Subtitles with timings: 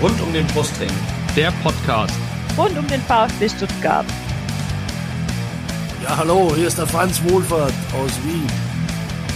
[0.00, 0.90] Rund um den Brustring.
[1.34, 2.14] Der Podcast.
[2.56, 4.06] Rund um den VfB Stuttgart.
[6.04, 8.46] Ja, hallo, hier ist der Franz Wohlfahrt aus Wien.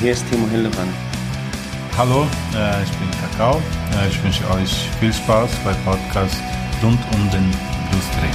[0.01, 0.93] Hier ist Timo Hildebrand.
[1.99, 3.61] Hallo, äh, ich bin Kakao.
[4.01, 6.41] Äh, ich wünsche euch viel Spaß bei Podcast
[6.81, 7.51] rund um den
[7.91, 8.31] Brustring.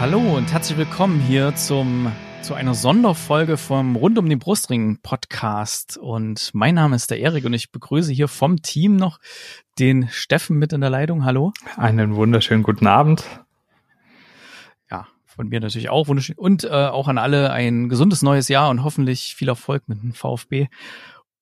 [0.00, 2.10] Hallo und herzlich willkommen hier zum
[2.46, 5.98] zu einer Sonderfolge vom Rund um den Brustring Podcast.
[5.98, 9.18] Und mein Name ist der Erik und ich begrüße hier vom Team noch
[9.80, 11.24] den Steffen mit in der Leitung.
[11.24, 11.52] Hallo.
[11.76, 13.24] Einen wunderschönen guten Abend.
[14.88, 16.36] Ja, von mir natürlich auch wunderschön.
[16.38, 20.12] Und äh, auch an alle ein gesundes neues Jahr und hoffentlich viel Erfolg mit dem
[20.12, 20.68] VfB.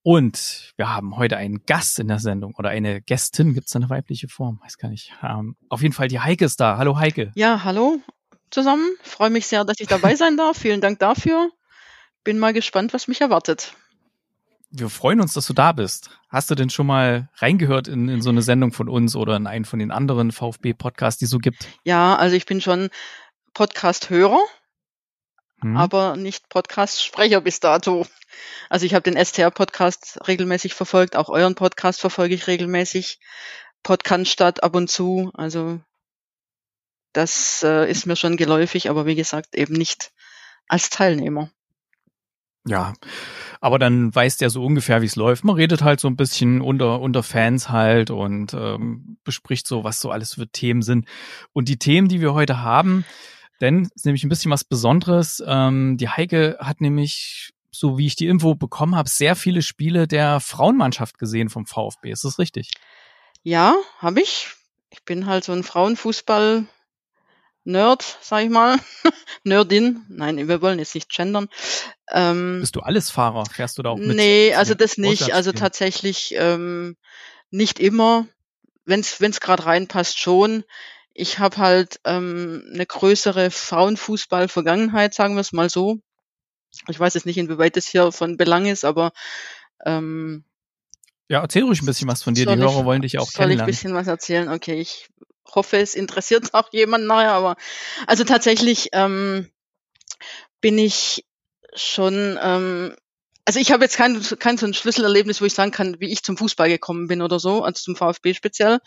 [0.03, 3.53] Und wir haben heute einen Gast in der Sendung oder eine Gästin.
[3.53, 4.59] Gibt es eine weibliche Form?
[4.63, 5.13] Weiß gar nicht.
[5.23, 6.79] Ähm, auf jeden Fall die Heike ist da.
[6.79, 7.31] Hallo Heike.
[7.35, 8.01] Ja, hallo
[8.55, 8.97] zusammen.
[9.03, 10.57] Freue mich sehr, dass ich dabei sein darf.
[10.57, 11.51] Vielen Dank dafür.
[12.23, 13.75] Bin mal gespannt, was mich erwartet.
[14.71, 16.11] Wir freuen uns, dass du da bist.
[16.31, 19.47] Hast du denn schon mal reingehört in, in so eine Sendung von uns oder in
[19.47, 21.69] einen von den anderen VfB-Podcasts, die es so gibt?
[21.85, 22.89] Ja, also ich bin schon
[23.53, 24.41] Podcast-Hörer,
[25.61, 25.77] hm.
[25.77, 28.07] aber nicht Podcast-Sprecher bis dato.
[28.69, 33.21] Also ich habe den STR-Podcast regelmäßig verfolgt, auch euren Podcast verfolge ich regelmäßig.
[33.85, 35.31] Podcast statt ab und zu.
[35.35, 35.79] Also
[37.15, 40.13] das äh, ist mir schon geläufig, aber wie gesagt, eben nicht
[40.69, 41.51] als Teilnehmer.
[42.67, 42.95] Ja,
[43.61, 45.45] aber dann weißt ja so ungefähr, wie es läuft.
[45.45, 50.01] Man redet halt so ein bisschen unter, unter Fans halt und ähm, bespricht so, was
[50.01, 51.07] so alles für Themen sind.
[51.53, 53.05] Und die Themen, die wir heute haben,
[53.61, 55.43] denn ist nämlich ein bisschen was Besonderes.
[55.47, 60.09] Ähm, die Heike hat nämlich, so wie ich die Info bekommen habe, sehr viele Spiele
[60.09, 62.11] der Frauenmannschaft gesehen vom VfB.
[62.11, 62.71] Ist das richtig?
[63.43, 64.49] Ja, habe ich.
[64.89, 66.67] Ich bin halt so ein Frauenfußball
[67.65, 68.79] Nerd, sag ich mal.
[69.45, 70.05] Nerdin.
[70.09, 71.49] Nein, wir wollen jetzt nicht gendern.
[72.11, 73.47] Ähm, Bist du alles Fahrer?
[73.47, 74.17] Fährst du da auch mit?
[74.17, 75.33] Nee, also das nicht.
[75.33, 76.97] Also tatsächlich ähm,
[77.51, 78.27] nicht immer.
[78.85, 80.65] Wenn es wenn's gerade reinpasst, schon.
[81.15, 86.01] Ich habe halt ähm, eine größere Frauenfußball-Vergangenheit, sagen wir es mal so.
[86.89, 89.13] Ich weiß jetzt nicht, inwieweit das hier von Belang ist, aber
[89.87, 90.45] ähm,
[91.29, 92.45] ja, erzähl ruhig ein bisschen was von dir.
[92.45, 93.59] Die Hörer wollen dich auch soll kennenlernen.
[93.59, 94.49] Soll ich ein bisschen was erzählen?
[94.51, 95.09] Okay, ich
[95.53, 97.57] hoffe, es interessiert auch jemand nachher, aber
[98.07, 99.51] also tatsächlich ähm,
[100.61, 101.25] bin ich
[101.75, 102.95] schon, ähm,
[103.45, 106.23] also ich habe jetzt kein, kein so ein Schlüsselerlebnis, wo ich sagen kann, wie ich
[106.23, 108.79] zum Fußball gekommen bin oder so, also zum VfB speziell,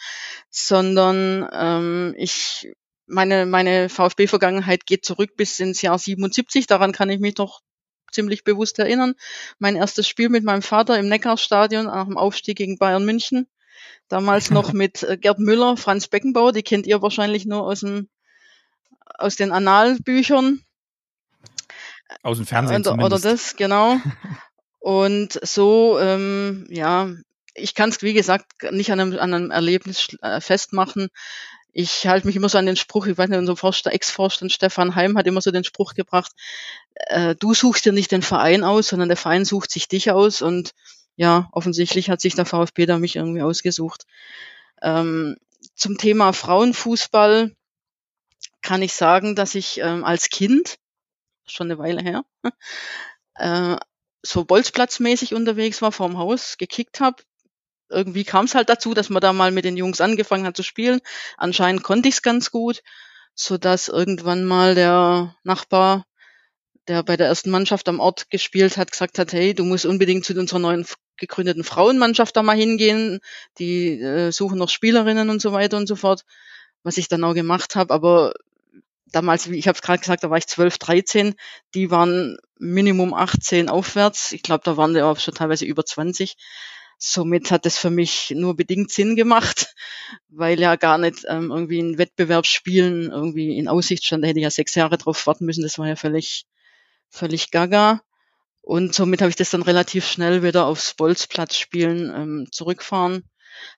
[0.50, 2.74] sondern ähm, ich
[3.06, 7.62] meine, meine VfB-Vergangenheit geht zurück bis ins Jahr 77, daran kann ich mich doch
[8.12, 9.16] ziemlich bewusst erinnern.
[9.60, 13.48] Mein erstes Spiel mit meinem Vater im Neckarstadion nach dem Aufstieg gegen Bayern München.
[14.08, 18.10] Damals noch mit äh, Gerd Müller, Franz Beckenbauer, die kennt ihr wahrscheinlich nur aus, dem,
[19.18, 20.62] aus den Analbüchern.
[22.24, 23.98] Aus dem Fernsehen oder, oder das, genau.
[24.80, 27.10] Und so, ähm, ja,
[27.54, 31.10] ich kann es, wie gesagt, nicht an einem, an einem Erlebnis äh, festmachen.
[31.74, 35.18] Ich halte mich immer so an den Spruch, ich weiß nicht, unser Ex-Vorstand Stefan Heim
[35.18, 36.32] hat immer so den Spruch gebracht,
[36.96, 40.42] äh, du suchst dir nicht den Verein aus, sondern der Verein sucht sich dich aus
[40.42, 40.72] und
[41.18, 44.06] ja, offensichtlich hat sich der VfB da mich irgendwie ausgesucht.
[44.82, 45.36] Ähm,
[45.76, 47.54] zum Thema Frauenfußball
[48.62, 50.78] kann ich sagen, dass ich ähm, als Kind,
[51.48, 52.24] schon eine Weile her,
[53.36, 53.78] äh,
[54.22, 57.24] so bolzplatzmäßig unterwegs war vorm Haus, gekickt habe.
[57.90, 60.64] Irgendwie kam es halt dazu, dass man da mal mit den Jungs angefangen hat zu
[60.64, 61.00] spielen.
[61.38, 62.84] Anscheinend konnte ich es ganz gut,
[63.34, 66.06] so dass irgendwann mal der Nachbar
[66.88, 70.26] der bei der ersten Mannschaft am Ort gespielt hat, gesagt hat, hey, du musst unbedingt
[70.26, 70.86] zu unserer neuen
[71.18, 73.20] gegründeten Frauenmannschaft da mal hingehen.
[73.60, 76.24] Die äh, suchen noch Spielerinnen und so weiter und so fort,
[76.84, 77.94] was ich dann auch gemacht habe.
[77.94, 78.34] Aber
[79.12, 81.36] damals, wie ich habe es gerade gesagt, da war ich 12, 13,
[81.74, 84.32] die waren Minimum 18 aufwärts.
[84.32, 86.36] Ich glaube, da waren die auch schon teilweise über 20.
[87.00, 89.76] Somit hat es für mich nur bedingt Sinn gemacht,
[90.30, 94.24] weil ja gar nicht ähm, irgendwie ein Wettbewerbsspielen irgendwie in Aussicht stand.
[94.24, 95.62] Da hätte ich ja sechs Jahre drauf warten müssen.
[95.64, 96.46] Das war ja völlig
[97.10, 98.02] völlig gaga.
[98.68, 103.24] Und somit habe ich das dann relativ schnell wieder aufs Bolzplatzspielen ähm, zurückfahren.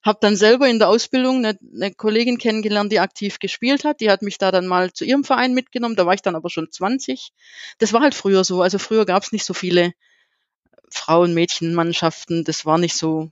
[0.01, 4.01] Hab dann selber in der Ausbildung eine, eine Kollegin kennengelernt, die aktiv gespielt hat.
[4.01, 5.95] Die hat mich da dann mal zu ihrem Verein mitgenommen.
[5.95, 7.33] Da war ich dann aber schon 20.
[7.77, 8.63] Das war halt früher so.
[8.63, 9.94] Also früher gab es nicht so viele
[10.89, 12.44] Frauen, Mädchen, Mannschaften.
[12.44, 13.31] Das war nicht so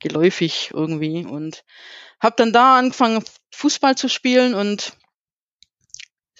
[0.00, 1.24] geläufig irgendwie.
[1.24, 1.64] Und
[2.20, 4.92] habe dann da angefangen, Fußball zu spielen und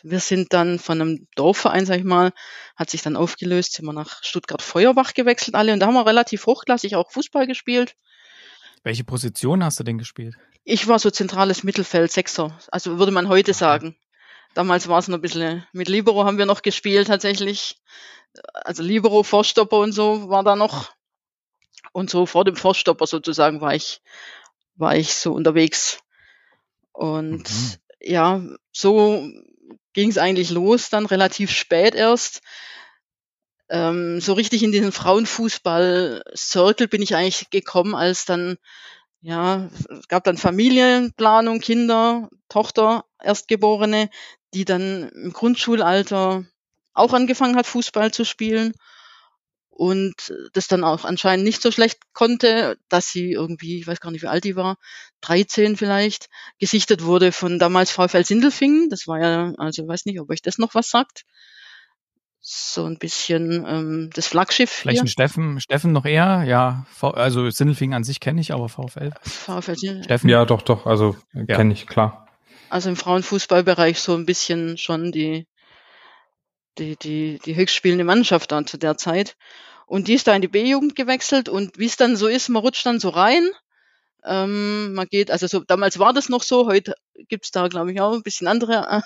[0.02, 2.32] wir sind dann von einem Dorfverein, sag ich mal,
[2.76, 6.46] hat sich dann aufgelöst, sind wir nach Stuttgart-Feuerbach gewechselt alle und da haben wir relativ
[6.46, 7.94] hochklassig auch Fußball gespielt.
[8.82, 10.36] Welche Position hast du denn gespielt?
[10.64, 13.96] Ich war so zentrales Mittelfeld, Sechser, also würde man heute sagen.
[14.54, 17.78] Damals war es noch ein bisschen, mit Libero haben wir noch gespielt tatsächlich.
[18.52, 20.92] also Libero, Vorstopper und so war da noch.
[21.92, 24.02] Und so vor dem Vorstopper sozusagen war ich,
[24.74, 26.00] war ich so unterwegs.
[26.92, 27.74] Und Mhm.
[28.00, 29.26] ja, so
[29.96, 32.42] ging es eigentlich los, dann relativ spät erst.
[33.70, 38.58] Ähm, so richtig in diesen Frauenfußball-Circle bin ich eigentlich gekommen, als dann,
[39.22, 44.10] ja, es gab dann Familienplanung, Kinder, Tochter, Erstgeborene,
[44.52, 46.44] die dann im Grundschulalter
[46.92, 48.74] auch angefangen hat, Fußball zu spielen
[49.76, 54.10] und das dann auch anscheinend nicht so schlecht konnte, dass sie irgendwie, ich weiß gar
[54.10, 54.76] nicht, wie alt die war,
[55.20, 56.28] 13 vielleicht,
[56.58, 58.88] gesichtet wurde von damals VfL Sindelfingen.
[58.88, 61.24] Das war ja, also ich weiß nicht, ob euch das noch was sagt.
[62.40, 65.10] So ein bisschen ähm, das Flaggschiff Vielleicht ein hier.
[65.10, 66.86] Steffen, Steffen noch eher, ja.
[66.92, 69.10] V also Sindelfingen an sich kenne ich, aber VfL.
[69.22, 70.86] VfL Sin- Steffen, Ja, doch, doch.
[70.86, 71.56] Also Ja.
[71.56, 72.28] kenne ich, klar.
[72.70, 75.46] also im Frauenfußballbereich so ein bisschen schon die,
[76.78, 79.36] die, die, die höchstspielende Mannschaft dann zu der Zeit.
[79.86, 82.62] Und die ist da in die B-Jugend gewechselt und wie es dann so ist, man
[82.62, 83.48] rutscht dann so rein.
[84.24, 86.94] Ähm, man geht, also so, damals war das noch so, heute
[87.28, 89.00] gibt's da, glaube ich, auch ein bisschen andere äh,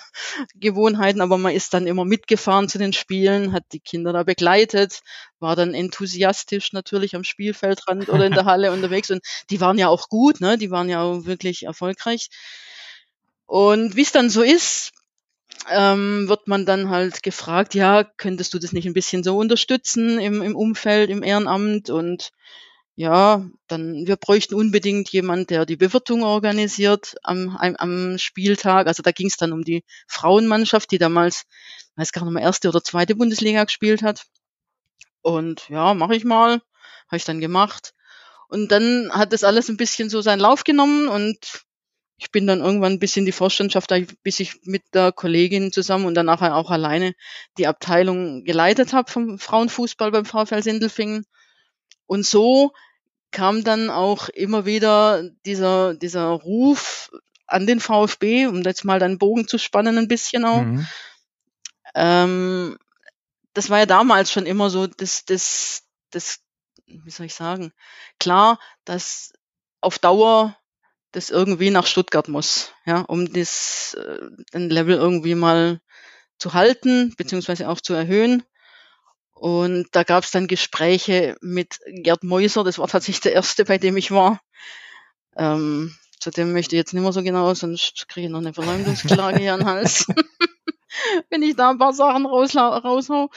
[0.55, 5.01] Gewohnheiten, aber man ist dann immer mitgefahren zu den Spielen, hat die Kinder da begleitet,
[5.39, 9.21] war dann enthusiastisch natürlich am Spielfeldrand oder in der Halle unterwegs und
[9.51, 10.57] die waren ja auch gut, ne?
[10.57, 12.29] Die waren ja auch wirklich erfolgreich.
[13.45, 14.91] Und wie es dann so ist,
[15.69, 20.19] ähm, wird man dann halt gefragt, ja, könntest du das nicht ein bisschen so unterstützen
[20.19, 22.31] im, im Umfeld, im Ehrenamt und
[22.95, 28.87] ja, dann wir bräuchten unbedingt jemand, der die Bewirtung organisiert am, am, Spieltag.
[28.87, 31.45] Also da ging es dann um die Frauenmannschaft, die damals,
[31.95, 34.25] weiß gar nicht mehr, erste oder zweite Bundesliga gespielt hat.
[35.21, 36.61] Und ja, mache ich mal,
[37.07, 37.93] habe ich dann gemacht.
[38.49, 41.63] Und dann hat das alles ein bisschen so seinen Lauf genommen und
[42.21, 43.91] ich bin dann irgendwann bis in die Vorstandschaft,
[44.21, 47.15] bis ich mit der Kollegin zusammen und dann nachher auch alleine
[47.57, 51.25] die Abteilung geleitet habe vom Frauenfußball beim VfL Sindelfingen.
[52.05, 52.73] Und so
[53.31, 57.09] kam dann auch immer wieder dieser, dieser Ruf
[57.47, 60.61] an den VfB, um jetzt mal den Bogen zu spannen ein bisschen auch.
[60.61, 60.87] Mhm.
[61.95, 62.77] Ähm,
[63.55, 66.39] das war ja damals schon immer so, das, das, das,
[66.85, 67.73] wie soll ich sagen,
[68.19, 69.33] klar, dass
[69.81, 70.55] auf Dauer
[71.11, 75.81] das irgendwie nach Stuttgart muss, ja, um das, äh, den Level irgendwie mal
[76.37, 78.43] zu halten, beziehungsweise auch zu erhöhen.
[79.33, 83.77] Und da gab es dann Gespräche mit Gerd Meuser, das war tatsächlich der erste, bei
[83.77, 84.39] dem ich war.
[85.35, 88.53] Ähm, zu dem möchte ich jetzt nicht mehr so genau, sonst kriege ich noch eine
[88.53, 90.05] Verleumdungsklage hier an den Hals.
[91.29, 93.29] Wenn ich da ein paar Sachen raushau.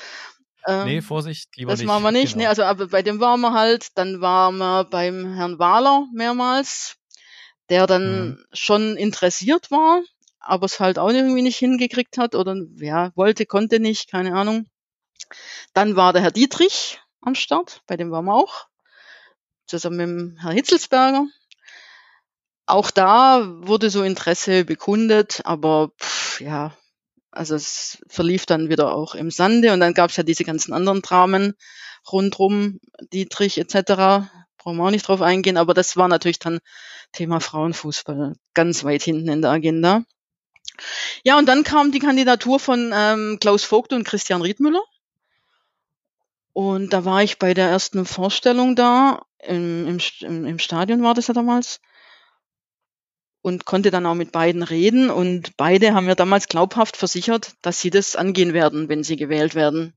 [0.67, 1.87] Ähm, Nee, Vorsicht, lieber das nicht.
[1.87, 2.35] machen wir nicht.
[2.35, 2.43] Genau.
[2.43, 6.97] Nee, also aber bei dem waren wir halt, dann waren wir beim Herrn Wahler mehrmals,
[7.70, 8.44] der dann Mhm.
[8.52, 10.02] schon interessiert war,
[10.40, 14.66] aber es halt auch irgendwie nicht hingekriegt hat oder ja, wollte, konnte nicht, keine Ahnung.
[15.75, 18.66] Dann war der Herr Dietrich am Start, bei dem waren wir auch,
[19.66, 21.26] zusammen mit dem Herrn Hitzelsberger.
[22.66, 26.75] Auch da wurde so Interesse bekundet, aber pff, ja,
[27.31, 30.72] also es verlief dann wieder auch im Sande und dann gab es ja diese ganzen
[30.72, 31.55] anderen Dramen
[32.11, 32.81] rundrum,
[33.12, 34.31] Dietrich etc.
[34.64, 36.58] Brauchen wir auch nicht drauf eingehen, aber das war natürlich dann
[37.12, 40.02] Thema Frauenfußball ganz weit hinten in der Agenda.
[41.22, 44.82] Ja, und dann kam die Kandidatur von ähm, Klaus Vogt und Christian Riedmüller.
[46.54, 51.26] Und da war ich bei der ersten Vorstellung da, im, im, im Stadion war das
[51.26, 51.80] ja damals
[53.42, 55.11] und konnte dann auch mit beiden reden.
[55.11, 59.54] Und beide haben mir damals glaubhaft versichert, dass sie das angehen werden, wenn sie gewählt
[59.54, 59.92] werden.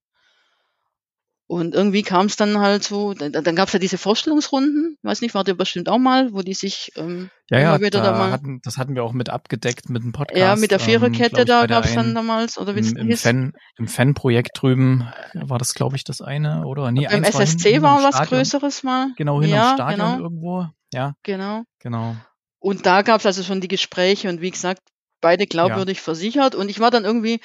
[1.50, 5.22] Und irgendwie kam es dann halt so, dann, dann gab es ja diese Vorstellungsrunden, weiß
[5.22, 8.18] nicht, wart ihr bestimmt auch mal, wo die sich ähm, Ja, ja, wieder da da
[8.18, 8.32] mal.
[8.32, 10.38] hatten, das hatten wir auch mit abgedeckt mit dem Podcast.
[10.38, 12.92] ja, mit der ähm, Viererkette ich, da der gab es dann damals, oder wie es
[12.92, 13.18] im, im.
[13.18, 16.92] Fan, im Fanprojekt drüben war das, glaube ich, das eine, oder?
[16.92, 18.28] Nee, war SSC war hinterm was.
[18.28, 19.14] Größeres mal.
[19.16, 20.68] Genau, hinterm ja, Stadion genau, irgendwo.
[20.94, 21.64] Ja, genau.
[21.80, 22.18] genau.
[22.60, 24.82] Und da gab es also schon die Gespräche und wie gesagt,
[25.22, 26.56] beide glaubwürdig versichert.
[26.56, 27.40] Und ich war dann irgendwie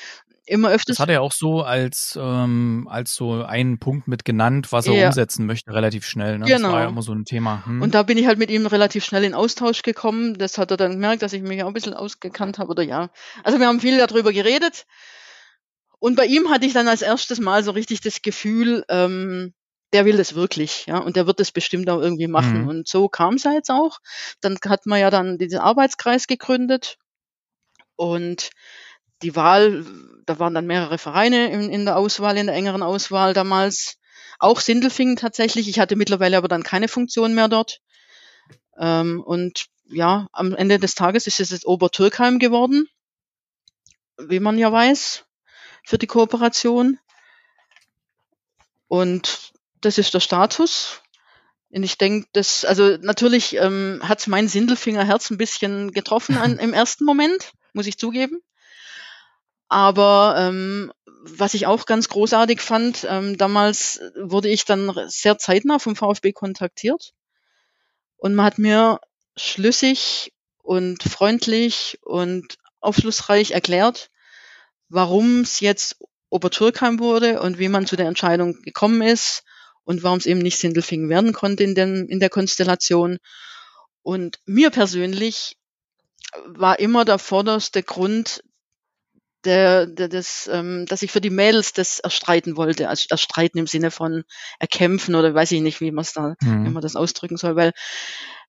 [0.47, 4.73] immer Das öfters hat er auch so als, ähm, als so einen Punkt mit genannt,
[4.73, 5.07] was er Ja.
[5.09, 6.39] umsetzen möchte, relativ schnell.
[6.39, 6.47] Ne?
[6.47, 6.89] Das war ja Genau.
[6.91, 7.65] immer so ein Thema.
[7.65, 7.81] Hm?
[7.83, 10.35] Und da bin ich halt mit ihm relativ schnell in Austausch gekommen.
[10.39, 13.11] Das hat er dann gemerkt, dass ich mich auch ein bisschen ausgekannt habe oder ja.
[13.45, 14.85] Also wir haben viel darüber geredet.
[15.99, 19.55] Und bei ihm hatte ich dann als erstes Mal so richtig das Gefühl, ähm,
[19.93, 22.63] der will das wirklich, ja, und der wird das bestimmt auch irgendwie machen.
[22.63, 22.69] Mhm.
[22.69, 23.99] Und so kam es ja jetzt auch.
[24.41, 26.97] Dann hat man ja dann diesen Arbeitskreis gegründet
[27.97, 28.51] und
[29.23, 29.85] die Wahl,
[30.26, 33.99] da waren dann mehrere Vereine in, in der Auswahl, in der engeren Auswahl damals.
[34.38, 35.69] Auch Sindelfingen tatsächlich.
[35.69, 37.81] Ich hatte mittlerweile aber dann keine Funktion mehr dort.
[38.79, 42.88] Ähm, und ja, am Ende des Tages ist es jetzt Obertürkheim geworden,
[44.19, 45.25] wie man ja weiß,
[45.85, 46.99] für die Kooperation.
[48.88, 51.02] Und das ist der Status.
[51.71, 56.73] Und ich denke, das, also natürlich ähm, hat mein Sindelfingerherz ein bisschen getroffen an, im
[56.73, 58.43] ersten Moment, muss ich zugeben.
[59.73, 65.79] Aber ähm, was ich auch ganz großartig fand, ähm, damals wurde ich dann sehr zeitnah
[65.79, 67.14] vom VfB kontaktiert.
[68.19, 69.00] Und man hat mir
[69.35, 74.11] schlüssig und freundlich und aufschlussreich erklärt,
[74.91, 75.97] warum es jetzt
[76.29, 79.43] Obertürkheim wurde und wie man zu der Entscheidung gekommen ist
[79.85, 83.17] und warum es eben nicht Sindelfingen werden konnte in, dem, in der Konstellation.
[84.02, 85.57] Und mir persönlich
[86.45, 88.43] war immer der vorderste Grund,
[89.45, 93.67] der, der, das, ähm, dass ich für die Mädels das erstreiten wollte, also erstreiten im
[93.67, 94.25] Sinne von
[94.59, 96.67] erkämpfen oder weiß ich nicht, wie man es da, mhm.
[96.67, 97.73] wie man das ausdrücken soll, weil,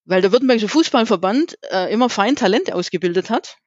[0.06, 3.58] weil der Württembergische Fußballverband äh, immer fein Talente ausgebildet hat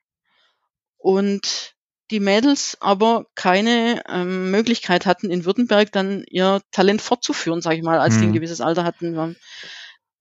[0.99, 1.75] und
[2.11, 7.83] die Mädels aber keine ähm, Möglichkeit hatten, in Württemberg dann ihr Talent fortzuführen, sage ich
[7.83, 8.21] mal, als mhm.
[8.21, 9.37] die ein gewisses Alter hatten.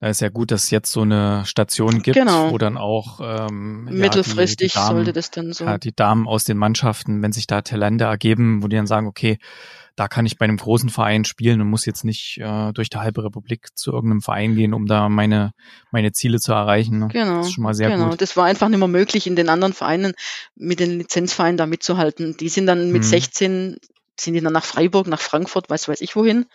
[0.10, 2.52] Ist ja gut, dass es jetzt so eine Station gibt, genau.
[2.52, 5.66] wo dann auch ähm, mittelfristig ja, die, die Damen, sollte das dann so.
[5.66, 9.08] Ja, die Damen aus den Mannschaften, wenn sich da Talente ergeben, wo die dann sagen,
[9.08, 9.40] okay,
[9.96, 12.98] da kann ich bei einem großen Verein spielen und muss jetzt nicht äh, durch die
[12.98, 15.54] halbe Republik zu irgendeinem Verein gehen, um da meine
[15.92, 17.00] meine Ziele zu erreichen.
[17.00, 17.08] Ne?
[17.08, 17.38] Genau.
[17.38, 18.10] Das ist schon mal sehr genau.
[18.10, 18.22] gut.
[18.22, 20.14] Das war einfach nicht mehr möglich, in den anderen Vereinen
[20.56, 22.36] mit den Lizenzvereinen da mitzuhalten.
[22.38, 23.08] Die sind dann mit mhm.
[23.08, 23.78] 16
[24.20, 26.46] sind die dann nach Freiburg, nach Frankfurt, weiß weiß ich wohin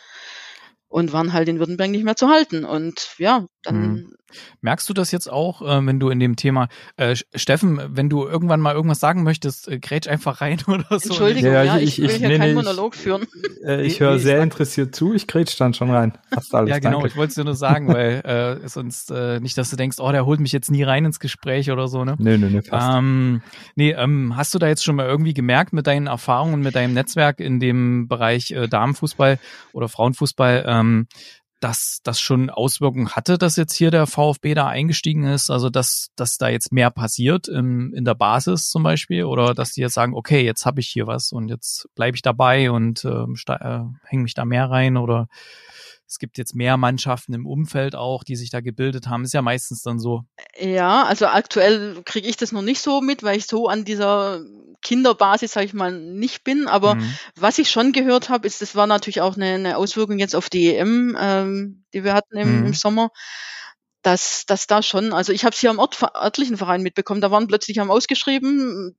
[0.91, 2.65] und waren halt in Württemberg nicht mehr zu halten.
[2.65, 3.81] Und ja, dann.
[3.81, 4.13] Mhm.
[4.61, 8.27] Merkst du das jetzt auch, äh, wenn du in dem Thema, äh, Steffen, wenn du
[8.27, 11.09] irgendwann mal irgendwas sagen möchtest, äh, grätsch einfach rein oder so?
[11.09, 13.27] Entschuldigung, ja, ja ich, ich, will hier nee, keinen nee, Monolog führen.
[13.63, 16.17] Äh, ich höre sehr interessiert zu, ich grätsch dann schon rein.
[16.33, 17.09] Fast alles, ja, genau, danke.
[17.09, 18.21] ich wollte es dir nur sagen, weil
[18.63, 21.21] äh, sonst äh, nicht, dass du denkst, oh, der holt mich jetzt nie rein ins
[21.21, 22.15] Gespräch oder so, ne?
[22.19, 22.97] Nee, nee, nee, fast.
[22.97, 23.43] Ähm,
[23.75, 26.95] nee, ähm, hast du da jetzt schon mal irgendwie gemerkt mit deinen Erfahrungen, mit deinem
[26.95, 29.39] Netzwerk in dem Bereich äh, Damenfußball
[29.75, 31.07] oder Frauenfußball, ähm,
[31.61, 36.09] dass das schon Auswirkungen hatte, dass jetzt hier der VfB da eingestiegen ist, also dass,
[36.17, 39.25] dass da jetzt mehr passiert im, in der Basis zum Beispiel?
[39.25, 42.23] Oder dass die jetzt sagen, okay, jetzt habe ich hier was und jetzt bleibe ich
[42.23, 44.97] dabei und ähm, äh, hänge mich da mehr rein?
[44.97, 45.29] Oder
[46.11, 49.23] es gibt jetzt mehr Mannschaften im Umfeld auch, die sich da gebildet haben.
[49.23, 50.23] Ist ja meistens dann so.
[50.59, 54.45] Ja, also aktuell kriege ich das noch nicht so mit, weil ich so an dieser
[54.83, 56.67] Kinderbasis, sage ich mal, nicht bin.
[56.67, 57.15] Aber mhm.
[57.37, 60.51] was ich schon gehört habe, ist, das war natürlich auch eine, eine Auswirkung jetzt auf
[60.51, 62.67] die EM, ähm, die wir hatten im, mhm.
[62.67, 63.11] im Sommer
[64.03, 67.31] dass, dass da schon, also ich habe es hier am Ort, örtlichen Verein mitbekommen, da
[67.31, 68.97] waren plötzlich haben ausgeschrieben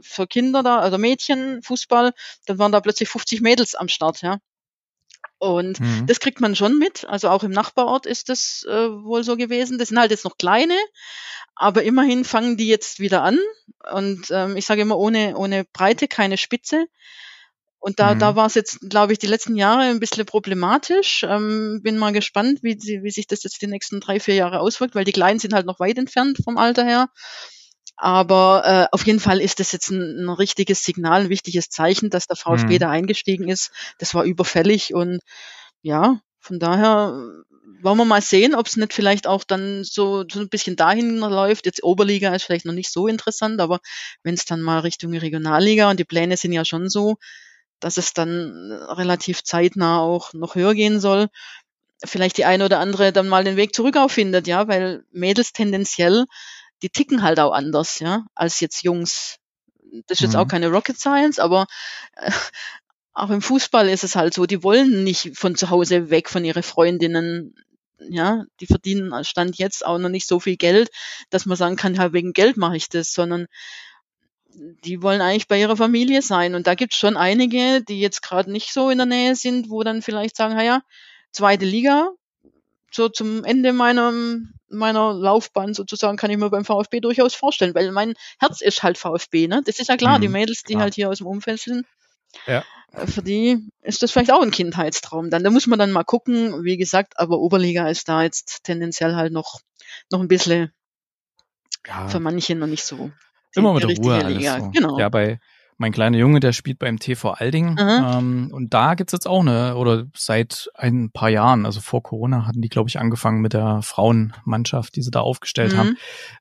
[0.00, 2.12] für Kinder da, also Mädchen, Fußball,
[2.46, 4.38] dann waren da plötzlich 50 Mädels am Start, ja.
[5.44, 6.06] Und mhm.
[6.06, 7.04] das kriegt man schon mit.
[7.04, 9.78] Also auch im Nachbarort ist das äh, wohl so gewesen.
[9.78, 10.76] Das sind halt jetzt noch kleine,
[11.54, 13.38] aber immerhin fangen die jetzt wieder an.
[13.92, 16.86] Und ähm, ich sage immer, ohne, ohne Breite keine Spitze.
[17.78, 18.20] Und da, mhm.
[18.20, 21.22] da war es jetzt, glaube ich, die letzten Jahre ein bisschen problematisch.
[21.28, 24.94] Ähm, bin mal gespannt, wie, wie sich das jetzt die nächsten drei, vier Jahre auswirkt,
[24.94, 27.10] weil die Kleinen sind halt noch weit entfernt vom Alter her.
[27.96, 32.10] Aber äh, auf jeden Fall ist das jetzt ein, ein richtiges Signal, ein wichtiges Zeichen,
[32.10, 32.78] dass der VfB mhm.
[32.78, 33.70] da eingestiegen ist.
[33.98, 35.20] Das war überfällig und
[35.82, 37.20] ja, von daher
[37.82, 41.18] wollen wir mal sehen, ob es nicht vielleicht auch dann so, so ein bisschen dahin
[41.18, 41.66] läuft.
[41.66, 43.80] Jetzt Oberliga ist vielleicht noch nicht so interessant, aber
[44.22, 47.16] wenn es dann mal Richtung Regionalliga und die Pläne sind ja schon so,
[47.80, 51.28] dass es dann relativ zeitnah auch noch höher gehen soll,
[52.02, 56.24] vielleicht die eine oder andere dann mal den Weg zurück auffindet, ja, weil Mädels tendenziell
[56.84, 59.38] die ticken halt auch anders, ja, als jetzt Jungs.
[60.06, 60.40] Das ist jetzt mhm.
[60.40, 61.66] auch keine Rocket Science, aber
[62.12, 62.30] äh,
[63.14, 66.44] auch im Fußball ist es halt so, die wollen nicht von zu Hause weg von
[66.44, 67.54] ihren Freundinnen.
[68.00, 70.90] Ja, die verdienen Stand jetzt auch noch nicht so viel Geld,
[71.30, 73.46] dass man sagen kann, ja, wegen Geld mache ich das, sondern
[74.84, 76.54] die wollen eigentlich bei ihrer Familie sein.
[76.54, 79.70] Und da gibt es schon einige, die jetzt gerade nicht so in der Nähe sind,
[79.70, 80.82] wo dann vielleicht sagen, ja,
[81.32, 82.10] zweite Liga,
[82.94, 84.12] so zum Ende meiner,
[84.68, 88.98] meiner Laufbahn sozusagen kann ich mir beim VfB durchaus vorstellen, weil mein Herz ist halt
[88.98, 89.62] VfB, ne?
[89.64, 90.84] Das ist ja klar, mhm, die Mädels, die klar.
[90.84, 91.86] halt hier aus dem Umfeld sind.
[92.46, 92.64] Ja.
[92.92, 95.30] Äh, für die ist das vielleicht auch ein Kindheitstraum.
[95.30, 96.64] Dann, da muss man dann mal gucken.
[96.64, 99.60] Wie gesagt, aber Oberliga ist da jetzt tendenziell halt noch,
[100.10, 100.72] noch ein bisschen
[101.86, 102.08] ja.
[102.08, 103.10] für manche noch nicht so.
[103.54, 104.70] Immer mit der Ruhe alles so.
[104.70, 104.98] Genau.
[104.98, 105.38] Ja, bei,
[105.84, 107.76] mein kleiner Junge, der spielt beim TV Alding.
[107.78, 112.46] Ähm, und da gibt's jetzt auch eine, oder seit ein paar Jahren, also vor Corona
[112.46, 115.76] hatten die, glaube ich, angefangen mit der Frauenmannschaft, die sie da aufgestellt mhm.
[115.76, 115.96] haben.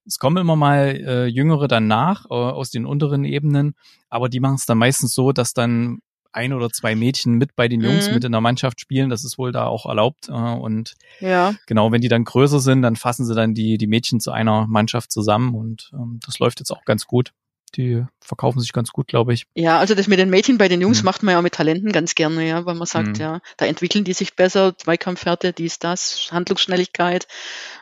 [0.05, 3.75] Es kommen immer mal äh, Jüngere danach äh, aus den unteren Ebenen,
[4.07, 5.99] aber die machen es dann meistens so, dass dann
[6.31, 8.13] ein oder zwei Mädchen mit bei den Jungs mhm.
[8.13, 9.09] mit in der Mannschaft spielen.
[9.09, 10.29] Das ist wohl da auch erlaubt.
[10.29, 11.53] Äh, und ja.
[11.67, 14.67] genau, wenn die dann größer sind, dann fassen sie dann die, die Mädchen zu einer
[14.67, 17.33] Mannschaft zusammen und ähm, das läuft jetzt auch ganz gut.
[17.75, 19.45] Die verkaufen sich ganz gut, glaube ich.
[19.55, 21.05] Ja, also das mit den Mädchen bei den Jungs mhm.
[21.05, 23.15] macht man ja mit Talenten ganz gerne, ja, weil man sagt, mhm.
[23.15, 27.27] ja, da entwickeln die sich besser, Zweikampfwerte, dies, das, Handlungsschnelligkeit.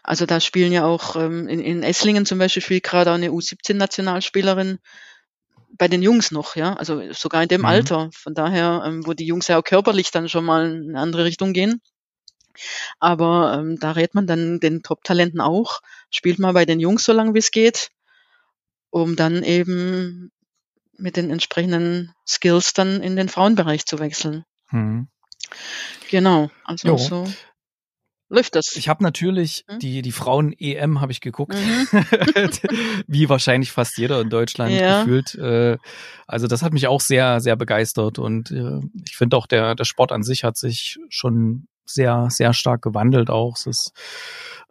[0.03, 3.29] Also da spielen ja auch ähm, in, in Esslingen zum Beispiel spielt gerade auch eine
[3.29, 4.79] U17-Nationalspielerin
[5.77, 7.67] bei den Jungs noch, ja, also sogar in dem mhm.
[7.67, 8.09] Alter.
[8.13, 11.25] Von daher, ähm, wo die Jungs ja auch körperlich dann schon mal in eine andere
[11.25, 11.81] Richtung gehen.
[12.99, 17.13] Aber ähm, da rät man dann den Top-Talenten auch, spielt mal bei den Jungs so
[17.13, 17.89] lange wie es geht,
[18.91, 20.31] um dann eben
[20.97, 24.45] mit den entsprechenden Skills dann in den Frauenbereich zu wechseln.
[24.69, 25.07] Mhm.
[26.09, 26.97] Genau, also jo.
[26.97, 27.27] so
[28.31, 28.75] läuft das.
[28.75, 29.79] Ich habe natürlich hm?
[29.79, 31.87] die die Frauen EM habe ich geguckt, mhm.
[33.07, 35.03] wie wahrscheinlich fast jeder in Deutschland ja.
[35.03, 35.35] gefühlt.
[35.35, 35.77] Äh,
[36.27, 39.85] also das hat mich auch sehr sehr begeistert und äh, ich finde auch der der
[39.85, 43.55] Sport an sich hat sich schon sehr, sehr stark gewandelt auch.
[43.57, 43.93] Es ist,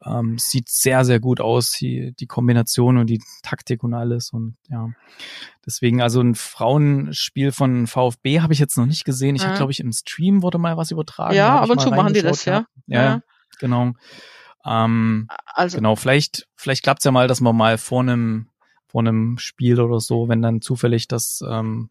[0.04, 4.30] ähm, sieht sehr, sehr gut aus, die, die Kombination und die Taktik und alles.
[4.32, 4.88] Und ja,
[5.66, 9.36] deswegen, also ein Frauenspiel von VfB habe ich jetzt noch nicht gesehen.
[9.36, 9.48] Ich ja.
[9.48, 11.34] habe, glaube ich, im Stream wurde mal was übertragen.
[11.34, 12.66] Ja, ab und zu machen die das, ja.
[12.86, 13.20] Ja, ja.
[13.58, 13.92] genau.
[14.64, 18.46] Ähm, also, genau, vielleicht, vielleicht klappt's ja mal, dass man mal vor einem
[18.90, 21.90] vor einem Spiel oder so, wenn dann zufällig das ähm,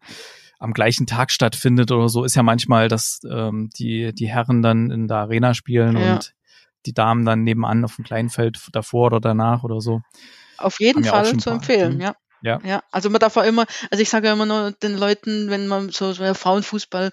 [0.60, 4.90] am gleichen Tag stattfindet oder so, ist ja manchmal, dass ähm, die, die Herren dann
[4.90, 6.14] in der Arena spielen ja.
[6.14, 6.34] und
[6.86, 10.02] die Damen dann nebenan auf dem kleinen Feld davor oder danach oder so.
[10.58, 12.14] Auf jeden Fall zu empfehlen, ja.
[12.42, 12.58] Ja.
[12.64, 15.66] ja, also man darf auch immer, also ich sage ja immer nur den Leuten, wenn
[15.66, 17.10] man so, so ja, Frauenfußball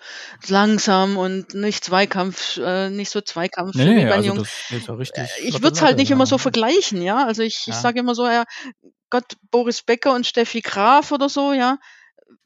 [0.47, 4.49] langsam und nicht Zweikampf, äh, nicht so Zweikampf nee, wie bei also Jungs.
[4.69, 6.15] Ja richtig, äh, ich würde es halt nicht ja.
[6.15, 7.25] immer so vergleichen, ja.
[7.25, 7.73] Also ich, ja.
[7.73, 8.45] ich sage immer so, ja,
[9.09, 11.77] Gott, Boris Becker und Steffi Graf oder so, ja,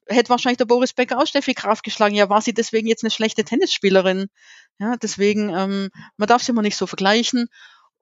[0.08, 2.16] hätte wahrscheinlich der Boris Becker auch Steffi Graf geschlagen.
[2.16, 4.28] Ja, war sie deswegen jetzt eine schlechte Tennisspielerin?
[4.80, 7.48] Ja, deswegen, ähm, man darf sie immer nicht so vergleichen.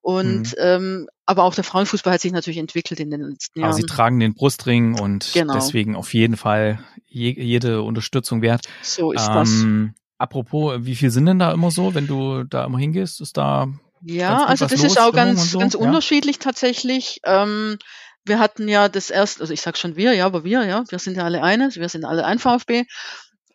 [0.01, 0.56] Und mhm.
[0.60, 3.72] ähm, aber auch der Frauenfußball hat sich natürlich entwickelt in den letzten Jahren.
[3.72, 5.53] Aber sie tragen den Brustring und genau.
[5.53, 8.65] deswegen auf jeden Fall je, jede Unterstützung wert.
[8.82, 9.96] So ist ähm, das.
[10.18, 13.21] Apropos, wie viel sind denn da immer so, wenn du da immer hingehst?
[13.21, 13.67] Ist da
[14.02, 15.60] ja, also das ist auch ganz, so?
[15.60, 15.80] ganz ja?
[15.80, 17.19] unterschiedlich tatsächlich.
[17.26, 17.78] Ähm,
[18.25, 20.99] wir hatten ja das erste, also ich sag schon wir, ja, aber wir, ja, wir
[20.99, 22.86] sind ja alle eine, wir sind alle ein VfB.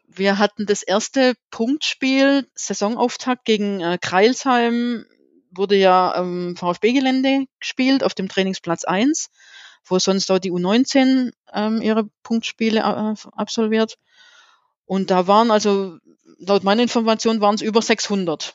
[0.07, 5.07] Wir hatten das erste Punktspiel, Saisonauftakt gegen äh, Kreilsheim,
[5.51, 9.31] wurde ja am VfB-Gelände gespielt, auf dem Trainingsplatz 1,
[9.85, 13.97] wo sonst auch die U19 ähm, ihre Punktspiele äh, absolviert.
[14.87, 15.99] Und da waren also,
[16.39, 18.55] laut meiner Information waren es über 600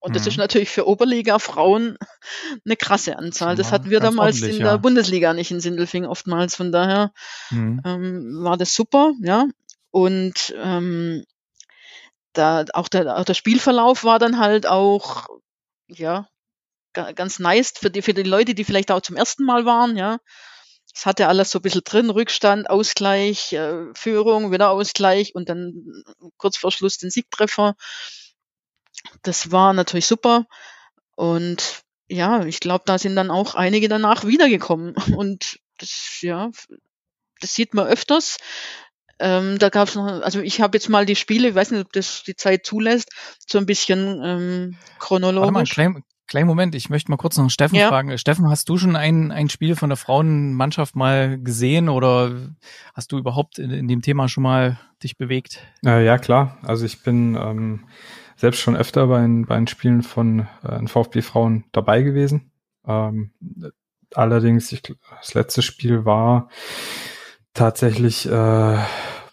[0.00, 0.28] und das mhm.
[0.28, 1.96] ist natürlich für Oberliga-Frauen
[2.64, 3.56] eine krasse Anzahl.
[3.56, 4.76] Das hatten wir damals in der ja.
[4.76, 6.54] Bundesliga nicht in Sindelfing oftmals.
[6.54, 7.12] Von daher
[7.50, 7.80] mhm.
[7.84, 9.46] ähm, war das super, ja.
[9.90, 11.24] Und ähm,
[12.34, 15.26] da auch der, auch der Spielverlauf war dann halt auch,
[15.88, 16.28] ja,
[16.92, 20.18] ganz nice für die, für die Leute, die vielleicht auch zum ersten Mal waren, ja.
[20.94, 25.74] Es hatte alles so ein bisschen drin, Rückstand, Ausgleich, äh, Führung, wieder Ausgleich und dann
[26.38, 27.74] kurz vor Schluss den Siegtreffer
[29.22, 30.46] das war natürlich super.
[31.14, 34.94] Und ja, ich glaube, da sind dann auch einige danach wiedergekommen.
[35.16, 36.50] Und das, ja,
[37.40, 38.38] das sieht man öfters.
[39.18, 41.86] Ähm, da gab es noch, also ich habe jetzt mal die Spiele, ich weiß nicht,
[41.86, 43.10] ob das die Zeit zulässt,
[43.46, 45.46] so ein bisschen ähm, chronologisch.
[45.46, 47.88] Warte mal, klein, kleinen Moment, ich möchte mal kurz noch Steffen ja.
[47.88, 48.16] fragen.
[48.18, 52.50] Steffen, hast du schon ein, ein Spiel von der Frauenmannschaft mal gesehen oder
[52.94, 55.62] hast du überhaupt in, in dem Thema schon mal dich bewegt?
[55.84, 56.58] Äh, ja, klar.
[56.62, 57.86] Also ich bin ähm,
[58.36, 62.52] selbst schon öfter bei, bei den Spielen von äh, VfB Frauen dabei gewesen.
[62.86, 63.32] Ähm,
[64.14, 66.48] allerdings, ich, das letzte Spiel war
[67.54, 68.78] tatsächlich äh,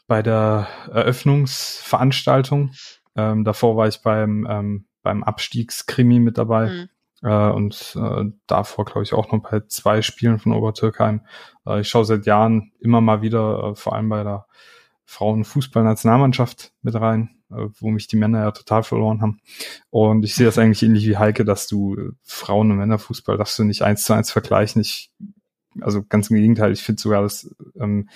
[0.08, 2.72] bei der Eröffnungsveranstaltung.
[3.16, 6.70] Ähm, davor war ich beim, ähm, beim Abstiegskrimi mit dabei.
[6.70, 6.90] Mhm.
[7.24, 11.22] Äh, und äh, davor, glaube ich, auch noch bei zwei Spielen von Obertürkheim.
[11.66, 14.46] Äh, ich schaue seit Jahren immer mal wieder, äh, vor allem bei der
[15.06, 17.30] Frauenfußballnationalmannschaft mit rein.
[17.56, 19.40] Äh, wo mich die Männer ja total verloren haben.
[19.90, 23.58] Und ich sehe das eigentlich ähnlich wie Heike, dass du äh, Frauen- und Männerfußball darfst
[23.60, 24.82] du nicht eins zu eins vergleichen.
[24.82, 25.12] Ich,
[25.82, 28.10] also ganz im Gegenteil, ich finde sogar, dass ähm,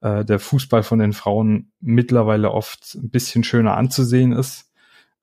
[0.00, 4.70] äh, der Fußball von den Frauen mittlerweile oft ein bisschen schöner anzusehen ist.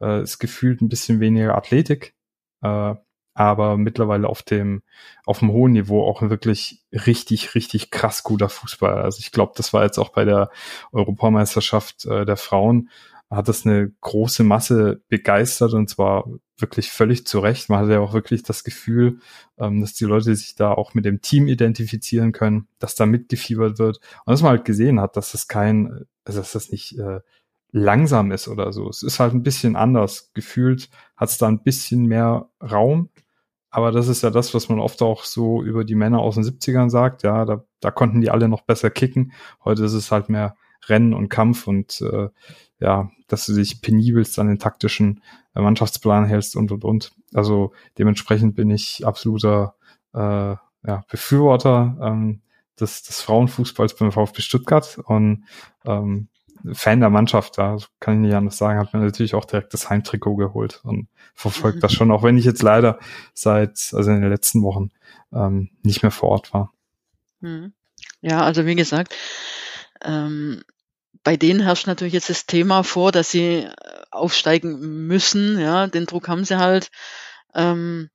[0.02, 2.14] Äh, ist gefühlt ein bisschen weniger Athletik.
[2.62, 2.96] Äh,
[3.38, 4.82] aber mittlerweile auf dem
[5.26, 9.02] auf dem hohen Niveau auch wirklich richtig richtig krass guter Fußball.
[9.02, 10.50] Also ich glaube, das war jetzt auch bei der
[10.94, 12.90] Europameisterschaft äh, der Frauen
[13.36, 16.26] hat das eine große Masse begeistert und zwar
[16.58, 17.70] wirklich völlig zu Recht.
[17.70, 19.20] Man hatte ja auch wirklich das Gefühl,
[19.58, 23.80] ähm, dass die Leute sich da auch mit dem Team identifizieren können, dass da mitgefiebert
[23.80, 27.20] wird und dass man halt gesehen hat, dass das kein, also dass das nicht äh,
[27.72, 28.88] langsam ist oder so.
[28.90, 30.32] Es ist halt ein bisschen anders.
[30.34, 33.10] Gefühlt hat es da ein bisschen mehr Raum,
[33.70, 36.46] aber das ist ja das, was man oft auch so über die Männer aus den
[36.46, 37.24] 70ern sagt.
[37.24, 39.34] Ja, da, da konnten die alle noch besser kicken.
[39.66, 40.56] Heute ist es halt mehr
[40.88, 42.30] Rennen und Kampf und äh,
[42.80, 45.22] ja, dass du dich penibelst an den taktischen
[45.56, 47.12] äh, Mannschaftsplan hältst und und und.
[47.34, 49.76] Also dementsprechend bin ich absoluter
[50.14, 50.56] äh,
[50.88, 52.42] ja, Befürworter ähm,
[52.80, 55.46] des, des Frauenfußballs beim VfB Stuttgart und
[55.86, 56.28] ähm,
[56.74, 59.74] Fan der Mannschaft, da ja, kann ich nicht anders sagen, hat mir natürlich auch direkt
[59.74, 63.00] das Heimtrikot geholt und verfolgt das schon, auch wenn ich jetzt leider
[63.34, 64.92] seit, also in den letzten Wochen
[65.32, 66.74] ähm, nicht mehr vor Ort war.
[67.42, 67.74] Mhm.
[68.22, 69.14] Ja, also wie gesagt,
[70.04, 70.64] ähm,
[71.24, 73.72] bei denen herrscht natürlich jetzt das Thema vor, dass sie äh,
[74.12, 75.60] aufsteigen müssen.
[75.60, 76.90] Ja, den Druck haben sie halt.
[77.54, 78.10] Ähm,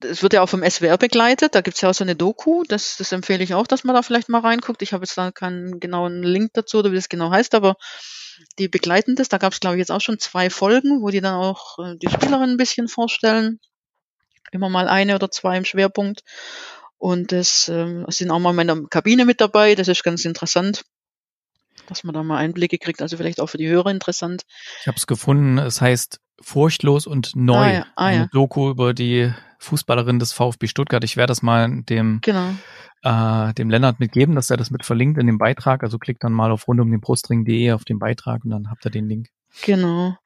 [0.00, 1.54] es wird ja auch vom SWR begleitet.
[1.54, 2.64] Da gibt's ja auch so eine Doku.
[2.68, 4.82] Das, das empfehle ich auch, dass man da vielleicht mal reinguckt.
[4.82, 7.76] Ich habe jetzt da keinen genauen Link dazu oder wie das genau heißt, aber
[8.58, 9.28] die begleiten das.
[9.28, 12.08] Da gab's glaube ich, jetzt auch schon zwei Folgen, wo die dann auch äh, die
[12.08, 13.58] Spielerin ein bisschen vorstellen.
[14.52, 16.22] Immer mal eine oder zwei im Schwerpunkt.
[16.98, 19.74] Und das äh, sind auch mal in der Kabine mit dabei.
[19.74, 20.84] Das ist ganz interessant
[21.86, 23.02] dass man da mal Einblicke kriegt.
[23.02, 24.42] Also vielleicht auch für die Hörer interessant.
[24.80, 25.58] Ich habe es gefunden.
[25.58, 27.56] Es heißt Furchtlos und Neu.
[27.56, 27.86] Ah, ja.
[27.96, 28.28] Ah, eine ja.
[28.32, 31.02] Doku über die Fußballerin des VfB Stuttgart.
[31.04, 32.50] Ich werde das mal dem, genau.
[33.02, 35.82] äh, dem Lennart mitgeben, dass er das mit verlinkt in dem Beitrag.
[35.82, 39.28] Also klickt dann mal auf rundumdenbrustring.de auf den Beitrag und dann habt ihr den Link.
[39.62, 40.16] Genau.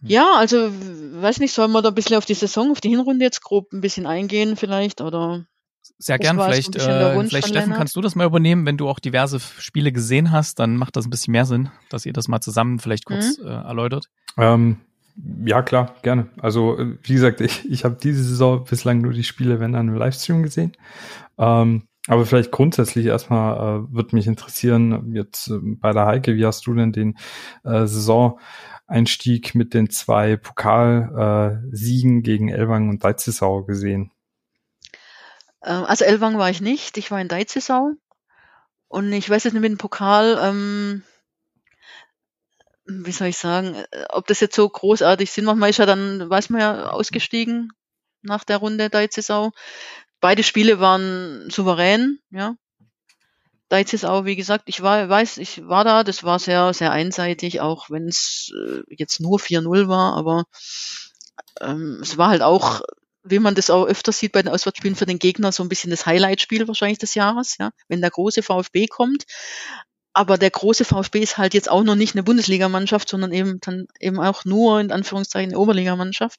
[0.00, 0.08] Hm.
[0.08, 3.24] Ja, also weiß nicht, sollen wir da ein bisschen auf die Saison, auf die Hinrunde
[3.24, 5.46] jetzt grob ein bisschen eingehen vielleicht oder
[5.98, 6.36] sehr gern.
[6.38, 10.32] Vielleicht, äh, vielleicht Steffen, kannst du das mal übernehmen, wenn du auch diverse Spiele gesehen
[10.32, 13.38] hast, dann macht das ein bisschen mehr Sinn, dass ihr das mal zusammen vielleicht kurz
[13.38, 13.46] mhm.
[13.46, 14.08] äh, erläutert.
[14.38, 14.78] Ähm,
[15.44, 16.28] ja, klar, gerne.
[16.40, 19.88] Also, äh, wie gesagt, ich, ich habe diese Saison bislang nur die Spiele, wenn dann
[19.88, 20.72] im Livestream gesehen.
[21.38, 26.46] Ähm, aber vielleicht grundsätzlich erstmal äh, würde mich interessieren, jetzt äh, bei der Heike, wie
[26.46, 27.16] hast du denn den
[27.64, 34.10] äh, Saison-Einstieg mit den zwei Pokalsiegen äh, gegen Elwang und Deizisau gesehen?
[35.64, 37.92] Ähm, also Elwang war ich nicht, ich war in Deizisau.
[38.88, 41.02] Und ich weiß jetzt nicht mit dem Pokal, ähm,
[42.84, 45.56] wie soll ich sagen, äh, ob das jetzt so großartig Sinn macht.
[45.56, 47.72] Man ist ja dann, weiß man ja, ausgestiegen
[48.22, 49.52] nach der Runde Deizisau.
[50.20, 52.54] Beide Spiele waren souverän, ja.
[53.68, 57.88] Deizisau, wie gesagt, ich war, weiß, ich war da, das war sehr, sehr einseitig, auch
[57.88, 60.44] wenn es äh, jetzt nur 4-0 war, aber
[61.60, 62.82] ähm, es war halt auch
[63.24, 65.90] wie man das auch öfter sieht bei den Auswärtsspielen für den Gegner, so ein bisschen
[65.90, 69.24] das Highlight-Spiel wahrscheinlich des Jahres, ja, wenn der große VfB kommt.
[70.12, 73.86] Aber der große VfB ist halt jetzt auch noch nicht eine Bundesligamannschaft, sondern eben dann
[73.98, 76.38] eben auch nur in Anführungszeichen eine Oberligamannschaft.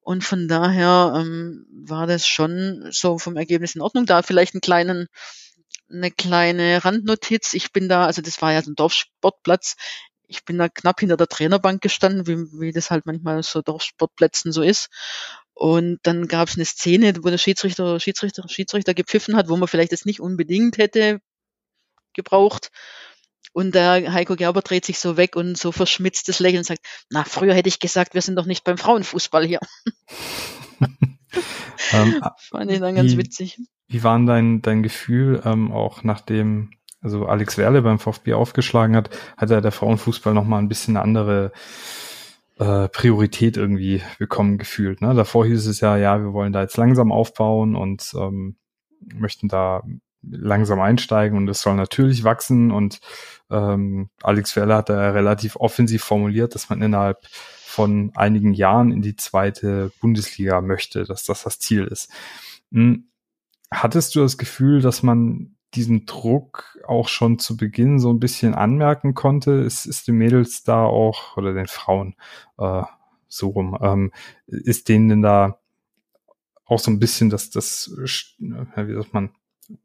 [0.00, 4.06] Und von daher ähm, war das schon so vom Ergebnis in Ordnung.
[4.06, 5.06] Da vielleicht einen kleinen,
[5.90, 7.54] eine kleine Randnotiz.
[7.54, 9.76] Ich bin da, also das war ja so ein Dorfsportplatz.
[10.26, 14.50] Ich bin da knapp hinter der Trainerbank gestanden, wie, wie das halt manchmal so Dorfsportplätzen
[14.50, 14.88] so ist.
[15.58, 19.66] Und dann gab es eine Szene, wo der Schiedsrichter, Schiedsrichter, Schiedsrichter gepfiffen hat, wo man
[19.66, 21.20] vielleicht das nicht unbedingt hätte
[22.12, 22.70] gebraucht.
[23.52, 27.24] Und der Heiko Gerber dreht sich so weg und so verschmitztes Lächeln und sagt, na,
[27.24, 29.58] früher hätte ich gesagt, wir sind doch nicht beim Frauenfußball hier.
[31.92, 33.58] ähm, Fand ich dann ganz wie, witzig.
[33.88, 39.10] Wie war dein, dein Gefühl, ähm, auch nachdem also Alex Werle beim VfB aufgeschlagen hat,
[39.36, 41.50] hat er der Frauenfußball nochmal ein bisschen eine andere
[42.58, 45.00] äh, Priorität irgendwie bekommen gefühlt.
[45.00, 45.14] Ne?
[45.14, 48.56] Davor hieß es ja, ja, wir wollen da jetzt langsam aufbauen und ähm,
[49.14, 49.82] möchten da
[50.22, 53.00] langsam einsteigen und es soll natürlich wachsen und
[53.50, 59.02] ähm, Alex Werle hat da relativ offensiv formuliert, dass man innerhalb von einigen Jahren in
[59.02, 62.10] die zweite Bundesliga möchte, dass das das Ziel ist.
[62.72, 63.04] Hm.
[63.70, 68.54] Hattest du das Gefühl, dass man diesen Druck auch schon zu Beginn so ein bisschen
[68.54, 72.14] anmerken konnte, ist, ist den Mädels da auch, oder den Frauen
[72.58, 72.82] äh,
[73.28, 74.12] so rum, ähm,
[74.46, 75.58] ist denen denn da
[76.64, 79.30] auch so ein bisschen das, das, wie sagt man,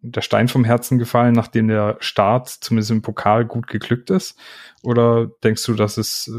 [0.02, 4.38] der Stein vom Herzen gefallen, nachdem der Start zumindest im Pokal gut geglückt ist?
[4.82, 6.32] Oder denkst du, das ist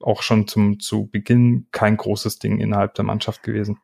[0.00, 3.78] auch schon zum, zu Beginn kein großes Ding innerhalb der Mannschaft gewesen?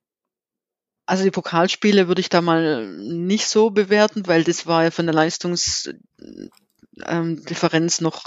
[1.07, 5.07] Also die Pokalspiele würde ich da mal nicht so bewerten, weil das war ja von
[5.07, 8.23] der Leistungsdifferenz ähm, noch,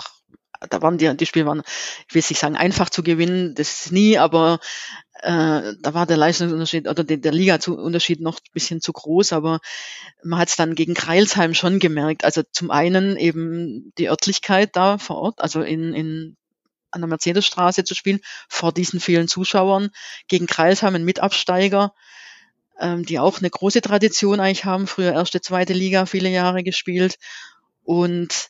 [0.70, 1.63] da waren die, die Spiele waren,
[2.08, 4.60] ich will nicht sagen, einfach zu gewinnen, das ist nie, aber
[5.22, 9.60] äh, da war der Leistungsunterschied oder der, der Liga-Unterschied noch ein bisschen zu groß, aber
[10.24, 12.24] man hat es dann gegen Kreilsheim schon gemerkt.
[12.24, 16.38] Also zum einen eben die Örtlichkeit da vor Ort, also in, in
[16.92, 19.90] an der Mercedesstraße zu spielen, vor diesen vielen Zuschauern,
[20.28, 21.94] gegen Kreilsheim ein Mitabsteiger,
[22.80, 27.18] ähm, die auch eine große Tradition eigentlich haben, früher erste, zweite Liga viele Jahre gespielt
[27.84, 28.50] und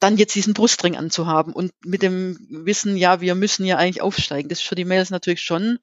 [0.00, 4.48] dann jetzt diesen Brustring anzuhaben und mit dem Wissen, ja, wir müssen ja eigentlich aufsteigen.
[4.48, 5.78] Das ist für die Mädels natürlich schon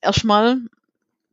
[0.00, 0.58] erstmal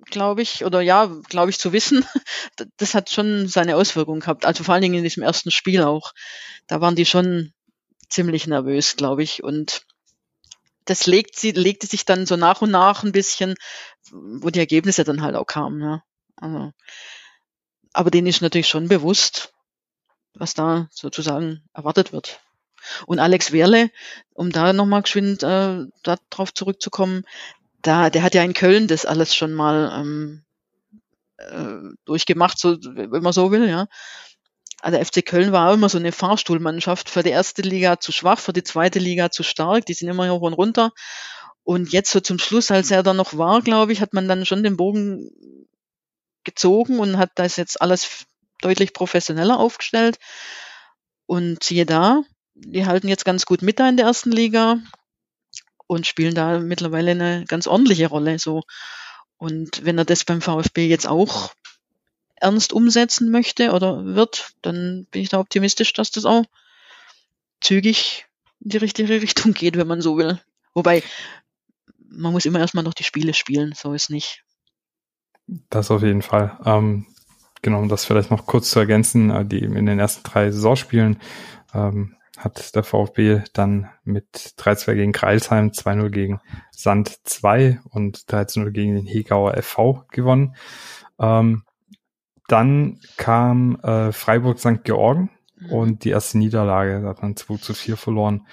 [0.06, 2.06] glaube ich, oder ja, glaube ich zu wissen.
[2.78, 4.46] Das hat schon seine Auswirkungen gehabt.
[4.46, 6.14] Also vor allen Dingen in diesem ersten Spiel auch.
[6.68, 7.52] Da waren die schon
[8.10, 9.44] ziemlich nervös, glaube ich.
[9.44, 9.86] Und
[10.86, 13.56] das legt sie, legte sich dann so nach und nach ein bisschen,
[14.12, 15.82] wo die Ergebnisse dann halt auch kamen.
[15.82, 16.04] Ja.
[16.36, 16.72] Also,
[17.93, 19.54] aber denen ist natürlich schon bewusst,
[20.34, 22.39] was da sozusagen erwartet wird.
[23.06, 23.91] Und Alex Werle,
[24.34, 27.24] um da nochmal geschwind äh, darauf zurückzukommen,
[27.82, 30.43] da, der hat ja in Köln das alles schon mal ähm,
[31.38, 33.88] äh, durchgemacht, so, wenn man so will, ja.
[34.84, 37.10] Also FC Köln war auch immer so eine Fahrstuhlmannschaft.
[37.10, 39.86] Für die erste Liga zu schwach, für die zweite Liga zu stark.
[39.86, 40.91] Die sind immer hoch und runter.
[41.63, 44.46] Und jetzt so zum Schluss, als er da noch war, glaube ich, hat man dann
[44.46, 45.32] schon den Bogen
[46.43, 48.26] gezogen und hat das jetzt alles
[48.62, 50.17] deutlich professioneller aufgestellt.
[51.28, 54.80] Und siehe da, die halten jetzt ganz gut mit da in der ersten Liga
[55.88, 58.38] und spielen da mittlerweile eine ganz ordentliche Rolle.
[58.38, 58.63] So.
[59.38, 61.54] Und wenn er das beim VfB jetzt auch
[62.43, 66.45] ernst umsetzen möchte oder wird, dann bin ich da optimistisch, dass das auch
[67.62, 68.25] zügig
[68.60, 70.39] in die richtige Richtung geht, wenn man so will.
[70.73, 71.03] Wobei,
[72.10, 74.43] man muss immer erstmal noch die Spiele spielen, so ist nicht.
[75.69, 76.58] Das auf jeden Fall.
[76.65, 77.08] Ähm,
[77.62, 81.19] genau, um das vielleicht noch kurz zu ergänzen, äh, die in den ersten drei Saisonspielen
[81.73, 84.27] ähm, hat der VfB dann mit
[84.58, 90.56] 3-2 gegen Kreilsheim, 2-0 gegen Sand 2 und 13-0 gegen den Hegauer FV gewonnen.
[91.19, 91.63] Ähm,
[92.54, 94.84] dann kam äh, Freiburg St.
[94.84, 95.72] Georgen mhm.
[95.72, 98.46] und die erste Niederlage, da hat man 2 zu 4 verloren.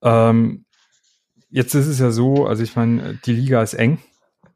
[0.00, 0.30] Ja.
[0.30, 0.64] Ähm,
[1.48, 3.98] jetzt ist es ja so, also ich meine, die Liga ist eng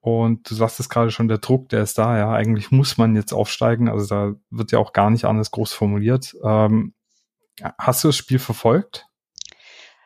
[0.01, 3.17] und du sagst es gerade schon, der Druck, der ist da, ja, eigentlich muss man
[3.17, 6.37] jetzt aufsteigen, also da wird ja auch gar nicht anders groß formuliert.
[6.45, 6.95] Ähm,
[7.77, 9.09] hast du das Spiel verfolgt?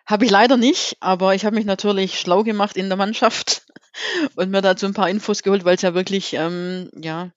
[0.09, 3.67] Habe ich leider nicht, aber ich habe mich natürlich schlau gemacht in der Mannschaft
[4.37, 7.31] und mir dazu ein paar Infos geholt, weil es ja wirklich ähm, ja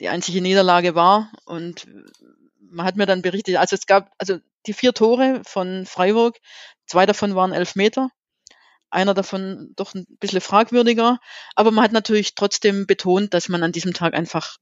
[0.00, 1.30] die einzige Niederlage war.
[1.44, 1.86] Und
[2.60, 6.38] man hat mir dann berichtet, also es gab also die vier Tore von Freiburg,
[6.86, 8.08] zwei davon waren elf Meter,
[8.88, 11.18] einer davon doch ein bisschen fragwürdiger,
[11.56, 14.56] aber man hat natürlich trotzdem betont, dass man an diesem Tag einfach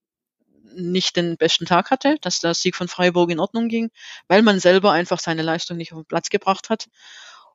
[0.74, 3.92] nicht den besten Tag hatte, dass der Sieg von Freiburg in Ordnung ging,
[4.26, 6.88] weil man selber einfach seine Leistung nicht auf den Platz gebracht hat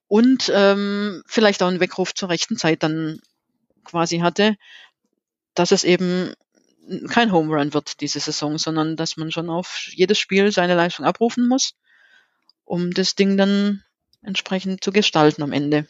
[0.07, 3.19] und ähm, vielleicht auch einen Weckruf zur rechten Zeit dann
[3.83, 4.55] quasi hatte,
[5.53, 6.33] dass es eben
[7.09, 11.05] kein Home Run wird diese Saison, sondern dass man schon auf jedes Spiel seine Leistung
[11.05, 11.73] abrufen muss,
[12.63, 13.83] um das Ding dann
[14.21, 15.87] entsprechend zu gestalten am Ende.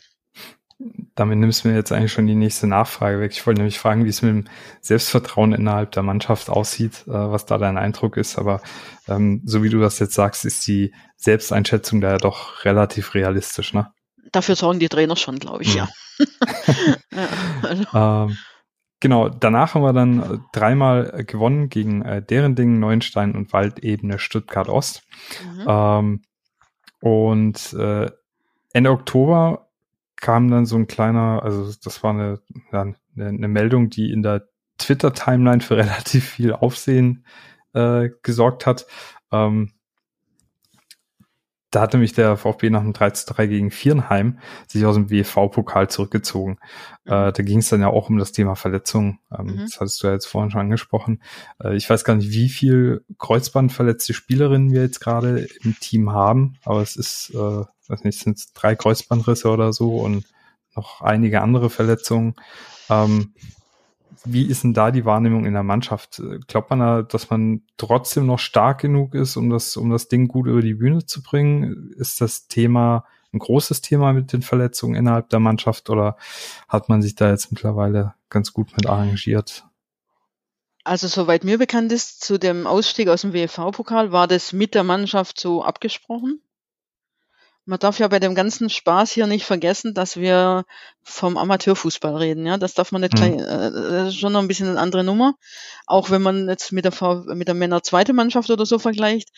[1.16, 3.32] Damit nimmst du mir jetzt eigentlich schon die nächste Nachfrage weg.
[3.32, 4.46] Ich wollte nämlich fragen, wie es mit dem
[4.82, 8.38] Selbstvertrauen innerhalb der Mannschaft aussieht, äh, was da dein Eindruck ist.
[8.38, 8.62] Aber
[9.08, 13.74] ähm, so wie du das jetzt sagst, ist die Selbsteinschätzung da ja doch relativ realistisch,
[13.74, 13.92] ne?
[14.32, 15.88] Dafür sorgen die Trainer schon, glaube ich, ja.
[17.12, 17.28] ja
[17.64, 17.86] also.
[17.94, 18.38] ähm,
[19.00, 24.70] Genau, danach haben wir dann äh, dreimal gewonnen gegen äh, Derendingen, Neuenstein und Waldebene Stuttgart
[24.70, 25.04] Ost.
[25.44, 25.66] Mhm.
[25.68, 26.22] Ähm,
[27.00, 28.10] und äh,
[28.74, 29.70] Ende Oktober
[30.16, 32.40] kam dann so ein kleiner, also das war eine,
[32.72, 34.48] eine, eine Meldung, die in der
[34.80, 37.24] Twitter-Timeline für relativ viel Aufsehen
[37.74, 38.88] äh, gesorgt hat.
[39.32, 39.74] Ähm,
[41.72, 45.10] da hatte mich der VfB nach einem 3 zu 3 gegen Vierenheim sich aus dem
[45.10, 46.60] WV-Pokal zurückgezogen.
[47.04, 47.12] Mhm.
[47.12, 49.20] Äh, da ging es dann ja auch um das Thema Verletzungen.
[49.38, 49.58] Ähm, mhm.
[49.60, 51.22] Das hattest du ja jetzt vorhin schon angesprochen.
[51.62, 56.56] Äh, ich weiß gar nicht, wie viel Kreuzbandverletzte Spielerinnen wir jetzt gerade im Team haben,
[56.64, 60.26] aber es ist, äh, weiß nicht, sind es drei Kreuzbandrisse oder so und
[60.76, 62.36] noch einige andere Verletzungen.
[62.90, 63.34] Ähm,
[64.32, 66.22] wie ist denn da die Wahrnehmung in der Mannschaft?
[66.48, 70.28] Glaubt man da, dass man trotzdem noch stark genug ist, um das, um das Ding
[70.28, 71.94] gut über die Bühne zu bringen?
[71.98, 76.18] Ist das Thema ein großes Thema mit den Verletzungen innerhalb der Mannschaft oder
[76.68, 79.66] hat man sich da jetzt mittlerweile ganz gut mit arrangiert?
[80.84, 84.84] Also soweit mir bekannt ist, zu dem Ausstieg aus dem WFV-Pokal war das mit der
[84.84, 86.42] Mannschaft so abgesprochen
[87.68, 90.64] man darf ja bei dem ganzen Spaß hier nicht vergessen, dass wir
[91.04, 92.46] vom Amateurfußball reden.
[92.46, 93.18] Ja, das darf man nicht mhm.
[93.18, 95.36] gleich, äh, das ist schon noch ein bisschen eine andere Nummer.
[95.86, 99.30] Auch wenn man jetzt mit der, v mit der Männer zweite Mannschaft oder so vergleicht,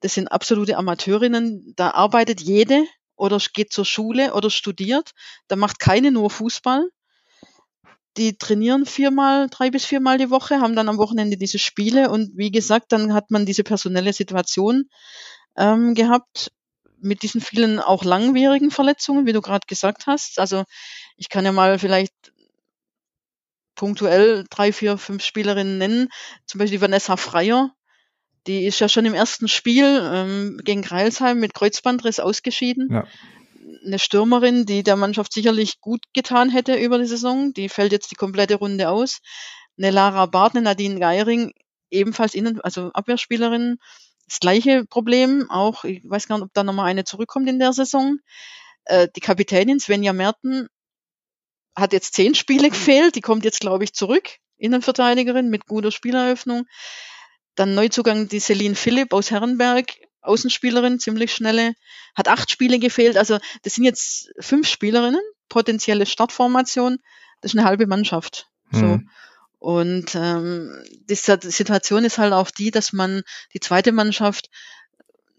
[0.00, 1.74] das sind absolute Amateurinnen.
[1.76, 2.84] Da arbeitet jede
[3.16, 5.10] oder geht zur Schule oder studiert.
[5.48, 6.88] Da macht keine nur Fußball.
[8.16, 12.30] Die trainieren viermal, drei bis viermal die Woche, haben dann am Wochenende diese Spiele und
[12.34, 14.84] wie gesagt, dann hat man diese personelle Situation
[15.56, 16.50] ähm, gehabt
[17.04, 20.38] mit diesen vielen auch langwierigen Verletzungen, wie du gerade gesagt hast.
[20.38, 20.64] Also
[21.16, 22.14] ich kann ja mal vielleicht
[23.74, 26.08] punktuell drei, vier, fünf Spielerinnen nennen.
[26.46, 27.72] Zum Beispiel Vanessa Freier.
[28.46, 32.88] Die ist ja schon im ersten Spiel ähm, gegen Kreilsheim mit Kreuzbandriss ausgeschieden.
[32.90, 33.06] Ja.
[33.86, 37.52] Eine Stürmerin, die der Mannschaft sicherlich gut getan hätte über die Saison.
[37.54, 39.20] Die fällt jetzt die komplette Runde aus.
[39.78, 41.52] eine Lara Barth, eine Nadine Geiring,
[41.90, 43.78] ebenfalls Innen, also Abwehrspielerin.
[44.28, 47.72] Das gleiche Problem, auch, ich weiß gar nicht, ob da nochmal eine zurückkommt in der
[47.72, 48.18] Saison.
[48.84, 50.68] Äh, die Kapitänin Svenja Merten
[51.76, 54.38] hat jetzt zehn Spiele gefehlt, die kommt jetzt, glaube ich, zurück.
[54.56, 56.66] Innenverteidigerin mit guter Spieleröffnung.
[57.54, 59.86] Dann Neuzugang die Celine Philipp aus Herrenberg,
[60.22, 61.74] Außenspielerin, ziemlich schnelle,
[62.14, 63.16] hat acht Spiele gefehlt.
[63.16, 66.98] Also das sind jetzt fünf Spielerinnen, potenzielle Startformation.
[67.40, 68.48] Das ist eine halbe Mannschaft.
[68.70, 69.00] So.
[69.64, 73.22] Und ähm, die Situation ist halt auch die, dass man
[73.54, 74.50] die zweite Mannschaft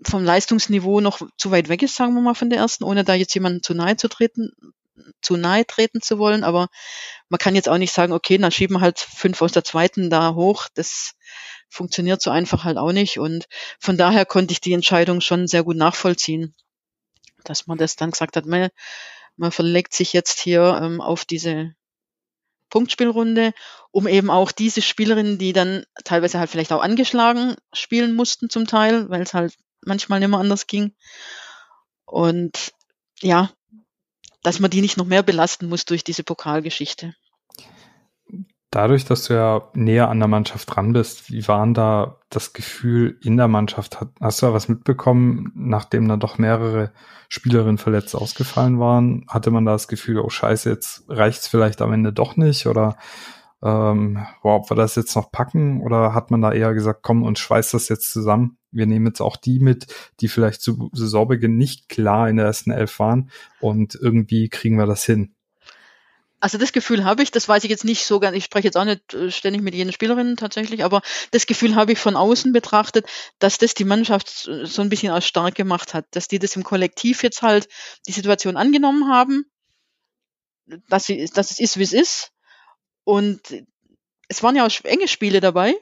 [0.01, 3.13] vom Leistungsniveau noch zu weit weg ist, sagen wir mal, von der ersten, ohne da
[3.13, 4.51] jetzt jemanden zu nahe zu treten,
[5.21, 6.43] zu nahe treten zu wollen.
[6.43, 6.69] Aber
[7.29, 10.33] man kann jetzt auch nicht sagen, okay, dann schieben halt fünf aus der zweiten da
[10.33, 10.69] hoch.
[10.73, 11.13] Das
[11.69, 13.19] funktioniert so einfach halt auch nicht.
[13.19, 13.45] Und
[13.79, 16.55] von daher konnte ich die Entscheidung schon sehr gut nachvollziehen,
[17.43, 18.69] dass man das dann gesagt hat, man,
[19.37, 21.75] man verlegt sich jetzt hier ähm, auf diese
[22.75, 23.53] Punktspielrunde,
[23.95, 28.67] um eben auch diese Spielerinnen, die dann teilweise halt vielleicht auch angeschlagen spielen mussten zum
[28.67, 29.55] Teil, weil es halt
[29.85, 30.93] manchmal nicht mehr anders ging.
[32.03, 32.73] Und
[33.21, 33.51] ja,
[34.43, 37.15] dass man die nicht noch mehr belasten muss durch diese Pokalgeschichte.
[38.69, 43.17] Dadurch, dass du ja näher an der Mannschaft dran bist, wie waren da das Gefühl
[43.23, 43.99] in der Mannschaft?
[44.19, 46.91] Hast du da was mitbekommen, nachdem dann doch mehrere
[47.29, 49.25] Spielerinnen verletzt ausgefallen waren?
[49.29, 52.67] Hatte man da das Gefühl, oh scheiße, jetzt reicht's vielleicht am Ende doch nicht?
[52.67, 52.97] Oder
[53.65, 55.81] ähm, boah, ob wir das jetzt noch packen?
[55.81, 58.59] Oder hat man da eher gesagt, komm und schweiß das jetzt zusammen?
[58.71, 59.87] Wir nehmen jetzt auch die mit,
[60.19, 64.85] die vielleicht zu Saisonbeginn nicht klar in der ersten Elf waren und irgendwie kriegen wir
[64.85, 65.33] das hin.
[66.39, 68.77] Also das Gefühl habe ich, das weiß ich jetzt nicht so ganz, ich spreche jetzt
[68.77, 71.01] auch nicht äh, ständig mit jenen Spielerinnen tatsächlich, aber
[71.31, 73.07] das Gefühl habe ich von außen betrachtet,
[73.39, 76.63] dass das die Mannschaft so ein bisschen als stark gemacht hat, dass die das im
[76.63, 77.67] Kollektiv jetzt halt
[78.05, 79.45] die Situation angenommen haben,
[80.87, 82.31] dass, sie, dass es ist, wie es ist.
[83.05, 83.63] Und
[84.27, 85.75] es waren ja auch enge Spiele dabei.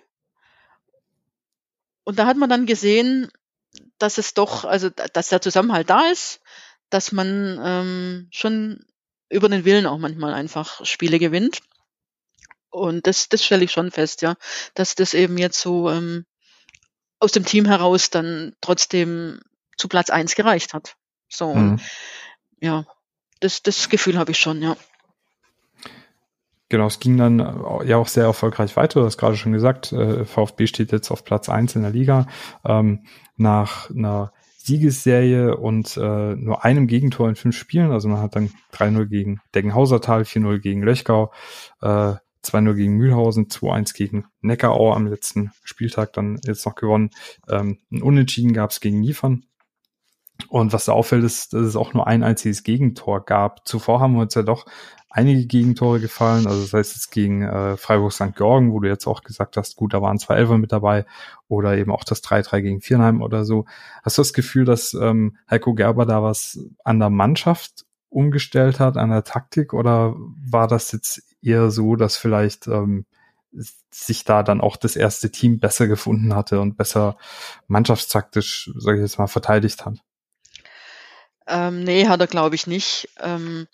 [2.03, 3.31] Und da hat man dann gesehen,
[3.97, 6.41] dass es doch, also dass der Zusammenhalt da ist,
[6.89, 8.85] dass man ähm, schon
[9.29, 11.61] über den Willen auch manchmal einfach Spiele gewinnt.
[12.69, 14.35] Und das, das stelle ich schon fest, ja,
[14.73, 16.25] dass das eben jetzt so ähm,
[17.19, 19.41] aus dem Team heraus dann trotzdem
[19.77, 20.95] zu Platz eins gereicht hat.
[21.29, 21.79] So, mhm.
[22.59, 22.85] ja,
[23.39, 24.75] das, das Gefühl habe ich schon, ja.
[26.69, 27.39] Genau, es ging dann
[27.85, 29.01] ja auch sehr erfolgreich weiter.
[29.01, 32.27] Du hast gerade schon gesagt, äh, VfB steht jetzt auf Platz eins in der Liga.
[32.65, 33.03] Ähm,
[33.35, 37.91] nach einer Siegesserie und äh, nur einem Gegentor in fünf Spielen.
[37.91, 41.33] Also man hat dann 3-0 gegen Deggenhausertal, 4-0 gegen Löchgau,
[41.81, 47.09] äh, 2-0 gegen Mühlhausen, 2-1 gegen Neckarau am letzten Spieltag dann jetzt noch gewonnen.
[47.49, 49.45] Ähm, ein Unentschieden gab es gegen Niefern.
[50.49, 53.67] Und was da auffällt, ist, dass es auch nur ein einziges Gegentor gab.
[53.67, 54.65] Zuvor haben wir uns ja doch
[55.13, 56.47] einige Gegentore gefallen.
[56.47, 58.35] Also das heißt jetzt gegen äh, Freiburg St.
[58.35, 61.05] Georgen, wo du jetzt auch gesagt hast, gut, da waren zwei Elfer mit dabei
[61.47, 63.65] oder eben auch das 3-3 gegen Viernheim oder so.
[64.01, 68.97] Hast du das Gefühl, dass ähm, Heiko Gerber da was an der Mannschaft umgestellt hat,
[68.97, 73.05] an der Taktik oder war das jetzt eher so, dass vielleicht ähm,
[73.91, 77.17] sich da dann auch das erste Team besser gefunden hatte und besser
[77.67, 79.99] mannschaftstaktisch, sage ich jetzt mal, verteidigt hat?
[81.47, 83.09] Ähm, nee, hat er glaube ich nicht.
[83.19, 83.67] Ähm,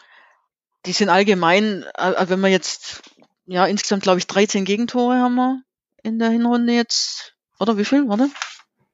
[0.86, 3.02] die sind allgemein, äh, wenn wir jetzt,
[3.46, 5.62] ja, insgesamt glaube ich 13 Gegentore haben wir
[6.04, 7.36] in der Hinrunde jetzt.
[7.60, 8.08] Oder wie viel?
[8.08, 8.30] Warte.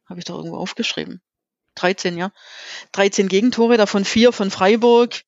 [0.08, 1.22] Habe ich doch irgendwo aufgeschrieben.
[1.76, 2.32] 13, ja.
[2.94, 5.24] 13 Gegentore, davon vier von Freiburg,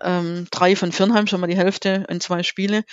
[0.00, 2.84] ähm, drei von Firnheim, schon mal die Hälfte in zwei Spiele.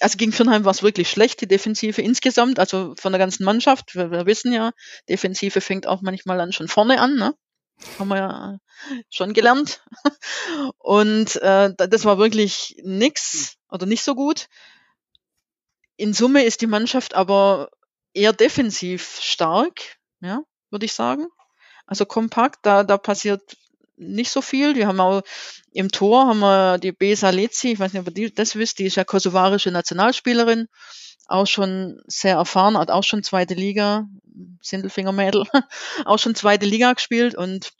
[0.00, 3.94] Also gegen Firnheim war es wirklich schlecht, die Defensive insgesamt, also von der ganzen Mannschaft.
[3.94, 4.72] Wir, wir wissen ja,
[5.08, 7.34] Defensive fängt auch manchmal dann schon vorne an, ne?
[7.98, 8.58] Haben wir ja
[9.10, 9.82] schon gelernt.
[10.78, 14.48] Und äh, das war wirklich nix oder nicht so gut.
[15.96, 17.70] In Summe ist die Mannschaft aber
[18.12, 21.26] eher defensiv stark, ja, würde ich sagen.
[21.86, 23.56] Also kompakt, da, da passiert
[23.96, 24.74] nicht so viel.
[24.74, 25.22] Wir haben auch
[25.72, 28.86] im Tor haben wir die Besa Lezi, ich weiß nicht, ob ihr das wisst, die
[28.86, 30.68] ist ja kosovarische Nationalspielerin
[31.28, 34.06] auch schon sehr erfahren, hat auch schon zweite Liga,
[34.62, 35.44] Sindelfinger-Mädel,
[36.04, 37.72] auch schon zweite Liga gespielt und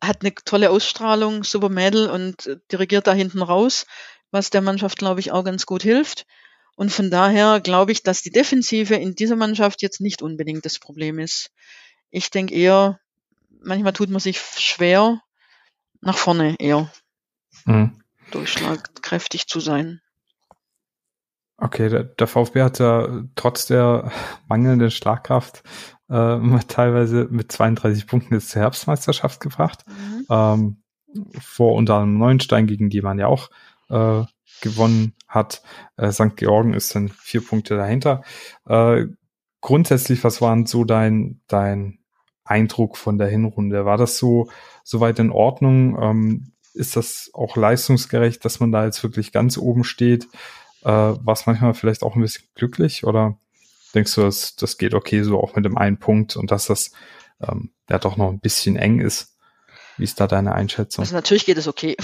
[0.00, 3.86] hat eine tolle Ausstrahlung, super Mädel und dirigiert da hinten raus,
[4.30, 6.26] was der Mannschaft, glaube ich, auch ganz gut hilft.
[6.74, 10.78] Und von daher glaube ich, dass die Defensive in dieser Mannschaft jetzt nicht unbedingt das
[10.78, 11.50] Problem ist.
[12.10, 12.98] Ich denke eher,
[13.64, 15.20] manchmal tut man sich schwer,
[16.00, 16.90] nach vorne eher
[17.64, 18.02] mhm.
[18.30, 20.00] durchschlagkräftig zu sein.
[21.56, 24.10] Okay, der, der VfB hat ja trotz der
[24.48, 25.62] mangelnden Schlagkraft
[26.08, 26.38] äh,
[26.68, 29.84] teilweise mit 32 Punkten jetzt zur Herbstmeisterschaft gebracht.
[29.86, 30.26] Mhm.
[30.28, 30.82] Ähm,
[31.40, 33.50] vor unter anderem Neuenstein, gegen die man ja auch
[33.90, 34.24] äh,
[34.60, 35.62] gewonnen hat.
[35.96, 36.36] Äh, St.
[36.36, 38.22] Georgen ist dann vier Punkte dahinter.
[38.66, 39.06] Äh,
[39.60, 42.01] grundsätzlich, was war so dein, dein
[42.44, 43.84] Eindruck von der Hinrunde?
[43.84, 44.48] War das so
[44.84, 45.98] soweit in Ordnung?
[46.00, 50.24] Ähm, ist das auch leistungsgerecht, dass man da jetzt wirklich ganz oben steht?
[50.82, 53.38] Äh, war es manchmal vielleicht auch ein bisschen glücklich oder
[53.94, 56.92] denkst du, das, das geht okay so auch mit dem einen Punkt und dass das
[57.40, 59.36] ähm, ja doch noch ein bisschen eng ist?
[59.98, 61.02] Wie ist da deine Einschätzung?
[61.02, 61.96] Also natürlich geht es okay.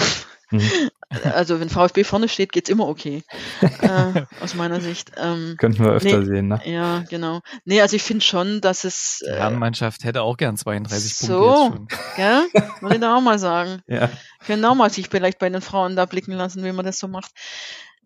[0.51, 0.89] Mhm.
[1.23, 3.23] Also wenn VfB vorne steht, geht's immer okay.
[3.61, 5.11] äh, aus meiner Sicht.
[5.17, 6.61] Ähm, Könnten wir öfter nee, sehen, ne?
[6.65, 7.41] Ja, genau.
[7.65, 9.23] Nee, also ich finde schon, dass es.
[9.25, 12.05] Die Herrenmannschaft hätte auch gern 32 so, Punkte schon.
[12.15, 12.47] Gell?
[12.81, 13.81] Wollte ich da auch mal sagen.
[13.87, 14.09] Ja.
[14.45, 17.07] Können auch mal sich vielleicht bei den Frauen da blicken lassen, wie man das so
[17.07, 17.31] macht.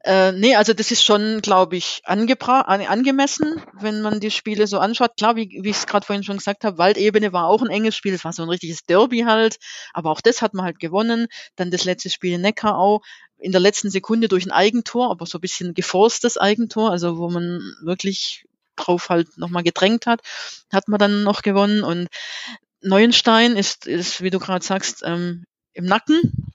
[0.03, 4.67] Äh, nee, also das ist schon, glaube ich, angebra an, angemessen, wenn man die Spiele
[4.67, 5.15] so anschaut.
[5.17, 7.95] Klar, wie, wie ich es gerade vorhin schon gesagt habe, Waldebene war auch ein enges
[7.95, 9.57] Spiel, es war so ein richtiges Derby halt,
[9.93, 11.27] aber auch das hat man halt gewonnen.
[11.55, 13.01] Dann das letzte Spiel in Neckarau
[13.37, 17.29] in der letzten Sekunde durch ein Eigentor, aber so ein bisschen geforstes Eigentor, also wo
[17.29, 18.45] man wirklich
[18.75, 20.21] drauf halt nochmal gedrängt hat,
[20.71, 21.83] hat man dann noch gewonnen.
[21.83, 22.07] Und
[22.81, 26.52] Neuenstein ist, ist wie du gerade sagst, ähm, im Nacken.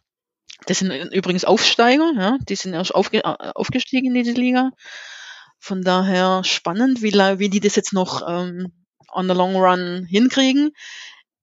[0.67, 4.71] Das sind übrigens Aufsteiger, ja, die sind erst aufge äh, aufgestiegen in diese Liga.
[5.59, 8.73] Von daher spannend, wie, wie die das jetzt noch ähm,
[9.13, 10.71] on the long run hinkriegen.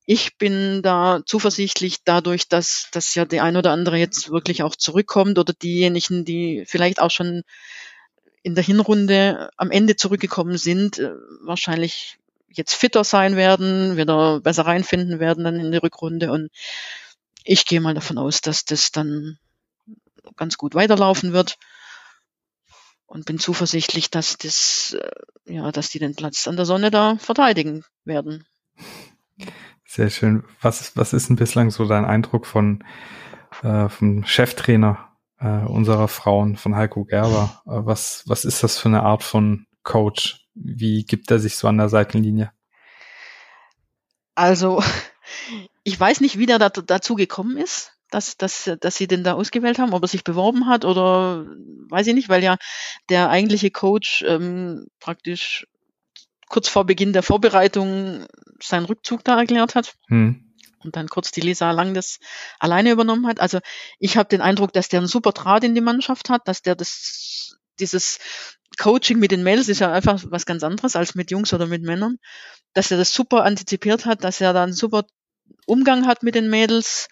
[0.06, 4.76] Ich bin da zuversichtlich dadurch, dass, dass ja der ein oder andere jetzt wirklich auch
[4.76, 7.42] zurückkommt oder diejenigen, die vielleicht auch schon
[8.44, 11.12] in der Hinrunde am Ende zurückgekommen sind, äh,
[11.42, 16.50] wahrscheinlich jetzt fitter sein werden, wieder besser reinfinden werden dann in die Rückrunde und
[17.46, 19.38] ich gehe mal davon aus, dass das dann
[20.36, 21.58] ganz gut weiterlaufen wird
[23.06, 27.18] und bin zuversichtlich, dass das, äh, ja, dass die den Platz an der Sonne da
[27.18, 28.46] verteidigen werden.
[29.86, 30.44] Sehr schön.
[30.62, 32.84] Was, was ist denn bislang so dein Eindruck von
[33.62, 37.62] äh, vom Cheftrainer äh, unserer Frauen, von Heiko Gerber?
[37.66, 40.48] Äh, was, was ist das für eine Art von Coach?
[40.56, 42.52] Wie gibt er sich so an der Seitenlinie?
[44.34, 44.84] Also
[45.86, 49.34] ich weiß nicht, wie der da, dazu gekommen ist, dass, dass, dass sie den da
[49.34, 51.46] ausgewählt haben, ob er sich beworben hat oder
[51.90, 52.58] weiß ich nicht, weil ja
[53.10, 55.68] der eigentliche Coach ähm, praktisch
[56.50, 58.26] kurz vor Beginn der Vorbereitung
[58.62, 59.94] seinen Rückzug da erklärt hat.
[60.08, 60.54] Hm.
[60.80, 62.20] Und dann kurz die Lisa Lang das
[62.60, 63.40] alleine übernommen hat.
[63.40, 63.60] Also
[64.00, 66.76] ich habe den Eindruck, dass der einen super Draht in die Mannschaft hat, dass der
[66.76, 68.20] das, dieses
[68.80, 71.84] Coaching mit den Mädels ist ja einfach was ganz anderes als mit Jungs oder mit
[71.84, 72.18] Männern,
[72.74, 75.06] dass er das super antizipiert hat, dass er dann super
[75.66, 77.08] Umgang hat mit den Mädels.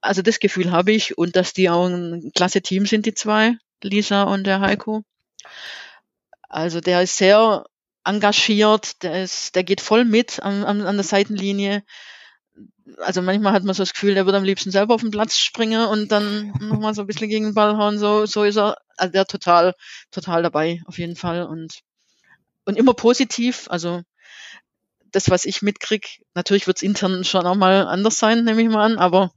[0.00, 3.56] Also das Gefühl habe ich und dass die auch ein klasse Team sind, die zwei,
[3.82, 5.02] Lisa und der Heiko.
[6.48, 7.66] Also der ist sehr
[8.04, 11.82] engagiert, der ist, der geht voll mit an, an, an der Seitenlinie.
[12.98, 15.36] Also manchmal hat man so das Gefühl, der würde am liebsten selber auf den Platz
[15.36, 17.98] springen und dann nochmal so ein bisschen gegen den Ball hauen.
[17.98, 19.74] So, so ist er, also der total,
[20.10, 21.44] total dabei, auf jeden Fall.
[21.44, 21.80] Und,
[22.64, 23.66] und immer positiv.
[23.68, 24.02] Also
[25.18, 28.68] das, was ich mitkrieg, natürlich wird es intern schon auch mal anders sein, nehme ich
[28.68, 29.32] mal an, aber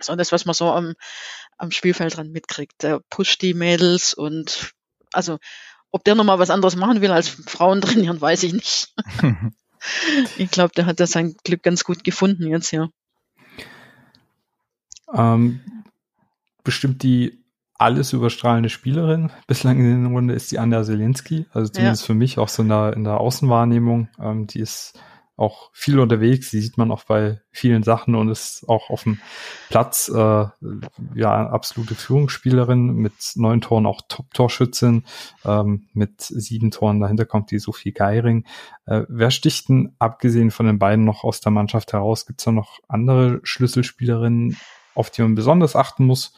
[0.00, 0.94] so das, was man so am,
[1.56, 4.74] am Spielfeld dran mitkriegt, der pusht die Mädels und
[5.12, 5.38] also
[5.90, 8.94] ob der nochmal was anderes machen will als Frauen trainieren, weiß ich nicht.
[10.36, 12.90] ich glaube, der hat da sein Glück ganz gut gefunden jetzt, ja.
[15.14, 15.84] Ähm,
[16.64, 17.37] bestimmt die
[17.78, 21.46] alles überstrahlende Spielerin bislang in der Runde ist die Anja Selinski.
[21.52, 22.06] Also zumindest ja.
[22.06, 24.08] für mich auch so in der, in der Außenwahrnehmung.
[24.20, 24.98] Ähm, die ist
[25.36, 26.50] auch viel unterwegs.
[26.50, 29.20] Die sieht man auch bei vielen Sachen und ist auch auf dem
[29.68, 30.46] Platz äh,
[31.14, 35.04] ja absolute Führungsspielerin mit neun Toren auch Top-Torschützin.
[35.44, 38.44] Ähm, mit sieben Toren dahinter kommt die Sophie Geiring.
[38.86, 42.26] Äh, wer sticht denn abgesehen von den beiden noch aus der Mannschaft heraus?
[42.26, 44.56] Gibt es da noch andere Schlüsselspielerinnen,
[44.96, 46.32] auf die man besonders achten muss?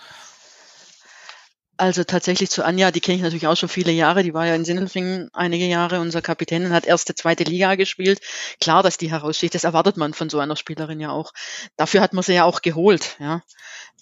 [1.80, 4.22] Also tatsächlich zu Anja, die kenne ich natürlich auch schon viele Jahre.
[4.22, 8.20] Die war ja in Sindelfingen einige Jahre unser Kapitän und hat erste, zweite Liga gespielt.
[8.60, 11.32] Klar, dass die heraussticht, das erwartet man von so einer Spielerin ja auch.
[11.78, 13.40] Dafür hat man sie ja auch geholt, ja,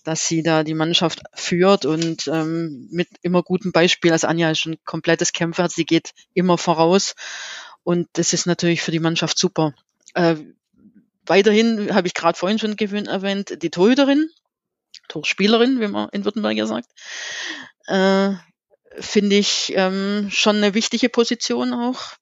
[0.02, 4.10] dass sie da die Mannschaft führt und ähm, mit immer gutem Beispiel.
[4.10, 7.14] Also Anja ist ein komplettes Kämpfer, sie geht immer voraus
[7.84, 9.72] und das ist natürlich für die Mannschaft super.
[10.14, 10.34] Äh,
[11.26, 14.30] weiterhin habe ich gerade vorhin schon erwähnt, die Torhüterin,
[15.08, 16.88] Torspielerin, wie man in Württemberg ja sagt
[17.88, 18.34] äh,
[19.00, 22.16] finde ich ähm, schon eine wichtige Position auch.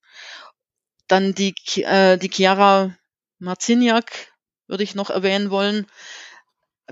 [1.08, 2.96] Dann die, äh, die Chiara
[3.38, 4.32] Marciniak
[4.66, 5.86] würde ich noch erwähnen wollen.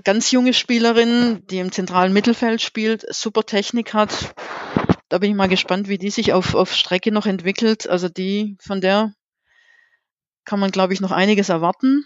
[0.03, 4.35] Ganz junge Spielerin, die im zentralen Mittelfeld spielt, super Technik hat.
[5.09, 7.87] Da bin ich mal gespannt, wie die sich auf, auf Strecke noch entwickelt.
[7.87, 9.13] Also die, von der
[10.43, 12.05] kann man, glaube ich, noch einiges erwarten.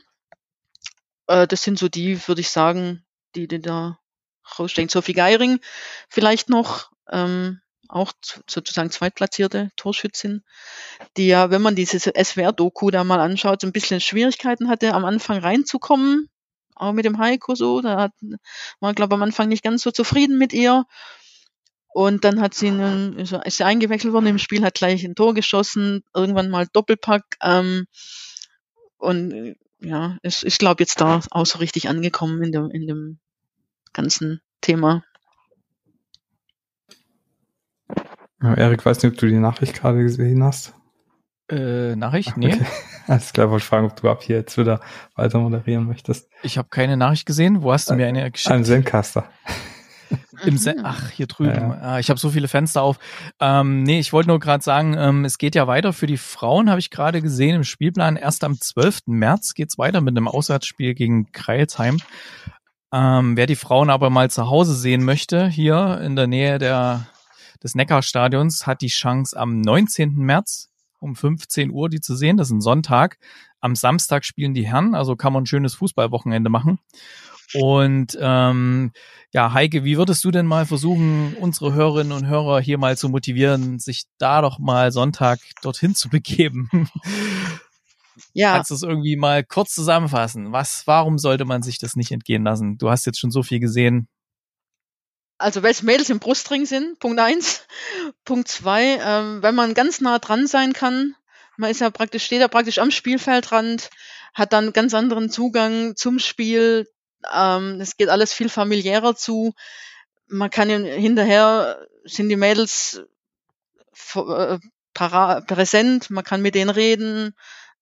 [1.27, 3.03] Äh, das sind so die, würde ich sagen,
[3.35, 3.99] die, die da
[4.57, 4.89] rausstechen.
[4.89, 5.59] Sophie Geiring
[6.09, 8.11] vielleicht noch, ähm, auch
[8.47, 10.43] sozusagen zweitplatzierte Torschützin,
[11.17, 15.05] die ja, wenn man dieses SWR-Doku da mal anschaut, so ein bisschen Schwierigkeiten hatte, am
[15.05, 16.29] Anfang reinzukommen,
[16.75, 17.81] auch mit dem Heiko so.
[17.81, 18.11] Da hat,
[18.79, 20.85] war, glaube am Anfang nicht ganz so zufrieden mit ihr.
[21.91, 25.33] Und dann hat sie einen, ist sie eingewechselt worden im Spiel, hat gleich ein Tor
[25.33, 27.23] geschossen, irgendwann mal Doppelpack.
[27.41, 27.87] Ähm,
[28.97, 33.19] und ja, ist, ich glaube, jetzt da auch so richtig angekommen in dem, in dem
[33.93, 35.03] ganzen Thema.
[38.41, 40.73] Ja, Erik, weiß nicht, ob du die Nachricht gerade gesehen hast.
[41.49, 42.37] Äh, Nachricht?
[42.37, 42.53] Nee.
[42.53, 42.65] Okay.
[43.07, 44.81] Alles klar, wollte fragen, ob du ab hier jetzt wieder
[45.15, 46.29] weiter moderieren möchtest.
[46.43, 47.63] Ich habe keine Nachricht gesehen.
[47.63, 48.51] Wo hast du mir eine geschickt?
[48.51, 49.27] Ein Zencaster.
[50.45, 51.53] Im Sen Ach, hier drüben.
[51.53, 51.81] Ja, ja.
[51.81, 52.99] Ah, ich habe so viele Fenster auf.
[53.39, 56.69] Ähm, nee, ich wollte nur gerade sagen, ähm, es geht ja weiter für die Frauen,
[56.69, 58.15] habe ich gerade gesehen im Spielplan.
[58.15, 59.07] Erst am 12.
[59.07, 61.97] März geht's weiter mit einem Auswärtsspiel gegen Kreilsheim.
[62.91, 67.07] Ähm, wer die Frauen aber mal zu Hause sehen möchte, hier in der Nähe der,
[67.61, 70.15] des Neckarstadions, hat die Chance am 19.
[70.15, 70.69] März
[70.99, 72.37] um 15 Uhr die zu sehen.
[72.37, 73.17] Das ist ein Sonntag.
[73.61, 76.79] Am Samstag spielen die Herren, also kann man ein schönes Fußballwochenende machen.
[77.53, 78.91] Und ähm,
[79.31, 83.09] ja, Heike, wie würdest du denn mal versuchen, unsere Hörerinnen und Hörer hier mal zu
[83.09, 86.69] motivieren, sich da doch mal Sonntag dorthin zu begeben?
[88.33, 88.53] Ja.
[88.53, 90.51] Kannst du es irgendwie mal kurz zusammenfassen?
[90.51, 92.77] Was, warum sollte man sich das nicht entgehen lassen?
[92.77, 94.07] Du hast jetzt schon so viel gesehen.
[95.37, 97.65] Also es Mädels im Brustring sind, Punkt eins.
[98.25, 101.15] Punkt zwei, ähm, wenn man ganz nah dran sein kann,
[101.57, 103.89] man ist ja praktisch, steht ja praktisch am Spielfeldrand,
[104.33, 106.87] hat dann ganz anderen Zugang zum Spiel,
[107.33, 109.53] ähm, es geht alles viel familiärer zu.
[110.27, 113.01] Man kann hinterher sind die Mädels
[114.15, 114.57] äh,
[114.93, 117.35] präsent, man kann mit denen reden.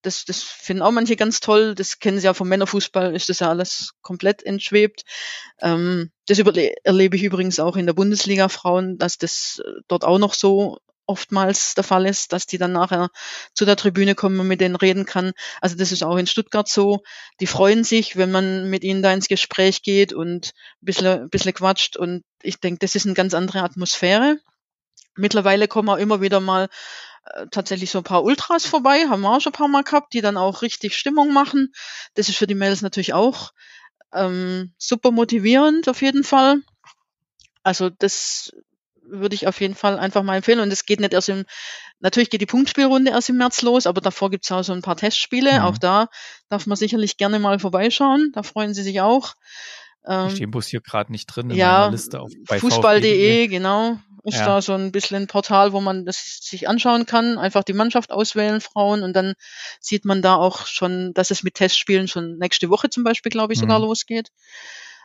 [0.04, 1.76] Das, das finden auch manche ganz toll.
[1.76, 5.04] Das kennen sie ja vom Männerfußball, ist das ja alles komplett entschwebt.
[5.60, 10.34] Ähm, das erlebe ich übrigens auch in der Bundesliga Frauen, dass das dort auch noch
[10.34, 10.78] so
[11.08, 13.10] oftmals der Fall ist, dass die dann nachher
[13.53, 15.32] zu der Tribüne kommen und mit denen reden kann.
[15.62, 17.01] Also das ist auch in Stuttgart so.
[17.39, 21.30] Die freuen sich, wenn man mit ihnen da ins Gespräch geht und ein bisschen, ein
[21.30, 21.97] bisschen quatscht.
[21.97, 24.38] Und ich denke, das ist eine ganz andere Atmosphäre.
[25.16, 26.70] Mittlerweile kommen auch immer wieder mal
[27.26, 30.14] äh, tatsächlich so ein paar Ultras vorbei, haben wir auch schon ein paar Mal gehabt,
[30.14, 31.74] die dann auch richtig Stimmung machen.
[32.14, 33.51] Das ist für die Mädels natürlich auch
[34.14, 36.62] ähm, super motivierend auf jeden Fall.
[37.64, 38.51] Also das
[39.10, 40.60] würde ich auf jeden Fall einfach mal empfehlen.
[40.60, 41.45] Und es geht nicht erst im,
[41.99, 44.82] natürlich geht die Punktspielrunde erst im März los, aber davor gibt es auch so ein
[44.82, 45.53] paar Testspiele.
[45.53, 45.66] Mhm.
[45.66, 46.08] Auch da
[46.49, 48.32] darf man sicherlich gerne mal vorbeischauen.
[48.34, 49.34] Da freuen sie sich auch.
[50.08, 53.97] Ähm, ich stehe Bus hier gerade nicht drin in ja, meiner Liste auf Fußball.de, genau.
[54.24, 54.45] Ist ja.
[54.45, 58.12] da so ein bisschen ein Portal, wo man das sich anschauen kann, einfach die Mannschaft
[58.12, 59.36] auswählen, Frauen, und dann
[59.80, 63.53] sieht man da auch schon, dass es mit Testspielen schon nächste Woche zum Beispiel, glaube
[63.53, 63.86] ich, sogar mhm.
[63.86, 64.32] losgeht.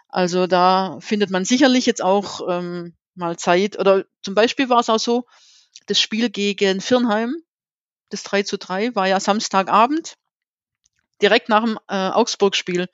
[0.09, 3.79] Also da findet man sicherlich jetzt auch ähm, mal Zeit.
[3.79, 5.27] Oder zum Beispiel war es auch so,
[5.87, 7.37] das Spiel gegen Firnheim,
[8.11, 10.17] das 3 zu 3, war ja Samstagabend,
[11.21, 12.89] direkt nach dem äh, Augsburg-Spiel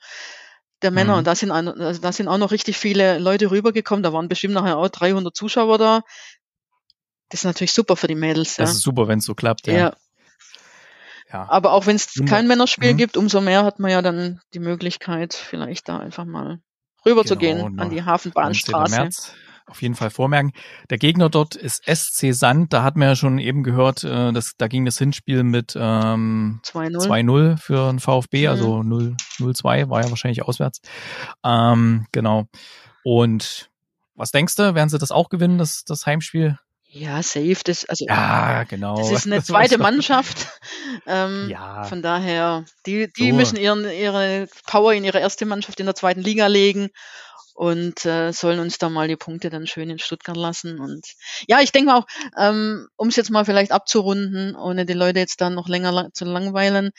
[0.81, 1.13] der Männer.
[1.13, 1.19] Mhm.
[1.19, 4.03] Und da sind, also da sind auch noch richtig viele Leute rübergekommen.
[4.03, 6.01] Da waren bestimmt nachher auch 300 Zuschauer da.
[7.29, 8.55] Das ist natürlich super für die Mädels.
[8.55, 8.75] Das ja.
[8.75, 9.67] ist super, wenn es so klappt.
[9.67, 9.73] Ja.
[9.73, 9.93] ja.
[11.31, 11.49] ja.
[11.49, 12.97] Aber auch wenn es kein Männerspiel mhm.
[12.97, 16.59] gibt, umso mehr hat man ja dann die Möglichkeit, vielleicht da einfach mal
[17.05, 18.95] rüber genau, zu gehen an die Hafenbahnstraße.
[18.95, 19.33] März
[19.69, 20.51] auf jeden Fall vormerken.
[20.89, 22.73] Der Gegner dort ist SC Sand.
[22.73, 26.59] Da hat man ja schon eben gehört, äh, dass, da ging das Hinspiel mit ähm,
[26.63, 28.49] 2-0 für den VfB, mhm.
[28.49, 30.81] also 0-2 war ja wahrscheinlich auswärts.
[31.43, 32.47] Ähm, genau.
[33.03, 33.69] Und
[34.15, 36.57] was denkst du, werden sie das auch gewinnen, das, das Heimspiel?
[36.91, 37.59] Ja, safe.
[37.63, 38.97] Das, also, ja, genau.
[38.97, 40.47] Das ist eine zweite Mannschaft.
[41.05, 41.83] Ähm, ja.
[41.83, 43.35] Von daher, die, die so.
[43.35, 46.89] müssen ihren, ihre Power in ihre erste Mannschaft in der zweiten Liga legen
[47.59, 50.79] und äh, sollen uns da mal die Punkte dann schön in Stuttgart lassen.
[50.79, 51.05] Und
[51.45, 52.05] ja, ich denke auch,
[52.37, 56.13] ähm, um es jetzt mal vielleicht abzurunden, ohne die Leute jetzt dann noch länger lang
[56.13, 56.91] zu langweilen,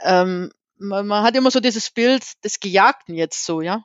[0.00, 3.82] ähm, man, man hat immer so dieses Bild des Gejagten jetzt so, ja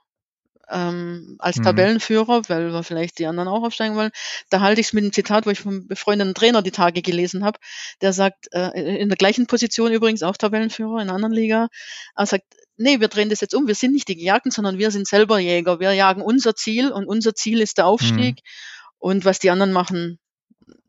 [0.69, 1.63] ähm, als mhm.
[1.63, 4.11] Tabellenführer, weil wir vielleicht die anderen auch aufsteigen wollen.
[4.49, 7.45] Da halte ich es mit einem Zitat, wo ich vom befreundeten Trainer die Tage gelesen
[7.45, 7.59] habe,
[8.01, 11.69] der sagt, äh, in der gleichen Position übrigens auch Tabellenführer in einer anderen Liga,
[12.15, 12.45] er sagt,
[12.77, 15.39] nee, wir drehen das jetzt um, wir sind nicht die Gejagten, sondern wir sind selber
[15.39, 15.79] Jäger.
[15.79, 18.35] Wir jagen unser Ziel und unser Ziel ist der Aufstieg.
[18.35, 18.41] Mhm.
[18.97, 20.19] Und was die anderen machen,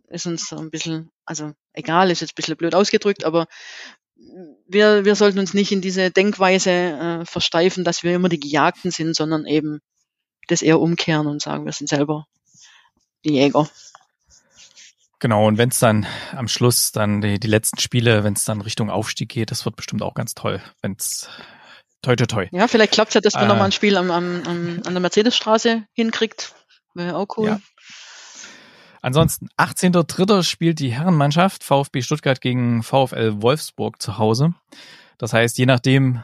[0.09, 3.47] ist uns ein bisschen, also egal, ist jetzt ein bisschen blöd ausgedrückt, aber
[4.67, 8.91] wir, wir sollten uns nicht in diese Denkweise äh, versteifen, dass wir immer die Gejagten
[8.91, 9.81] sind, sondern eben
[10.49, 12.27] das eher umkehren und sagen, wir sind selber
[13.25, 13.69] die Jäger.
[15.19, 18.61] Genau, und wenn es dann am Schluss dann die, die letzten Spiele, wenn es dann
[18.61, 21.29] Richtung Aufstieg geht, das wird bestimmt auch ganz toll, wenn es
[22.07, 22.49] toi, toi, toi.
[22.53, 23.49] Ja, vielleicht klappt es ja, dass man Äh.
[23.49, 26.55] nochmal ein Spiel am, am, am, an der Mercedesstraße hinkriegt.
[26.95, 27.47] Wäre auch cool.
[27.49, 27.61] Ja.
[29.03, 30.43] Ansonsten, 18.03.
[30.43, 34.55] spielt die Herrenmannschaft VfB Stuttgart gegen VfL Wolfsburg zu Hause.
[35.19, 36.23] Das heißt, je nachdem,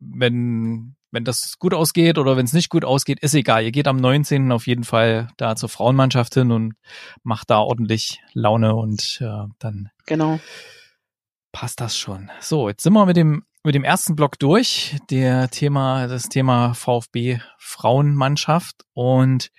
[0.00, 3.64] wenn, wenn das gut ausgeht oder wenn es nicht gut ausgeht, ist egal.
[3.64, 4.52] Ihr geht am 19.
[4.52, 6.74] auf jeden Fall da zur Frauenmannschaft hin und
[7.22, 10.40] macht da ordentlich Laune und äh, dann Genau.
[11.52, 12.30] passt das schon.
[12.40, 16.72] So, jetzt sind wir mit dem mit dem ersten Block durch, der Thema das Thema
[16.74, 19.50] VfB Frauenmannschaft und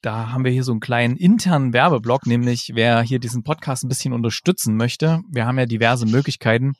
[0.00, 3.88] da haben wir hier so einen kleinen internen Werbeblock, nämlich wer hier diesen Podcast ein
[3.88, 5.20] bisschen unterstützen möchte.
[5.28, 6.74] Wir haben ja diverse Möglichkeiten.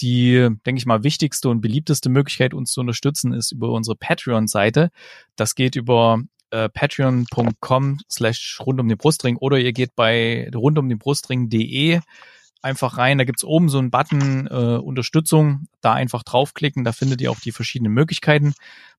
[0.00, 4.90] Die, denke ich mal, wichtigste und beliebteste Möglichkeit, uns zu unterstützen, ist über unsere Patreon-Seite.
[5.36, 6.20] Das geht über
[6.50, 12.00] äh, patreon.com slash rund um den Brustring oder ihr geht bei rundumdenbrustring.de
[12.66, 13.18] einfach rein.
[13.18, 15.68] Da gibt's oben so einen Button äh, Unterstützung.
[15.80, 16.84] Da einfach draufklicken.
[16.84, 18.54] Da findet ihr auch die verschiedenen Möglichkeiten.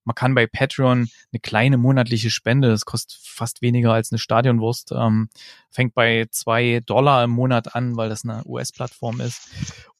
[0.07, 4.93] Man kann bei Patreon eine kleine monatliche Spende, das kostet fast weniger als eine Stadionwurst,
[4.93, 5.27] ähm,
[5.69, 9.49] fängt bei zwei Dollar im Monat an, weil das eine US-Plattform ist.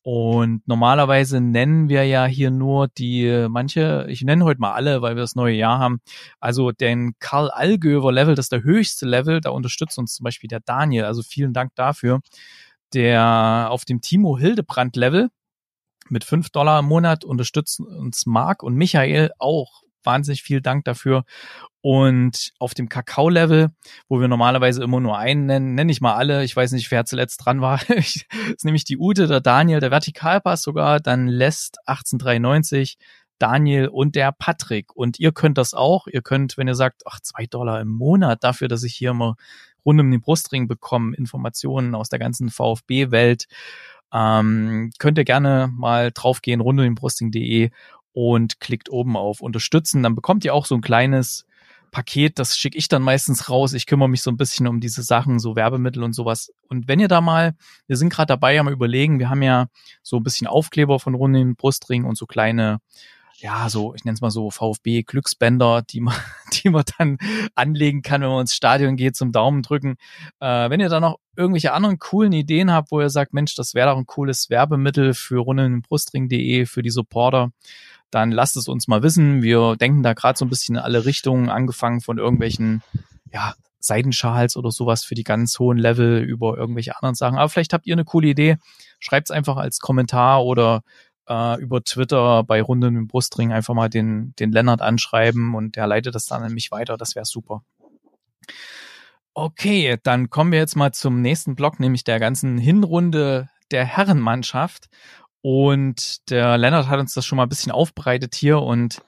[0.04, 5.18] Und normalerweise nennen wir ja hier nur die, manche, ich nenne heute mal alle, weil
[5.18, 6.00] wir das neue Jahr haben.
[6.40, 10.48] Also den Karl Allgöver Level, das ist der höchste Level, da unterstützt uns zum Beispiel
[10.48, 11.04] der Daniel.
[11.04, 12.22] Also vielen Dank dafür.
[12.94, 15.30] Der auf dem Timo Hildebrand Level
[16.10, 19.84] mit fünf Dollar im Monat unterstützen uns Marc und Michael auch.
[20.04, 21.26] Wahnsinnig viel Dank dafür.
[21.82, 23.72] Und auf dem Kakao-Level,
[24.08, 26.44] wo wir normalerweise immer nur einen nennen, nenne ich mal alle.
[26.44, 27.80] Ich weiß nicht, wer zuletzt dran war.
[27.88, 28.26] das
[28.56, 32.98] ist nämlich die Ute, der Daniel, der Vertikalpass sogar, dann Lest 1893,
[33.38, 34.96] Daniel und der Patrick.
[34.96, 36.08] Und ihr könnt das auch.
[36.08, 39.36] Ihr könnt, wenn ihr sagt, ach, zwei Dollar im Monat dafür, dass ich hier immer
[39.88, 43.48] rund um den Brustring bekomme, Informationen aus der ganzen VfB-Welt,
[44.14, 47.72] ähm, könnt ihr gerne mal draufgehen, rund um den Brustring.de
[48.12, 50.04] und klickt oben auf Unterstützen.
[50.04, 51.46] Dann bekommt ihr auch so ein kleines
[51.92, 53.74] Paket, das schicke ich dann meistens raus.
[53.74, 56.52] Ich kümmere mich so ein bisschen um diese Sachen, so Werbemittel und sowas.
[56.68, 57.56] Und wenn ihr da mal,
[57.88, 59.68] wir sind gerade dabei am überlegen, wir haben ja
[60.04, 62.80] so ein bisschen Aufkleber von rund um den Brustring und so kleine
[63.40, 66.16] ja, so, ich nenne es mal so VfB-Glücksbänder, die man,
[66.54, 67.18] die man dann
[67.56, 69.98] anlegen kann, wenn man ins Stadion geht, zum Daumen drücken.
[70.40, 73.76] Äh, wenn ihr da noch irgendwelche anderen coolen Ideen habt, wo ihr sagt, Mensch, das
[73.76, 77.52] wäre doch ein cooles Werbemittel für rundenbrustring.de, für die Supporter,
[78.10, 79.44] dann lasst es uns mal wissen.
[79.44, 82.82] Wir denken da gerade so ein bisschen in alle Richtungen, angefangen von irgendwelchen,
[83.32, 87.38] ja, Seidenschals oder sowas für die ganz hohen Level über irgendwelche anderen Sachen.
[87.38, 88.58] Aber vielleicht habt ihr eine coole Idee.
[89.00, 90.82] Schreibt es einfach als Kommentar oder
[91.28, 95.88] äh, über Twitter bei Runden im Brustring einfach mal den, den Lennart anschreiben und der
[95.88, 96.98] leitet das dann an mich weiter.
[96.98, 97.64] Das wäre super.
[99.34, 104.88] Okay, dann kommen wir jetzt mal zum nächsten Block, nämlich der ganzen Hinrunde der Herrenmannschaft.
[105.42, 109.02] Und der Lennart hat uns das schon mal ein bisschen aufbereitet hier und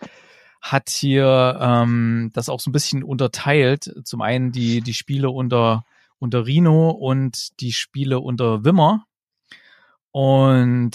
[0.61, 3.91] hat hier ähm, das auch so ein bisschen unterteilt.
[4.03, 5.84] Zum einen die, die Spiele unter,
[6.20, 9.05] unter Rino und die Spiele unter Wimmer.
[10.12, 10.91] Und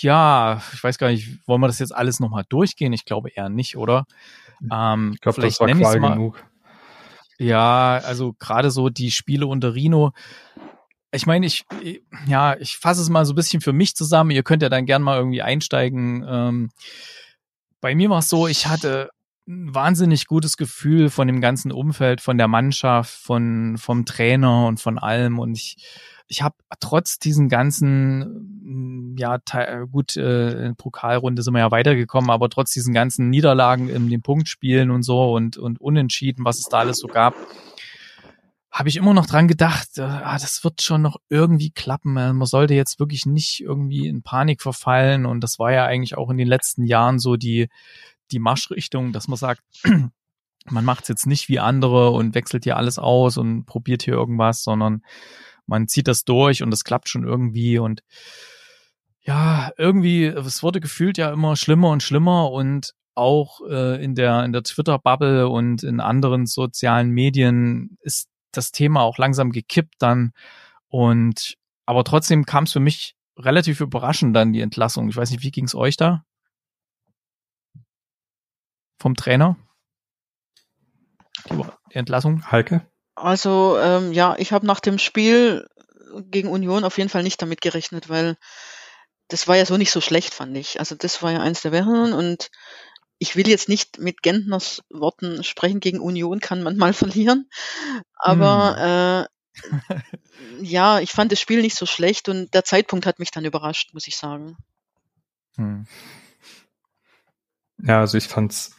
[0.00, 2.92] ja, ich weiß gar nicht, wollen wir das jetzt alles nochmal durchgehen?
[2.92, 4.06] Ich glaube eher nicht, oder?
[4.72, 6.42] Ähm, Ich glaube, das war klar mal- genug.
[7.38, 10.12] Ja, also gerade so die Spiele unter Rino.
[11.12, 11.64] Ich meine, ich,
[12.26, 14.30] ja, ich fasse es mal so ein bisschen für mich zusammen.
[14.30, 16.24] Ihr könnt ja dann gern mal irgendwie einsteigen.
[16.26, 16.70] Ähm,
[17.82, 19.10] bei mir war es so, ich hatte
[19.46, 24.80] ein wahnsinnig gutes Gefühl von dem ganzen Umfeld, von der Mannschaft, von vom Trainer und
[24.80, 25.38] von allem.
[25.38, 25.76] Und ich,
[26.28, 32.48] ich habe trotz diesen ganzen, ja, te- gut, äh, Pokalrunde sind wir ja weitergekommen, aber
[32.48, 36.78] trotz diesen ganzen Niederlagen in den Punktspielen und so und, und Unentschieden, was es da
[36.78, 37.34] alles so gab,
[38.76, 42.16] habe ich immer noch dran gedacht, äh, ah, das wird schon noch irgendwie klappen.
[42.18, 45.24] Äh, Man sollte jetzt wirklich nicht irgendwie in Panik verfallen.
[45.24, 47.68] Und das war ja eigentlich auch in den letzten Jahren so die,
[48.32, 49.62] die Marschrichtung, dass man sagt,
[50.68, 54.12] man macht es jetzt nicht wie andere und wechselt hier alles aus und probiert hier
[54.14, 55.02] irgendwas, sondern
[55.66, 58.02] man zieht das durch und es klappt schon irgendwie und
[59.20, 64.44] ja, irgendwie, es wurde gefühlt ja immer schlimmer und schlimmer und auch äh, in der,
[64.44, 70.32] in der Twitter-Bubble und in anderen sozialen Medien ist das Thema auch langsam gekippt dann
[70.88, 71.56] und
[71.86, 75.08] aber trotzdem kam es für mich relativ überraschend dann die Entlassung.
[75.08, 76.24] Ich weiß nicht, wie ging es euch da?
[78.98, 79.56] Vom Trainer?
[81.50, 81.62] Die
[81.92, 82.50] die Entlassung?
[82.50, 82.86] Heike?
[83.16, 85.66] Also ähm, ja, ich habe nach dem Spiel
[86.30, 88.36] gegen Union auf jeden Fall nicht damit gerechnet, weil
[89.28, 90.78] das war ja so nicht so schlecht, fand ich.
[90.78, 92.50] Also das war ja eins der Besseren und
[93.18, 97.48] ich will jetzt nicht mit Gentners Worten sprechen, gegen Union kann man mal verlieren,
[98.16, 99.36] aber äh,
[100.60, 103.94] ja, ich fand das Spiel nicht so schlecht und der Zeitpunkt hat mich dann überrascht,
[103.94, 104.56] muss ich sagen.
[105.56, 105.86] Hm.
[107.82, 108.76] Ja, also ich fand's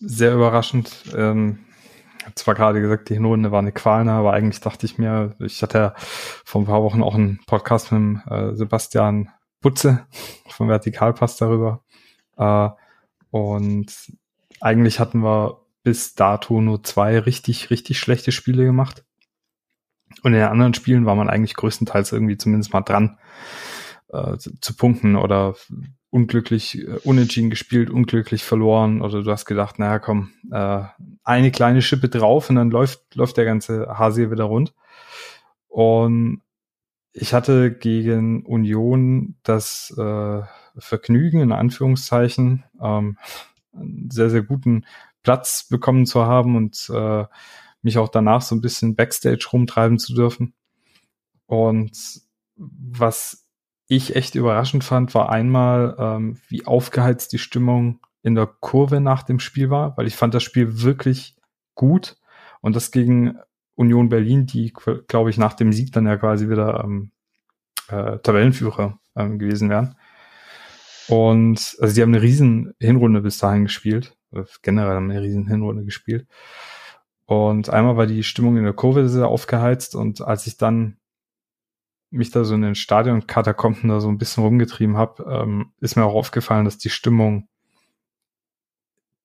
[0.00, 0.90] sehr überraschend.
[1.14, 1.64] Ähm,
[2.28, 5.62] hab zwar gerade gesagt, die Hinrunde war eine Qual, aber eigentlich dachte ich mir, ich
[5.62, 10.06] hatte ja vor ein paar Wochen auch einen Podcast mit äh, Sebastian Butze
[10.48, 11.84] vom Vertikalpass darüber.
[12.36, 12.68] Äh,
[13.30, 14.12] und
[14.60, 19.04] eigentlich hatten wir bis dato nur zwei richtig, richtig schlechte Spiele gemacht.
[20.22, 23.18] Und in den anderen Spielen war man eigentlich größtenteils irgendwie zumindest mal dran
[24.08, 25.54] äh, zu, zu punkten oder
[26.10, 30.82] unglücklich äh, unentschieden gespielt, unglücklich verloren oder du hast gedacht, naja, komm, äh,
[31.24, 34.74] eine kleine Schippe drauf und dann läuft, läuft der ganze Hase wieder rund.
[35.68, 36.42] Und
[37.12, 40.42] ich hatte gegen Union das äh,
[40.78, 43.18] Vergnügen, in Anführungszeichen, ähm,
[43.72, 44.84] einen sehr, sehr guten
[45.22, 47.24] Platz bekommen zu haben und äh,
[47.82, 50.54] mich auch danach so ein bisschen Backstage rumtreiben zu dürfen.
[51.46, 52.22] Und
[52.56, 53.47] was
[53.88, 59.22] ich echt überraschend fand, war einmal, ähm, wie aufgeheizt die Stimmung in der Kurve nach
[59.22, 61.36] dem Spiel war, weil ich fand das Spiel wirklich
[61.74, 62.16] gut
[62.60, 63.38] und das gegen
[63.74, 64.72] Union Berlin, die,
[65.06, 67.12] glaube ich, nach dem Sieg dann ja quasi wieder ähm,
[67.88, 69.94] äh, Tabellenführer ähm, gewesen wären.
[71.08, 74.16] Und also die haben eine riesen Hinrunde bis dahin gespielt.
[74.62, 76.26] Generell haben eine riesen Hinrunde gespielt.
[77.24, 80.97] Und einmal war die Stimmung in der Kurve sehr aufgeheizt und als ich dann
[82.10, 86.04] mich da so in den Stadion-Katakomben da so ein bisschen rumgetrieben habe, ähm, ist mir
[86.04, 87.48] auch aufgefallen, dass die Stimmung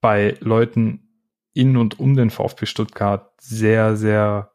[0.02, 1.04] bei Leuten
[1.54, 4.52] in und um den VfB Stuttgart sehr, sehr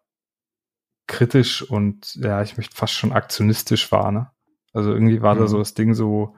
[1.06, 4.12] kritisch und ja, ich möchte fast schon aktionistisch war.
[4.12, 4.30] Ne?
[4.72, 5.40] Also irgendwie war mhm.
[5.40, 6.36] da so das Ding so,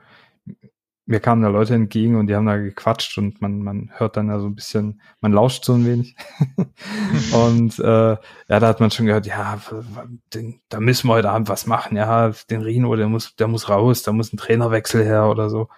[1.11, 4.29] mir kamen da Leute entgegen und die haben da gequatscht und man, man hört dann
[4.29, 6.15] ja so ein bisschen, man lauscht so ein wenig.
[7.33, 7.83] und äh,
[8.13, 9.61] ja, da hat man schon gehört, ja,
[10.33, 13.69] den, da müssen wir heute Abend was machen, ja, den Rino, der muss, der muss
[13.69, 15.69] raus, da muss ein Trainerwechsel her oder so.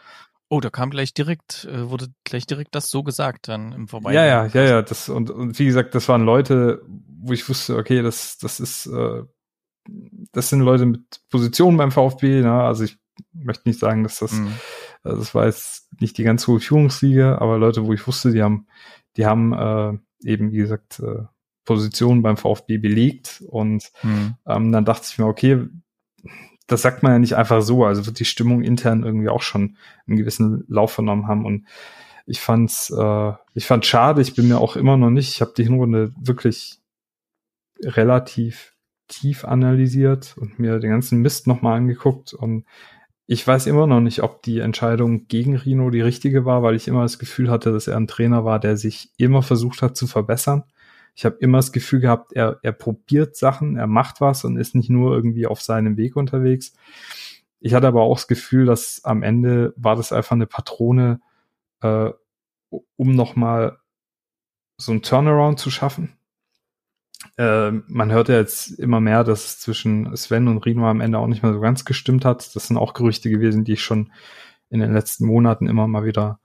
[0.50, 4.12] Oh, da kam gleich direkt, äh, wurde gleich direkt das so gesagt dann im Vorbei.
[4.12, 4.82] Ja, ja, ja, ja.
[4.82, 6.82] Das, und, und wie gesagt, das waren Leute,
[7.22, 9.22] wo ich wusste, okay, das, das ist, äh,
[10.32, 12.52] das sind Leute mit Positionen beim VfB, ne?
[12.52, 12.98] Also ich
[13.32, 14.52] möchte nicht sagen, dass das, mhm.
[15.02, 18.42] Also das war jetzt nicht die ganz hohe Führungsliga, aber Leute, wo ich wusste, die
[18.42, 18.66] haben,
[19.16, 19.98] die haben äh,
[20.28, 21.24] eben, wie gesagt, äh,
[21.64, 24.34] Positionen beim VfB belegt und mhm.
[24.46, 25.68] ähm, dann dachte ich mir, okay,
[26.66, 29.76] das sagt man ja nicht einfach so, also wird die Stimmung intern irgendwie auch schon
[30.06, 31.44] einen gewissen Lauf vernommen haben.
[31.44, 31.66] Und
[32.26, 35.52] ich fand's, äh, ich fand schade, ich bin mir auch immer noch nicht, ich habe
[35.56, 36.80] die Hinrunde wirklich
[37.82, 38.74] relativ
[39.08, 42.32] tief analysiert und mir den ganzen Mist nochmal angeguckt.
[42.32, 42.64] Und
[43.32, 46.86] ich weiß immer noch nicht, ob die Entscheidung gegen Rino die richtige war, weil ich
[46.86, 50.06] immer das Gefühl hatte, dass er ein Trainer war, der sich immer versucht hat zu
[50.06, 50.64] verbessern.
[51.14, 54.74] Ich habe immer das Gefühl gehabt, er, er probiert Sachen, er macht was und ist
[54.74, 56.74] nicht nur irgendwie auf seinem Weg unterwegs.
[57.58, 61.22] Ich hatte aber auch das Gefühl, dass am Ende war das einfach eine Patrone,
[61.80, 62.10] äh,
[62.68, 63.78] um nochmal
[64.76, 66.18] so ein Turnaround zu schaffen
[67.36, 71.18] äh, man hört ja jetzt immer mehr, dass es zwischen Sven und Rino am Ende
[71.18, 72.54] auch nicht mehr so ganz gestimmt hat.
[72.54, 74.12] Das sind auch Gerüchte gewesen, die ich schon
[74.70, 76.40] in den letzten Monaten immer mal wieder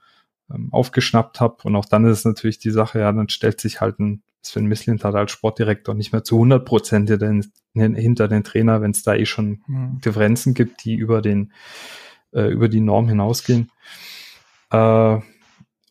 [0.53, 1.57] ähm, aufgeschnappt habe.
[1.63, 4.65] Und auch dann ist es natürlich die Sache, ja, dann stellt sich halt ein Sven
[4.65, 9.25] Mislintat als Sportdirektor nicht mehr zu 100 Prozent hinter den Trainer, wenn es da eh
[9.25, 9.99] schon mhm.
[10.01, 11.51] Differenzen gibt, die über den
[12.31, 13.71] äh, über die Norm hinausgehen.
[14.71, 15.17] Äh,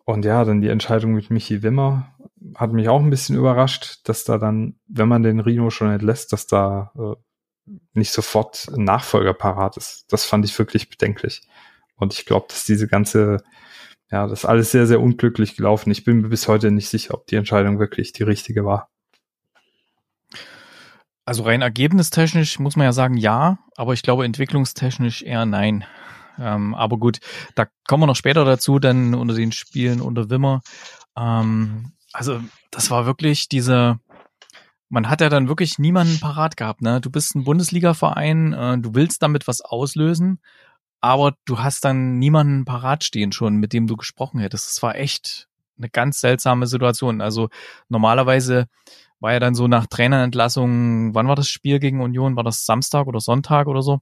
[0.05, 2.15] und ja, dann die Entscheidung mit Michi Wimmer
[2.55, 6.33] hat mich auch ein bisschen überrascht, dass da dann, wenn man den Rino schon entlässt,
[6.33, 7.15] dass da äh,
[7.95, 10.05] nicht sofort ein Nachfolger parat ist.
[10.09, 11.43] Das fand ich wirklich bedenklich.
[11.97, 13.43] Und ich glaube, dass diese ganze,
[14.11, 15.91] ja, das ist alles sehr, sehr unglücklich gelaufen.
[15.91, 18.91] Ich bin mir bis heute nicht sicher, ob die Entscheidung wirklich die richtige war.
[21.25, 25.85] Also rein ergebnistechnisch muss man ja sagen, ja, aber ich glaube entwicklungstechnisch eher nein.
[26.39, 27.19] Ähm, aber gut,
[27.57, 30.61] da kommen wir noch später dazu, dann unter den Spielen unter Wimmer.
[31.17, 32.41] Ähm, also
[32.71, 34.01] das war wirklich diese,
[34.89, 36.81] man hat ja dann wirklich niemanden parat gehabt.
[36.81, 37.01] Ne?
[37.03, 40.41] Du bist ein Bundesliga-Verein, äh, du willst damit was auslösen,
[41.03, 44.67] aber du hast dann niemanden parat stehen schon, mit dem du gesprochen hättest.
[44.67, 47.21] Das war echt eine ganz seltsame Situation.
[47.21, 47.51] Also
[47.91, 48.67] normalerweise
[49.21, 52.35] war ja dann so nach Trainerentlassung, wann war das Spiel gegen Union?
[52.37, 54.01] War das Samstag oder Sonntag oder so?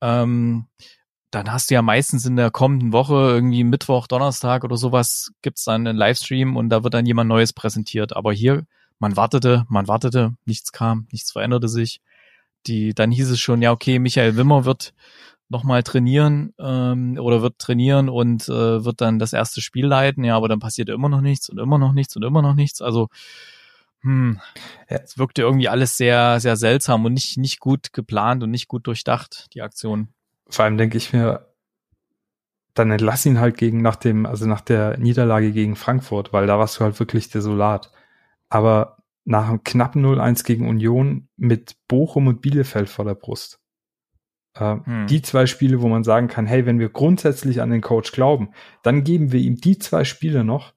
[0.00, 0.66] Ähm,
[1.30, 5.64] dann hast du ja meistens in der kommenden Woche, irgendwie Mittwoch, Donnerstag oder sowas, gibt's
[5.64, 8.16] dann einen Livestream und da wird dann jemand Neues präsentiert.
[8.16, 8.66] Aber hier,
[8.98, 12.00] man wartete, man wartete, nichts kam, nichts veränderte sich.
[12.66, 14.92] Die, dann hieß es schon, ja, okay, Michael Wimmer wird
[15.48, 20.36] nochmal trainieren ähm, oder wird trainieren und äh, wird dann das erste Spiel leiten, ja,
[20.36, 22.82] aber dann passiert immer noch nichts und immer noch nichts und immer noch nichts.
[22.82, 23.08] Also
[24.02, 24.40] hm,
[24.88, 24.98] ja.
[25.02, 28.86] es wirkte irgendwie alles sehr, sehr seltsam und nicht, nicht gut geplant und nicht gut
[28.86, 30.08] durchdacht, die Aktion
[30.50, 31.46] vor allem denke ich mir,
[32.74, 36.58] dann entlass ihn halt gegen nach dem, also nach der Niederlage gegen Frankfurt, weil da
[36.58, 37.90] warst du halt wirklich desolat.
[38.48, 43.60] Aber nach einem knappen 0-1 gegen Union mit Bochum und Bielefeld vor der Brust.
[44.54, 45.06] Äh, hm.
[45.08, 48.50] Die zwei Spiele, wo man sagen kann, hey, wenn wir grundsätzlich an den Coach glauben,
[48.82, 50.74] dann geben wir ihm die zwei Spiele noch,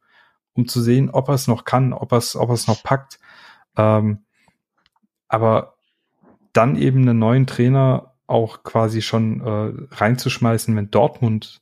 [0.53, 3.19] um zu sehen, ob er es noch kann, ob er es ob er's noch packt.
[3.75, 4.25] Ähm,
[5.27, 5.75] aber
[6.53, 11.61] dann eben einen neuen Trainer auch quasi schon äh, reinzuschmeißen, wenn Dortmund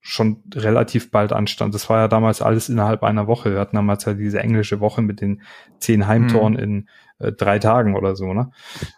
[0.00, 1.74] schon relativ bald anstand.
[1.74, 3.52] Das war ja damals alles innerhalb einer Woche.
[3.52, 5.42] Wir hatten damals ja diese englische Woche mit den
[5.78, 6.62] zehn Heimtoren hm.
[6.62, 6.88] in
[7.18, 8.50] äh, drei Tagen oder so, ne?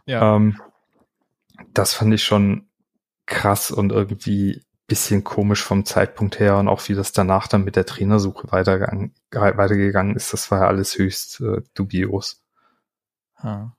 [0.06, 0.36] Ja.
[0.36, 0.58] Ähm,
[1.74, 2.68] das fand ich schon
[3.26, 7.76] krass und irgendwie bisschen komisch vom Zeitpunkt her und auch wie das danach dann mit
[7.76, 10.32] der Trainersuche weitergegangen, weitergegangen ist.
[10.32, 12.42] Das war ja alles höchst äh, dubios.
[13.36, 13.74] Ha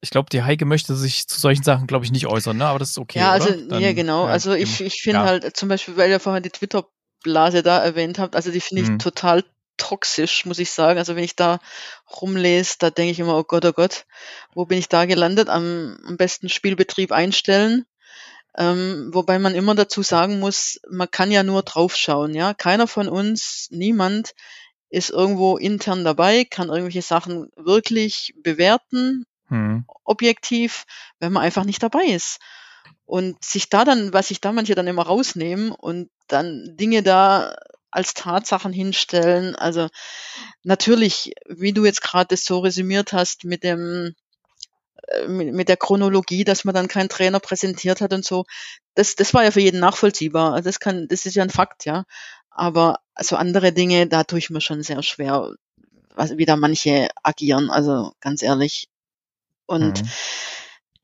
[0.00, 2.66] ich glaube, die Heike möchte sich zu solchen Sachen, glaube ich, nicht äußern, ne?
[2.66, 3.18] Aber das ist okay.
[3.18, 4.26] Ja, also, Dann, ja, genau.
[4.26, 5.26] Ja, also ich, ich finde ja.
[5.26, 8.88] halt zum Beispiel, weil ihr vorher die Twitter-Blase da erwähnt habt, also die finde ich
[8.88, 8.98] mhm.
[8.98, 9.44] total
[9.76, 10.98] toxisch, muss ich sagen.
[10.98, 11.58] Also wenn ich da
[12.20, 14.06] rumlese, da denke ich immer, oh Gott, oh Gott,
[14.54, 15.48] wo bin ich da gelandet?
[15.48, 17.84] Am, am besten Spielbetrieb einstellen.
[18.56, 22.52] Ähm, wobei man immer dazu sagen muss, man kann ja nur draufschauen, ja.
[22.52, 24.34] Keiner von uns, niemand
[24.88, 29.84] ist irgendwo intern dabei, kann irgendwelche Sachen wirklich bewerten, hm.
[30.04, 30.84] objektiv,
[31.18, 32.38] wenn man einfach nicht dabei ist.
[33.04, 37.54] Und sich da dann, was sich da manche dann immer rausnehmen und dann Dinge da
[37.90, 39.56] als Tatsachen hinstellen.
[39.56, 39.88] Also
[40.62, 44.14] natürlich, wie du jetzt gerade das so resümiert hast mit dem
[45.08, 48.44] äh, mit, der Chronologie, dass man dann keinen Trainer präsentiert hat und so,
[48.94, 50.54] das, das war ja für jeden nachvollziehbar.
[50.54, 52.04] Also das kann, das ist ja ein Fakt, ja.
[52.50, 55.54] Aber so andere Dinge, da tue ich mir schon sehr schwer,
[56.36, 57.70] wie da manche agieren.
[57.70, 58.88] Also ganz ehrlich,
[59.70, 60.08] und mhm.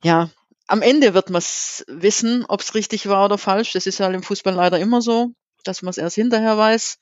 [0.03, 0.31] ja,
[0.67, 1.43] am Ende wird man
[1.87, 3.73] wissen, ob es richtig war oder falsch.
[3.73, 5.31] Das ist ja im Fußball leider immer so,
[5.63, 6.99] dass man es erst hinterher weiß.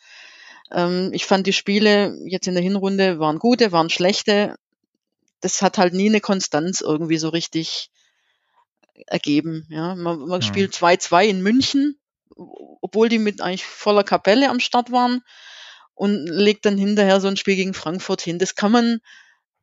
[0.72, 4.56] Ähm, ich fand die Spiele jetzt in der Hinrunde waren gute, waren schlechte.
[5.40, 7.90] Das hat halt nie eine Konstanz irgendwie so richtig
[9.06, 9.66] ergeben.
[9.70, 10.42] Ja, man, man mhm.
[10.42, 11.98] spielt 2-2 in München,
[12.82, 15.22] obwohl die mit eigentlich voller Kapelle am Start waren
[15.94, 18.38] und legt dann hinterher so ein Spiel gegen Frankfurt hin.
[18.38, 19.00] Das kann man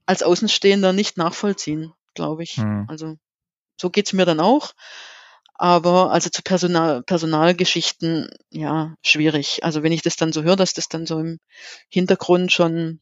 [0.05, 2.57] als Außenstehender nicht nachvollziehen, glaube ich.
[2.57, 2.85] Mhm.
[2.87, 3.17] Also
[3.79, 4.73] so geht's mir dann auch.
[5.55, 9.63] Aber also zu Personal, Personalgeschichten, ja, schwierig.
[9.63, 11.39] Also wenn ich das dann so höre, dass das dann so im
[11.87, 12.99] Hintergrund schon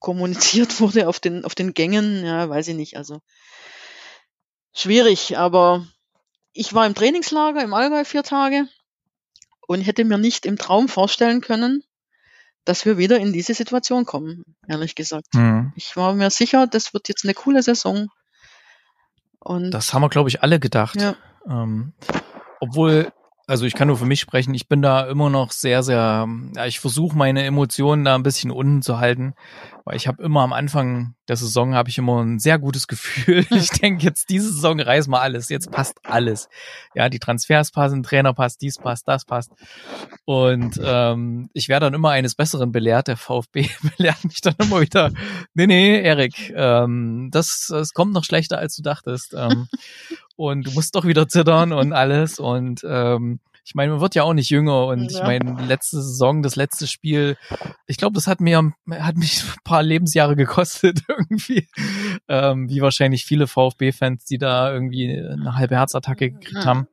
[0.00, 2.96] kommuniziert wurde auf den, auf den Gängen, ja, weiß ich nicht.
[2.96, 3.20] Also
[4.72, 5.86] schwierig, aber
[6.52, 8.66] ich war im Trainingslager im Allgäu vier Tage
[9.68, 11.84] und hätte mir nicht im Traum vorstellen können,
[12.64, 15.34] dass wir wieder in diese Situation kommen, ehrlich gesagt.
[15.34, 15.72] Mhm.
[15.76, 18.08] Ich war mir sicher, das wird jetzt eine coole Saison.
[19.38, 21.00] Und das haben wir, glaube ich, alle gedacht.
[21.00, 21.16] Ja.
[21.48, 21.94] Ähm,
[22.60, 23.12] obwohl
[23.50, 26.66] also ich kann nur für mich sprechen, ich bin da immer noch sehr, sehr, ja,
[26.66, 29.34] ich versuche meine Emotionen da ein bisschen unten zu halten,
[29.90, 33.44] weil ich habe immer am Anfang der Saison habe ich immer ein sehr gutes Gefühl.
[33.50, 36.48] Ich denke jetzt, diese Saison reißen wir alles, jetzt passt alles.
[36.94, 39.50] Ja, die Transfers passen, Trainer passt, dies passt, das passt.
[40.24, 43.08] Und ähm, ich werde dann immer eines Besseren belehrt.
[43.08, 45.10] Der VfB belehrt mich dann immer wieder,
[45.54, 49.34] nee, nee, Erik, ähm, das, das kommt noch schlechter, als du dachtest.
[49.36, 49.66] Ähm,
[50.36, 52.38] und du musst doch wieder zittern und alles.
[52.38, 55.18] Und ähm, ich meine, man wird ja auch nicht jünger und ja.
[55.18, 57.36] ich meine, letzte Saison, das letzte Spiel,
[57.86, 61.68] ich glaube, das hat mir hat mich ein paar Lebensjahre gekostet irgendwie,
[62.28, 66.88] ähm, wie wahrscheinlich viele VfB-Fans, die da irgendwie eine halbe Herzattacke gekriegt haben.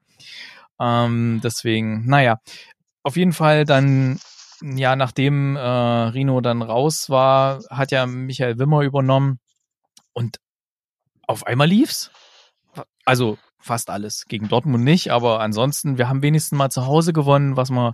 [0.79, 2.39] Ähm, deswegen, naja,
[3.03, 4.19] auf jeden Fall dann
[4.61, 9.39] ja, nachdem äh, Rino dann raus war, hat ja Michael Wimmer übernommen
[10.13, 10.37] und
[11.27, 12.11] auf einmal lief's.
[13.05, 14.25] Also fast alles.
[14.27, 17.93] Gegen Dortmund nicht, aber ansonsten, wir haben wenigstens mal zu Hause gewonnen, was wir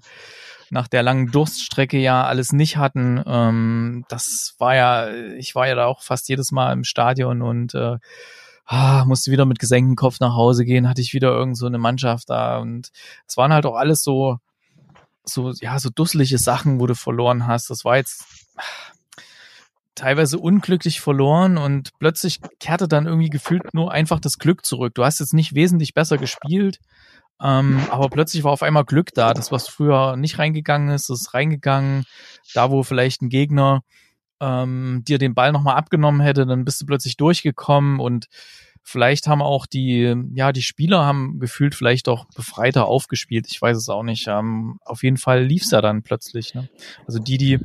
[0.70, 3.22] nach der langen Durststrecke ja alles nicht hatten.
[3.26, 7.76] Ähm, das war ja, ich war ja da auch fast jedes Mal im Stadion und
[7.76, 7.98] äh,
[8.66, 11.78] ah, musste wieder mit gesenktem Kopf nach Hause gehen, hatte ich wieder irgend so eine
[11.78, 12.90] Mannschaft da und
[13.28, 14.38] es waren halt auch alles so,
[15.24, 17.70] so, ja, so dusselige Sachen, wo du verloren hast.
[17.70, 18.26] Das war jetzt,
[19.96, 24.96] teilweise unglücklich verloren und plötzlich kehrte dann irgendwie gefühlt nur einfach das Glück zurück.
[24.96, 26.80] Du hast jetzt nicht wesentlich besser gespielt,
[27.42, 29.34] ähm, aber plötzlich war auf einmal Glück da.
[29.34, 32.06] Das, was früher nicht reingegangen ist, ist reingegangen.
[32.54, 33.82] Da, wo vielleicht ein Gegner
[34.40, 38.28] ähm, dir den Ball nochmal abgenommen hätte, dann bist du plötzlich durchgekommen und
[38.82, 43.48] vielleicht haben auch die, ja, die Spieler haben gefühlt vielleicht auch befreiter aufgespielt.
[43.50, 44.28] Ich weiß es auch nicht.
[44.28, 46.54] Ähm, auf jeden Fall lief's ja dann plötzlich.
[46.54, 46.70] Ne?
[47.08, 47.60] Also die, die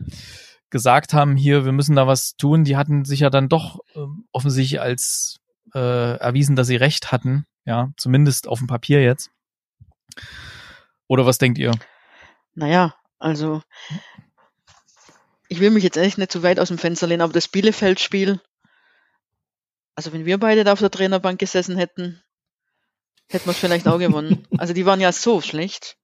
[0.70, 4.00] gesagt haben, hier, wir müssen da was tun, die hatten sich ja dann doch äh,
[4.32, 5.40] offensichtlich als
[5.74, 9.30] äh, erwiesen, dass sie recht hatten, ja, zumindest auf dem Papier jetzt.
[11.06, 11.72] Oder was denkt ihr?
[12.54, 13.62] Naja, also
[15.48, 18.40] ich will mich jetzt echt nicht zu weit aus dem Fenster lehnen, aber das Bielefeld-Spiel,
[19.94, 22.22] also wenn wir beide da auf der Trainerbank gesessen hätten,
[23.28, 24.46] hätten wir es vielleicht auch gewonnen.
[24.58, 25.96] Also die waren ja so schlecht.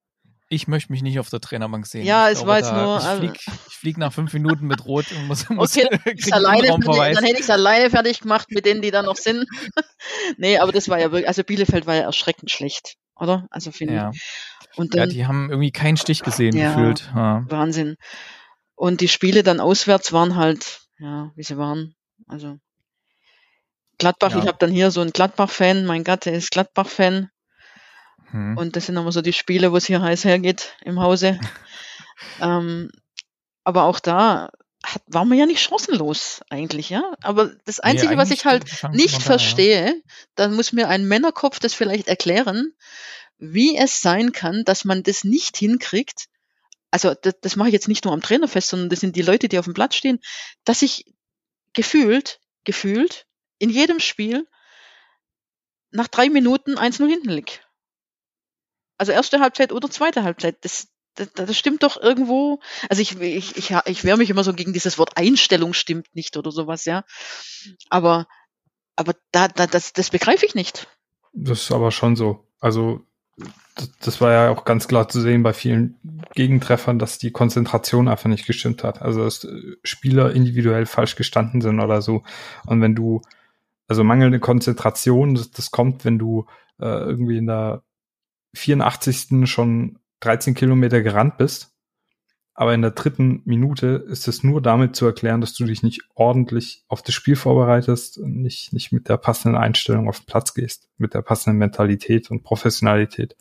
[0.48, 2.04] Ich möchte mich nicht auf der Trainerbank sehen.
[2.04, 2.98] Ja, ich es war jetzt nur.
[2.98, 5.88] Ich Also, flieg, ich flieg nach fünf Minuten mit Rot und muss, muss okay,
[6.32, 6.82] alleine, dann
[7.24, 9.46] hätte ich es alleine fertig gemacht mit denen, die da noch sind.
[10.36, 13.46] nee, aber das war ja wirklich, also Bielefeld war ja erschreckend schlecht, oder?
[13.50, 14.10] Also finde Ja.
[14.12, 14.22] ich.
[14.76, 16.74] Und ja, dann die haben irgendwie keinen Stich gesehen Ja.
[16.74, 17.10] gefühlt.
[17.14, 17.44] Ja.
[17.48, 17.96] Wahnsinn.
[18.74, 21.94] Und die Spiele dann auswärts waren halt, ja, wie sie waren.
[22.26, 22.58] Also
[23.98, 24.38] Gladbach, Ja.
[24.38, 27.30] ich habe dann hier so einen Gladbach-Fan, mein Gatte ist Gladbach-Fan.
[28.30, 28.56] Hm.
[28.56, 31.38] Und das sind immer so die Spiele, wo es hier heiß hergeht im Hause.
[32.40, 32.90] ähm,
[33.64, 34.50] aber auch da
[34.84, 37.02] hat, waren wir ja nicht chancenlos eigentlich, ja.
[37.22, 40.02] Aber das Einzige, Nee, was ich halt nicht da, verstehe,
[40.34, 42.74] dann muss mir ein Männerkopf das vielleicht erklären,
[43.38, 46.26] wie es sein kann, dass man das nicht hinkriegt.
[46.90, 49.22] Also das, das mache ich jetzt nicht nur am Trainer fest, sondern das sind die
[49.22, 50.20] Leute, die auf dem Platz stehen,
[50.64, 51.06] dass ich
[51.72, 53.26] gefühlt, gefühlt
[53.58, 54.46] in jedem Spiel
[55.90, 57.64] nach drei Minuten 1-0 hinten lieg.
[58.98, 60.56] Also erste Halbzeit oder zweite Halbzeit.
[60.62, 62.60] Das, das, das stimmt doch irgendwo.
[62.88, 66.36] Also ich, ich, ich, ich wehre mich immer so gegen dieses Wort Einstellung stimmt nicht
[66.36, 67.04] oder sowas, ja.
[67.90, 68.26] Aber,
[68.96, 70.88] aber da, da, das, das begreife ich nicht.
[71.32, 72.46] Das ist aber schon so.
[72.60, 73.00] Also
[73.74, 75.96] das, das war ja auch ganz klar zu sehen bei vielen
[76.34, 79.02] Gegentreffern, dass die Konzentration einfach nicht gestimmt hat.
[79.02, 82.22] Also dass äh, Spieler individuell falsch gestanden sind oder so.
[82.66, 83.22] Und wenn du,
[83.88, 86.46] also mangelnde Konzentration, das, das kommt, wenn du
[86.80, 87.82] äh, irgendwie in der
[88.54, 89.48] 84.
[89.48, 91.74] schon 13 Kilometer gerannt bist.
[92.56, 96.02] Aber in der dritten Minute ist es nur damit zu erklären, dass du dich nicht
[96.14, 100.54] ordentlich auf das Spiel vorbereitest und nicht, nicht mit der passenden Einstellung auf den Platz
[100.54, 103.36] gehst, mit der passenden Mentalität und Professionalität.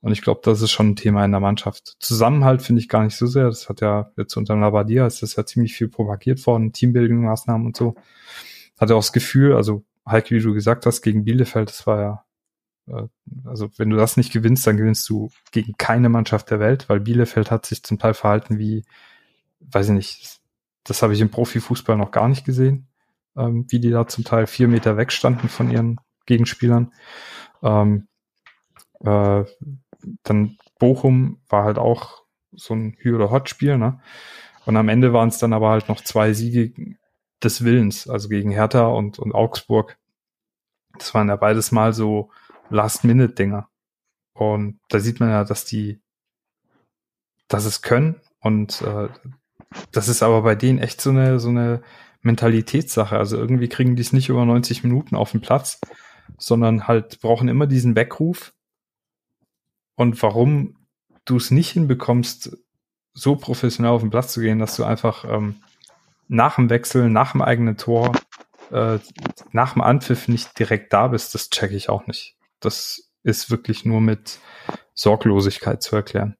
[0.00, 1.96] Und ich glaube, das ist schon ein Thema in der Mannschaft.
[2.00, 3.46] Zusammenhalt finde ich gar nicht so sehr.
[3.46, 7.76] Das hat ja jetzt unter Labadia ist das ja ziemlich viel propagiert worden, Teambuilding-Maßnahmen und
[7.76, 7.96] so.
[8.80, 12.24] Hatte auch das Gefühl, also Heike, wie du gesagt hast, gegen Bielefeld, das war ja
[13.44, 17.00] also wenn du das nicht gewinnst, dann gewinnst du gegen keine Mannschaft der Welt, weil
[17.00, 18.84] Bielefeld hat sich zum Teil verhalten wie,
[19.60, 20.40] weiß ich nicht,
[20.84, 22.88] das habe ich im Profifußball noch gar nicht gesehen,
[23.36, 26.92] ähm, wie die da zum Teil vier Meter wegstanden von ihren Gegenspielern.
[27.62, 28.08] Ähm,
[29.00, 29.44] äh,
[30.22, 32.22] dann Bochum war halt auch
[32.52, 34.00] so ein Hü- oder Hot-Spiel, ne?
[34.64, 36.96] Und am Ende waren es dann aber halt noch zwei Siege
[37.42, 39.96] des Willens, also gegen Hertha und, und Augsburg.
[40.98, 42.30] Das waren ja beides mal so
[42.70, 43.68] Last-Minute-Dinger.
[44.34, 46.00] Und da sieht man ja, dass die,
[47.48, 48.20] dass es können.
[48.40, 49.08] Und äh,
[49.92, 51.82] das ist aber bei denen echt so eine, so eine
[52.22, 53.16] Mentalitätssache.
[53.18, 55.80] Also irgendwie kriegen die es nicht über 90 Minuten auf den Platz,
[56.36, 58.54] sondern halt brauchen immer diesen Weckruf.
[59.96, 60.76] Und warum
[61.24, 62.56] du es nicht hinbekommst,
[63.14, 65.56] so professionell auf den Platz zu gehen, dass du einfach ähm,
[66.28, 68.12] nach dem Wechsel, nach dem eigenen Tor,
[68.70, 68.98] äh,
[69.50, 72.37] nach dem Anpfiff nicht direkt da bist, das checke ich auch nicht.
[72.60, 74.40] Das ist wirklich nur mit
[74.94, 76.36] Sorglosigkeit zu erklären.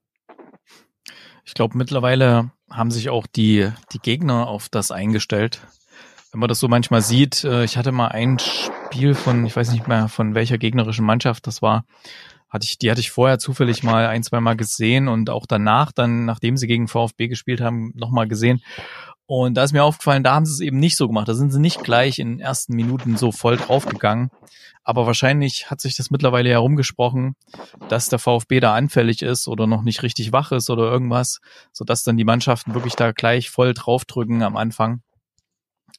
[1.44, 5.60] Ich glaube, mittlerweile haben sich auch die, die Gegner auf das eingestellt.
[6.30, 9.72] Wenn man das so manchmal sieht, äh, ich hatte mal ein Spiel von, ich weiß
[9.72, 11.84] nicht mehr von welcher gegnerischen Mannschaft das war,
[12.48, 15.92] hatte ich, die hatte ich vorher zufällig mal ein, zwei Mal gesehen und auch danach,
[15.92, 18.62] dann, nachdem sie gegen VfB gespielt haben, nochmal gesehen.
[19.30, 21.28] Und da ist mir aufgefallen, da haben sie es eben nicht so gemacht.
[21.28, 24.30] Da sind sie nicht gleich in den ersten Minuten so voll draufgegangen.
[24.84, 27.36] Aber wahrscheinlich hat sich das mittlerweile herumgesprochen,
[27.88, 31.40] dass der VfB da anfällig ist oder noch nicht richtig wach ist oder irgendwas,
[31.74, 35.02] sodass dann die Mannschaften wirklich da gleich voll draufdrücken am Anfang.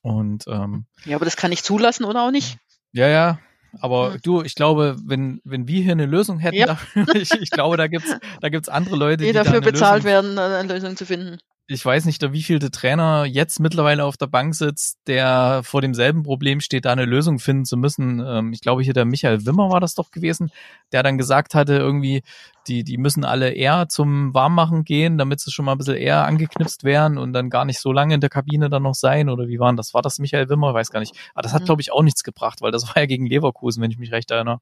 [0.02, 2.58] Und ähm, Ja, aber das kann ich zulassen oder auch nicht.
[2.94, 3.40] ja, ja.
[3.80, 4.22] Aber Hm.
[4.24, 6.66] du, ich glaube, wenn, wenn wir hier eine Lösung hätten, Ja.
[6.66, 10.04] dafür, ich, ich glaube, da gibt's, da gibt's andere Leute, Die die da dafür bezahlt
[10.04, 11.38] Lösung, werden, eine Lösung zu finden.
[11.72, 16.24] Ich weiß nicht, der wievielte Trainer jetzt mittlerweile auf der Bank sitzt, der vor demselben
[16.24, 18.20] Problem steht, da eine Lösung finden zu müssen.
[18.26, 20.52] Ähm, ich glaube, hier der Michael Wimmer war das doch gewesen,
[20.92, 22.24] der dann gesagt hatte, irgendwie,
[22.68, 26.26] die, die müssen alle eher zum Warmmachen gehen, damit sie schon mal ein bisschen eher
[26.26, 29.30] angeknipst wären und dann gar nicht so lange in der Kabine dann noch sein.
[29.30, 29.94] Oder wie waren das?
[29.94, 30.74] War das Michael Wimmer?
[30.74, 31.16] Weiß gar nicht.
[31.36, 31.66] Aber das hat, Mhm.
[31.66, 34.32] glaube ich, auch nichts gebracht, weil das war ja gegen Leverkusen, wenn ich mich recht
[34.32, 34.60] erinnere.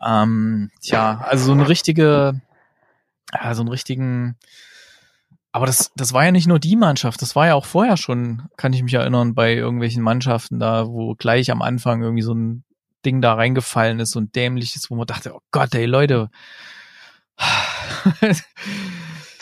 [0.00, 2.40] Ähm, tja, also so eine richtige,
[3.34, 4.36] ja, so einen richtigen,
[5.52, 8.48] aber das, das war ja nicht nur die Mannschaft, das war ja auch vorher schon,
[8.56, 12.64] kann ich mich erinnern, bei irgendwelchen Mannschaften da, wo gleich am Anfang irgendwie so ein
[13.04, 16.30] Ding da reingefallen ist, so ein dämliches, wo man dachte, oh Gott, ey Leute.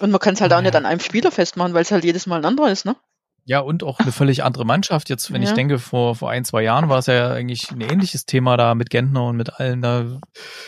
[0.01, 2.27] Und man kann es halt auch nicht an einem Spieler festmachen, weil es halt jedes
[2.27, 2.97] Mal ein anderer ist, ne?
[3.45, 5.09] Ja, und auch eine völlig andere Mannschaft.
[5.09, 5.55] Jetzt, wenn ich Ja.
[5.55, 8.91] denke, vor, vor ein, zwei Jahren war es ja eigentlich ein ähnliches Thema da mit
[8.91, 10.21] Gentner und mit allen da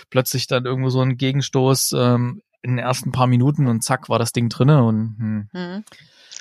[0.08, 1.92] plötzlich dann irgendwo so ein Gegenstoß.
[1.94, 5.48] Ähm, in den ersten paar Minuten und zack war das Ding drinne und hm.
[5.52, 5.84] Mhm.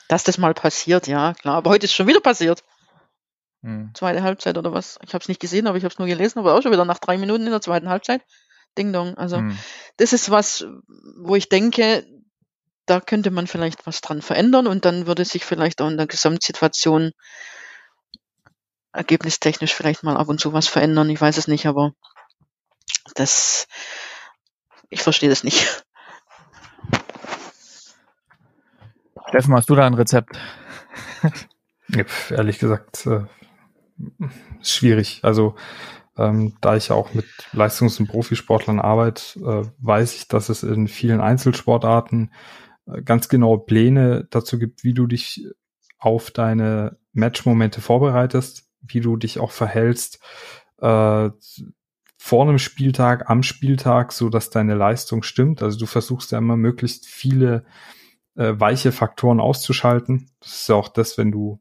[0.08, 1.56] Dass das mal passiert, ja, klar.
[1.56, 2.64] Aber heute ist schon wieder passiert.
[3.62, 3.92] Hm.
[3.94, 4.98] Zweite Halbzeit oder was?
[5.04, 6.86] Ich habe es nicht gesehen, aber ich habe es nur gelesen, aber auch schon wieder
[6.86, 8.24] nach drei Minuten in der zweiten Halbzeit.
[8.78, 9.18] Ding Dong.
[9.18, 9.58] Also Hm.
[9.98, 10.66] das ist was,
[11.18, 12.06] wo ich denke,
[12.86, 16.08] da könnte man vielleicht was dran verändern und dann würde sich vielleicht auch in der
[16.08, 17.12] Gesamtsituation
[18.92, 21.10] ergebnistechnisch vielleicht mal ab und zu was verändern.
[21.10, 21.94] Ich weiß es nicht, aber
[23.14, 23.68] das,
[24.90, 25.84] ich verstehe das nicht.
[29.30, 30.40] Steffen, hast du da ein Rezept?
[31.92, 33.22] Ja, ehrlich gesagt, äh,
[34.62, 35.22] schwierig.
[35.24, 35.56] Also
[36.16, 40.62] ähm, da ich ja auch mit Leistungs- und Profisportlern arbeite, äh, weiß ich, dass es
[40.62, 42.32] in vielen Einzelsportarten
[42.86, 45.48] äh, ganz genaue Pläne dazu gibt, wie du dich
[45.98, 50.20] auf deine Matchmomente vorbereitest, wie du dich auch verhältst
[50.78, 51.32] äh,
[52.20, 55.64] vor einem Spieltag, am Spieltag, so dass deine Leistung stimmt.
[55.64, 57.66] Also du versuchst ja immer möglichst viele
[58.36, 60.30] äh, weiche Faktoren auszuschalten.
[60.40, 61.60] Das ist ja auch das, wenn du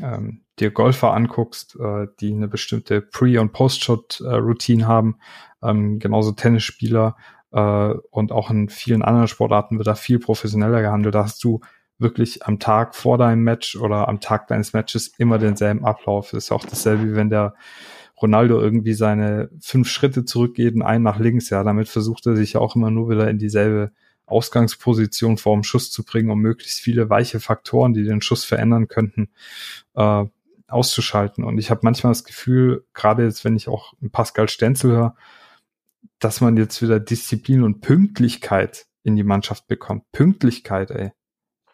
[0.00, 5.16] ähm, dir Golfer anguckst, äh, die eine bestimmte Pre- und Post-Shot-Routine haben,
[5.62, 7.16] ähm, genauso Tennisspieler
[7.52, 11.14] äh, und auch in vielen anderen Sportarten wird da viel professioneller gehandelt.
[11.14, 11.60] Da hast du
[11.98, 16.30] wirklich am Tag vor deinem Match oder am Tag deines Matches immer denselben Ablauf.
[16.30, 17.54] Das ist auch dasselbe, wie wenn der
[18.20, 21.50] Ronaldo irgendwie seine fünf Schritte zurückgeht und einen nach links.
[21.50, 23.92] Ja, damit versucht er sich auch immer nur wieder in dieselbe
[24.30, 28.88] Ausgangsposition vor dem Schuss zu bringen, um möglichst viele weiche Faktoren, die den Schuss verändern
[28.88, 29.30] könnten,
[29.94, 30.24] äh,
[30.68, 31.44] auszuschalten.
[31.44, 35.16] Und ich habe manchmal das Gefühl, gerade jetzt, wenn ich auch Pascal Stenzel höre,
[36.18, 40.10] dass man jetzt wieder Disziplin und Pünktlichkeit in die Mannschaft bekommt.
[40.12, 41.12] Pünktlichkeit, ey.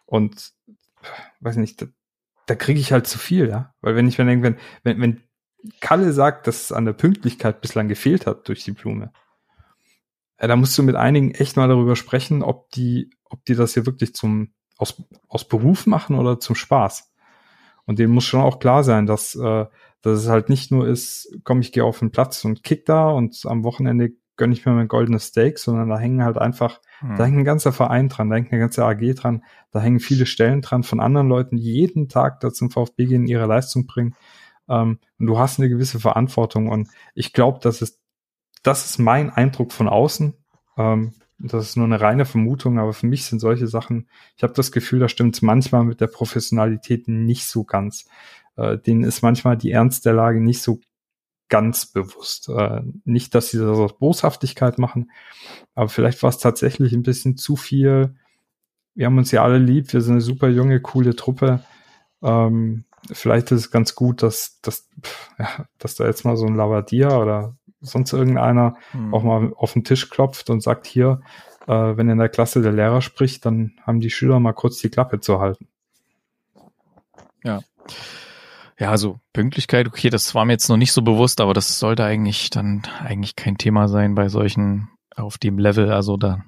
[0.07, 0.53] Und
[1.41, 1.87] weiß nicht, da,
[2.47, 3.75] da kriege ich halt zu viel, ja.
[3.81, 5.23] Weil wenn ich mir denke, wenn, wenn, wenn
[5.81, 9.13] Kalle sagt, dass es an der Pünktlichkeit bislang gefehlt hat durch die Blume,
[10.39, 13.87] da musst du mit einigen echt mal darüber sprechen, ob die, ob die das hier
[13.87, 17.13] wirklich zum aus, aus Beruf machen oder zum Spaß.
[17.87, 19.67] Und denen muss schon auch klar sein, dass, äh,
[20.03, 23.09] dass es halt nicht nur ist, komm, ich gehe auf den Platz und kick da
[23.09, 27.17] und am Wochenende gönne ich mir mein goldenes Steak, sondern da hängen halt einfach, Hm.
[27.17, 30.27] da hängt ein ganzer Verein dran, da hängt eine ganze AG dran, da hängen viele
[30.27, 34.15] Stellen dran von anderen Leuten, die jeden Tag da zum VfB gehen, ihre Leistung bringen.
[34.69, 37.99] Ähm, und du hast eine gewisse Verantwortung und ich glaube, dass es
[38.63, 40.35] das ist mein Eindruck von außen.
[40.77, 44.55] Ähm, das ist nur eine reine Vermutung, aber für mich sind solche Sachen, ich habe
[44.55, 48.07] das Gefühl, da stimmt es manchmal mit der Professionalität nicht so ganz.
[48.57, 50.81] Äh, denen ist manchmal die Ernst der Lage nicht so
[51.49, 52.49] ganz bewusst.
[52.49, 55.11] Äh, nicht, dass sie das aus Boshaftigkeit machen,
[55.75, 58.15] aber vielleicht war es tatsächlich ein bisschen zu viel.
[58.95, 61.63] Wir haben uns ja alle lieb, wir sind eine super junge, coole Truppe.
[62.23, 64.89] Ähm, vielleicht ist es ganz gut, dass, dass,
[65.39, 69.15] ja, dass da jetzt mal so ein Lavadier oder sonst irgendeiner Hm.
[69.15, 71.21] auch mal auf den Tisch klopft und sagt, hier,
[71.67, 74.91] äh, wenn in der Klasse der Lehrer spricht, dann haben die Schüler mal kurz die
[74.91, 75.69] Klappe zu halten.
[78.79, 82.05] Ja, also Pünktlichkeit, okay, das war mir jetzt noch nicht so bewusst, aber das sollte
[82.05, 85.91] eigentlich dann eigentlich kein Thema sein bei solchen auf dem Level.
[85.91, 86.45] Also da,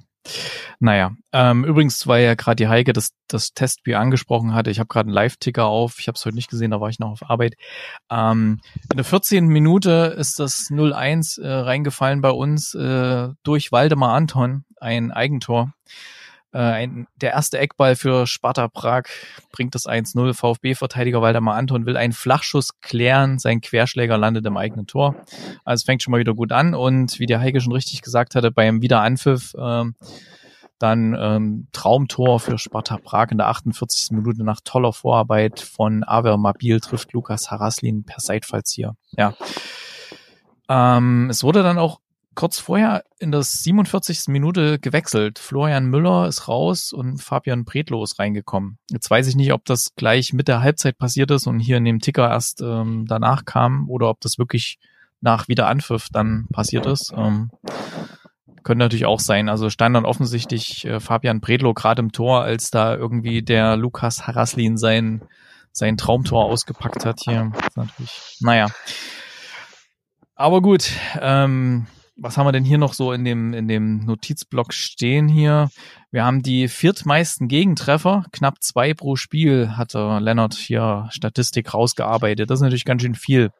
[0.80, 1.12] naja.
[1.32, 5.08] Ähm, übrigens, weil ja gerade die Heike das, das Testspiel angesprochen hatte, ich habe gerade
[5.08, 7.54] einen Live-Ticker auf, ich habe es heute nicht gesehen, da war ich noch auf Arbeit.
[8.10, 8.60] Ähm,
[8.90, 9.46] in der 14.
[9.46, 15.72] Minute ist das 0-1 äh, reingefallen bei uns äh, durch Waldemar Anton, ein Eigentor.
[16.52, 19.04] Äh, ein, der erste Eckball für Sparta Prag
[19.52, 20.34] bringt das 1-0.
[20.34, 23.38] VfB-Verteidiger Waldemar Anton will einen Flachschuss klären.
[23.38, 25.14] Sein Querschläger landet im eigenen Tor.
[25.64, 26.74] Also es fängt schon mal wieder gut an.
[26.74, 29.94] Und wie der Heike schon richtig gesagt hatte, beim Wiederanpfiff ähm,
[30.78, 34.12] dann ähm, Traumtor für Sparta Prag in der 48.
[34.12, 38.94] Minute nach toller Vorarbeit von Aver Mabil trifft Lukas Haraslin per Seitfallzieher.
[39.10, 39.34] Ja.
[40.68, 42.00] Ähm, es wurde dann auch
[42.38, 44.28] kurz vorher in der 47.
[44.28, 45.40] Minute gewechselt.
[45.40, 48.78] Florian Müller ist raus und Fabian Bredlow ist reingekommen.
[48.92, 51.84] Jetzt weiß ich nicht, ob das gleich mit der Halbzeit passiert ist und hier in
[51.84, 54.78] dem Ticker erst ähm, danach kam oder ob das wirklich
[55.20, 57.12] nach Wiederanpfiff dann passiert ist.
[57.12, 57.50] Ähm,
[58.62, 59.48] könnte natürlich auch sein.
[59.48, 64.28] Also stand dann offensichtlich äh, Fabian Bredlow gerade im Tor, als da irgendwie der Lukas
[64.28, 65.22] Haraslin sein,
[65.72, 67.50] sein Traumtor ausgepackt hat hier.
[67.60, 68.68] Das natürlich, naja.
[70.36, 71.88] Aber gut, ähm,
[72.20, 75.70] was haben wir denn hier noch so in dem, in dem Notizblock stehen hier?
[76.10, 82.50] Wir haben die viertmeisten Gegentreffer, knapp zwei pro Spiel, hatte Lennart hier Statistik rausgearbeitet.
[82.50, 83.50] Das ist natürlich ganz schön viel.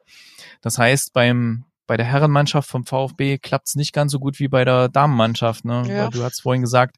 [0.61, 4.65] Das heißt, beim, bei der Herrenmannschaft vom VfB klappt's nicht ganz so gut wie bei
[4.65, 5.63] der Damenmannschaft.
[5.63, 5.85] Ne?
[5.87, 6.03] Ja.
[6.03, 6.97] Weil Du hast vorhin gesagt,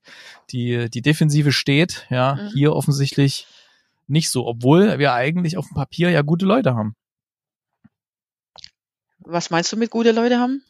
[0.52, 2.50] die, die Defensive steht, ja, Mhm.
[2.54, 3.46] hier offensichtlich
[4.08, 6.96] nicht so, obwohl wir eigentlich auf dem Papier ja gute Leute haben.
[9.20, 10.64] Was meinst du mit gute Leute haben?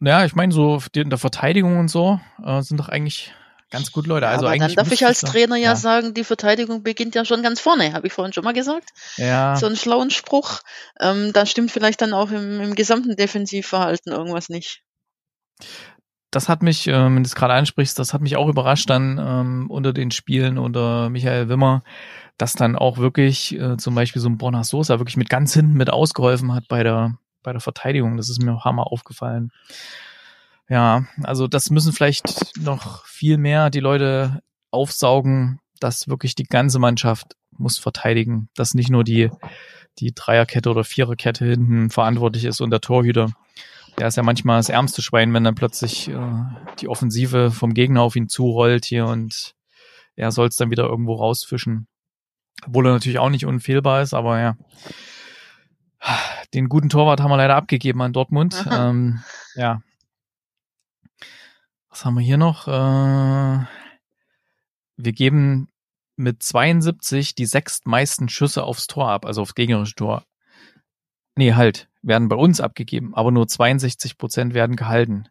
[0.00, 3.32] Naja, ich meine, so in der Verteidigung und so äh, sind doch eigentlich
[3.70, 4.26] ganz gut, Leute.
[4.26, 5.76] Ja, Also aber eigentlich dann darf ich als Trainer ja, ja.
[5.76, 8.90] sagen, die Verteidigung beginnt ja schon ganz vorne, habe ich vorhin schon mal gesagt.
[9.16, 10.60] Ja, So einen schlauen Spruch.
[11.00, 14.82] Ähm, da stimmt vielleicht dann auch im, im gesamten Defensivverhalten irgendwas nicht.
[16.30, 19.18] das hat mich, ähm, wenn du es gerade ansprichst, das hat mich auch überrascht dann
[19.18, 21.82] ähm, unter den Spielen unter Michael Wimmer,
[22.36, 25.74] dass dann auch wirklich äh, zum Beispiel so ein Borna Sosa wirklich mit ganz hinten
[25.74, 27.18] mit ausgeholfen hat bei der
[27.48, 28.18] bei der Verteidigung.
[28.18, 29.52] Das ist mir hammer aufgefallen.
[30.68, 36.78] Ja, also das müssen vielleicht noch viel mehr die Leute aufsaugen, dass wirklich die ganze
[36.78, 39.30] Mannschaft muss verteidigen, dass nicht nur die
[39.98, 43.32] die Dreierkette oder Viererkette hinten verantwortlich ist und der Torhüter.
[43.98, 46.42] Der ist ja manchmal das ärmste Schwein, wenn dann plötzlich äh,
[46.80, 49.54] die Offensive vom Gegner auf ihn zurollt hier und
[50.14, 51.88] er soll es dann wieder irgendwo rausfischen.
[52.66, 54.56] Obwohl er natürlich auch nicht unfehlbar ist, aber ja.
[56.54, 58.64] Den guten Torwart haben wir leider abgegeben an Dortmund.
[58.70, 59.22] Ähm,
[59.54, 59.82] ja.
[61.90, 62.68] Was haben wir hier noch?
[62.68, 63.66] Äh,
[64.96, 65.68] wir geben
[66.16, 70.24] mit 72 die sechstmeisten Schüsse aufs Tor ab, also aufs gegnerische Tor.
[71.36, 75.28] Nee, halt, werden bei uns abgegeben, aber nur 62 Prozent werden gehalten.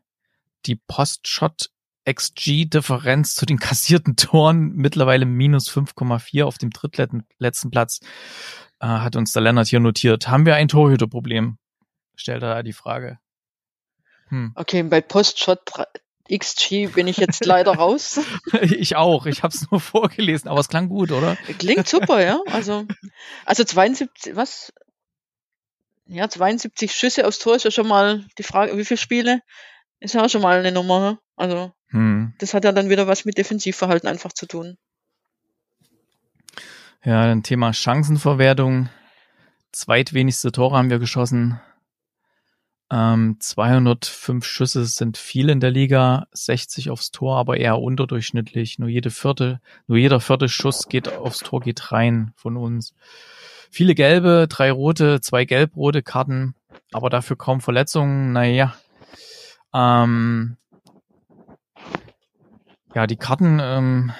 [0.65, 1.69] Die Post-Shot
[2.09, 7.99] XG-Differenz zu den kassierten Toren mittlerweile minus 5,4 auf dem drittletzten Platz,
[8.79, 10.27] äh, hat uns der Lennart hier notiert.
[10.27, 11.57] Haben wir ein Torhüterproblem?
[12.15, 13.19] Stellt er da die Frage.
[14.29, 14.51] Hm.
[14.55, 15.61] Okay, bei Postshot
[16.29, 18.19] XG bin ich jetzt leider raus.
[18.61, 21.37] Ich auch, ich habe es nur vorgelesen, aber es klang gut, oder?
[21.57, 22.39] Klingt super, ja.
[22.47, 22.85] Also,
[23.45, 24.73] also 72, was?
[26.05, 29.41] Ja, 72 Schüsse aufs Tor ist ja schon mal die Frage, wie viele Spiele?
[29.99, 31.19] Ist ja auch schon mal eine Nummer.
[31.35, 32.33] Also, Hm.
[32.39, 34.77] das hat ja dann wieder was mit Defensivverhalten einfach zu tun.
[37.07, 38.89] Ja, dann Thema Chancenverwertung.
[39.71, 41.57] Zweitwenigste Tore haben wir geschossen.
[42.91, 48.77] Ähm, 205 Schüsse sind viel in der Liga, 60 aufs Tor, aber eher unterdurchschnittlich.
[48.77, 52.93] Nur jede vierte, nur jeder vierte Schuss geht aufs Tor, geht rein von uns.
[53.71, 56.55] Viele gelbe, drei rote, zwei gelb-rote Karten,
[56.91, 58.33] aber dafür kaum Verletzungen.
[58.33, 58.75] Naja.
[59.73, 60.57] Ähm,
[62.93, 64.11] ja, die Karten ähm,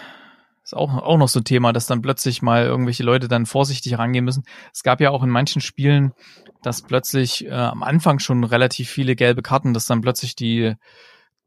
[0.68, 3.98] ist auch, auch noch so ein Thema, dass dann plötzlich mal irgendwelche Leute dann vorsichtig
[3.98, 4.44] rangehen müssen.
[4.73, 6.11] Es gab ja auch in manchen Spielen,
[6.61, 10.73] dass plötzlich äh, am Anfang schon relativ viele gelbe Karten, dass dann plötzlich die,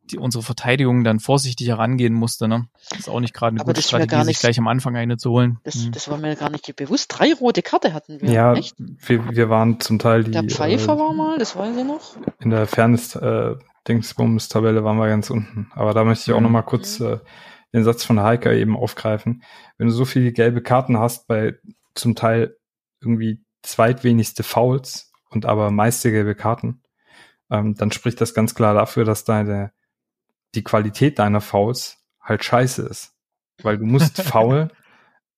[0.04, 2.48] die unsere Verteidigung dann vorsichtig herangehen musste.
[2.48, 2.68] Ne?
[2.88, 4.96] Das ist auch nicht gerade eine Aber gute Strategie, gar sich nicht- gleich am Anfang
[4.96, 5.58] eine zu holen.
[5.64, 5.92] Das, Hm.
[5.92, 7.08] das war mir gar nicht bewusst.
[7.14, 8.30] Drei rote Karte hatten wir.
[8.30, 8.74] Ja, Echt?
[8.78, 12.16] wir, wir waren zum Teil die Der Pfeifer äh, war mal, das weiß ich noch.
[12.40, 13.54] in der Fairness äh,
[13.86, 15.70] Dingsbums Tabelle waren wir ganz unten.
[15.74, 16.44] Aber da möchte ich auch Mhm.
[16.44, 17.18] noch mal kurz äh,
[17.72, 19.42] den Satz von Heike eben aufgreifen.
[19.78, 21.58] Wenn du so viele gelbe Karten hast bei
[21.94, 22.56] zum Teil
[23.00, 26.82] irgendwie zweitwenigste Fouls und aber meiste gelbe Karten,
[27.50, 29.72] ähm, dann spricht das ganz klar dafür, dass deine
[30.54, 33.14] die Qualität deiner Fouls halt scheiße ist.
[33.62, 34.70] Weil du musst faul,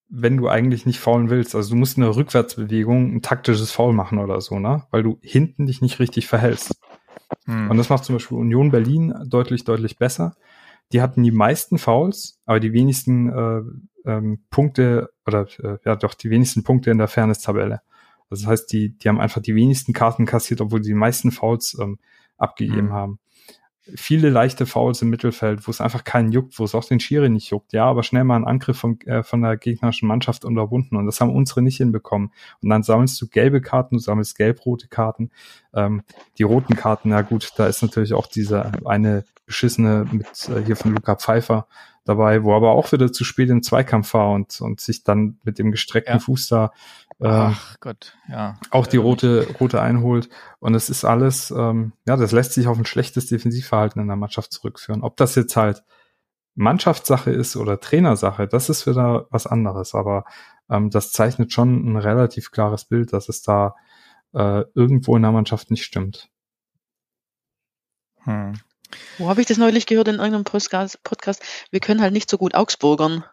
[0.09, 1.55] wenn du eigentlich nicht faulen willst.
[1.55, 4.87] Also du musst in der Rückwärtsbewegung ein taktisches Foul machen oder so, ne?
[4.91, 6.79] Weil du hinten dich nicht richtig verhältst.
[7.47, 7.71] Hm.
[7.71, 10.37] Und das macht zum Beispiel Union Berlin deutlich, deutlich besser.
[10.93, 13.63] Die hatten die meisten Fouls, aber die wenigsten äh,
[14.05, 17.81] ähm, Punkte oder äh, ja doch die wenigsten Punkte in der Fairness-Tabelle.
[18.29, 21.31] Also das heißt, die, die haben einfach die wenigsten Karten kassiert, obwohl sie die meisten
[21.31, 21.99] Fouls ähm,
[22.37, 22.93] abgegeben Mhm.
[22.93, 23.19] haben.
[23.97, 27.29] Viele leichte Fouls im Mittelfeld, wo es einfach keinen juckt, wo es auch den Schiri
[27.29, 30.97] nicht juckt, ja, aber schnell mal einen Angriff von, äh, von der gegnerischen Mannschaft unterbunden
[30.97, 32.33] und das haben unsere nicht hinbekommen.
[32.63, 35.31] Und dann sammelst du gelbe Karten, du sammelst gelb-rote Karten.
[35.75, 36.03] Ähm,
[36.39, 40.77] die roten Karten, ja gut, da ist natürlich auch diese eine beschissene mit äh, hier
[40.77, 41.67] von Luca Pfeiffer
[42.05, 45.59] dabei, wo aber auch wieder zu spät im Zweikampf war und, und sich dann mit
[45.59, 46.19] dem gestreckten Ja.
[46.19, 46.73] Fuß da
[47.29, 48.59] Ach Gott, ja.
[48.71, 50.29] auch die rote, rote einholt.
[50.59, 54.17] Und es ist alles, ähm, ja, das lässt sich auf ein schlechtes Defensivverhalten in der
[54.17, 55.03] Mannschaft zurückführen.
[55.03, 55.83] Ob das jetzt halt
[56.55, 59.95] Mannschaftssache ist oder Trainersache, das ist wieder was anderes.
[59.95, 60.25] Aber
[60.69, 63.75] ähm, das zeichnet schon ein relativ klares Bild, dass es da
[64.35, 66.29] äh, irgendwo in der Mannschaft nicht stimmt.
[68.25, 68.55] Hm.
[69.19, 71.03] Wo habe ich das neulich gehört in irgendeinem Podcast?
[71.03, 71.43] Podcast?
[71.71, 73.25] Wir können halt nicht so gut Augsburgern.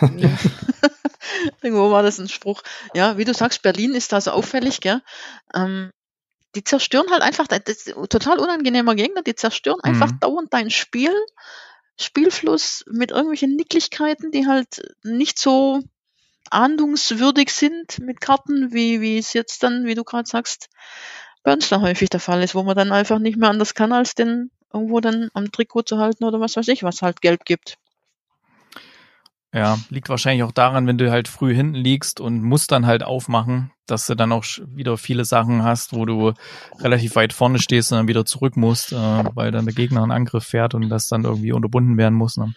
[1.62, 2.62] Irgendwo war das ein Spruch.
[2.94, 5.00] Ja, wie du sagst, Berlin ist da so auffällig, gell?
[5.54, 5.90] Ähm,
[6.54, 10.20] die zerstören halt einfach, das ist total unangenehmer Gegner, die zerstören einfach Mhm.
[10.20, 11.12] dauernd dein Spiel,
[11.98, 15.82] Spielfluss mit irgendwelchen Nicklichkeiten, die halt nicht so
[16.50, 20.68] ahndungswürdig sind mit Karten, wie, wie es jetzt dann, wie du gerade sagst,
[21.42, 23.92] bei uns da häufig der Fall ist, wo man dann einfach nicht mehr anders kann,
[23.92, 27.44] als den irgendwo dann am Trikot zu halten oder was weiß ich, was halt gelb
[27.44, 27.78] gibt.
[29.54, 33.02] Ja, liegt wahrscheinlich auch daran, wenn du halt früh hinten liegst und musst dann halt
[33.02, 36.32] aufmachen, dass du dann auch wieder viele Sachen hast, wo du
[36.80, 40.10] relativ weit vorne stehst und dann wieder zurück musst, äh, weil dann der Gegner einen
[40.10, 42.38] Angriff fährt und das dann irgendwie unterbunden werden muss.
[42.38, 42.54] Ne?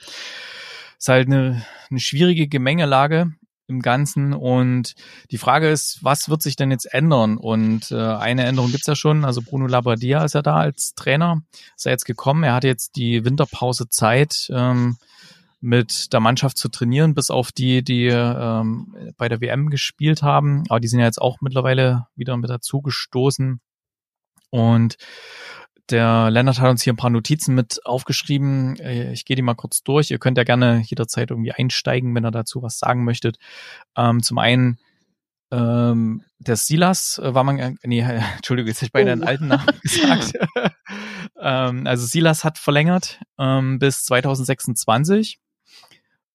[0.98, 3.34] Ist halt eine, eine schwierige Gemengelage
[3.68, 4.96] im Ganzen und
[5.32, 7.38] die Frage ist, was wird sich denn jetzt ändern?
[7.38, 11.42] Und äh, eine Änderung gibt's ja schon, also Bruno Labbadia ist ja da als Trainer,
[11.76, 14.98] ist er jetzt gekommen, er hat jetzt die Winterpause Zeit, ähm,
[15.62, 20.64] mit der Mannschaft zu trainieren, bis auf die, die ähm, bei der WM gespielt haben.
[20.70, 23.60] Aber die sind ja jetzt auch mittlerweile wieder mit dazu gestoßen.
[24.52, 24.98] Und
[25.90, 28.78] der Lennart hat uns hier ein paar Notizen mit aufgeschrieben.
[28.80, 30.12] Äh, ich gehe die mal kurz durch.
[30.12, 33.38] Ihr könnt ja gerne jederzeit irgendwie einsteigen, wenn ihr dazu was sagen möchtet.
[33.96, 34.80] Ähm, zum einen
[35.52, 38.00] ähm, der Silas äh, war man, äh, nee,
[38.36, 39.06] Entschuldigung, jetzt hätte ich bei oh.
[39.06, 40.34] den alten Namen gesagt.
[41.40, 45.40] ähm, also Silas hat verlängert ähm, bis 2026.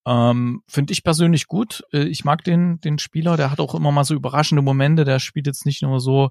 [0.07, 1.85] Ähm, Finde ich persönlich gut.
[1.93, 3.37] Äh, ich mag den, den Spieler.
[3.37, 5.05] Der hat auch immer mal so überraschende Momente.
[5.05, 6.31] Der spielt jetzt nicht nur so,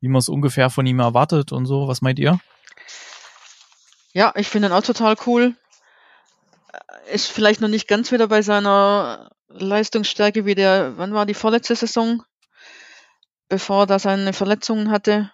[0.00, 1.88] wie man es ungefähr von ihm erwartet und so.
[1.88, 2.40] Was meint ihr?
[4.14, 5.54] Ja, ich finde ihn auch total cool.
[6.72, 11.34] Äh, ist vielleicht noch nicht ganz wieder bei seiner Leistungsstärke wie der, wann war die
[11.34, 12.22] vorletzte Saison?
[13.48, 15.30] Bevor er seine Verletzungen hatte.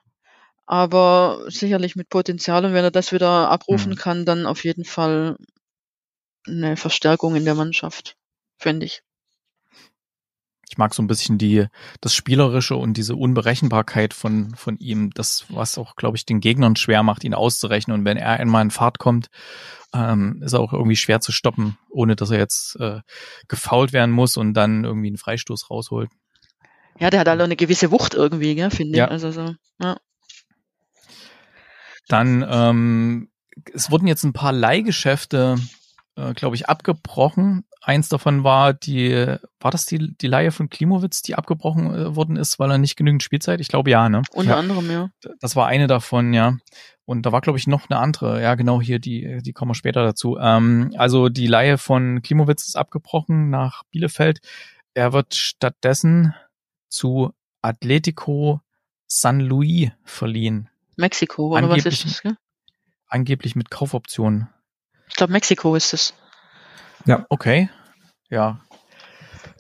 [0.67, 3.97] Aber sicherlich mit Potenzial und wenn er das wieder abrufen mhm.
[3.97, 5.37] kann, dann auf jeden Fall
[6.49, 8.17] eine Verstärkung in der Mannschaft,
[8.59, 9.03] finde ich.
[10.71, 11.67] Ich mag so ein bisschen die,
[12.03, 16.77] das Spielerische und diese Unberechenbarkeit von, von ihm, das, was auch, glaube ich, den Gegnern
[16.77, 17.99] schwer macht, ihn auszurechnen.
[17.99, 19.29] Und wenn er einmal in Fahrt kommt,
[19.95, 23.01] ähm, ist er auch irgendwie schwer zu stoppen, ohne dass er jetzt äh,
[23.49, 26.11] gefault werden muss und dann irgendwie einen Freistoß rausholt.
[26.99, 29.07] Ja, der hat halt auch eine gewisse Wucht irgendwie, gell, finde ja.
[29.07, 29.11] ich.
[29.11, 29.97] Also so, ja.
[32.09, 33.31] Dann, ähm,
[33.73, 35.57] es wurden jetzt ein paar Leihgeschäfte
[36.19, 37.65] äh, glaube ich, abgebrochen.
[37.81, 42.37] Eins davon war die, war das die, die Leihe von Klimowitz, die abgebrochen äh, worden
[42.37, 43.61] ist, weil er nicht genügend Spielzeit?
[43.61, 44.23] Ich glaube ja, ne?
[44.33, 44.59] Unter ja.
[44.59, 45.11] anderem, ja.
[45.41, 46.57] Das war eine davon, ja.
[47.05, 48.43] Und da war, glaube ich, noch eine andere.
[48.43, 50.37] Ja, genau hier, die, die kommen wir später dazu.
[50.39, 54.41] Ähm, also die Leihe von Klimowitz ist abgebrochen nach Bielefeld.
[54.95, 56.35] Er wird stattdessen
[56.89, 57.33] zu
[57.63, 58.61] Atletico
[59.07, 60.69] San Luis verliehen.
[60.97, 62.23] Mexiko, oder was ist das?
[62.23, 62.37] Gell?
[63.07, 64.49] Angeblich mit Kaufoptionen.
[65.09, 66.15] Ich glaube, Mexiko ist es.
[67.07, 67.25] Ja.
[67.29, 67.69] Okay.
[68.31, 68.61] Ja.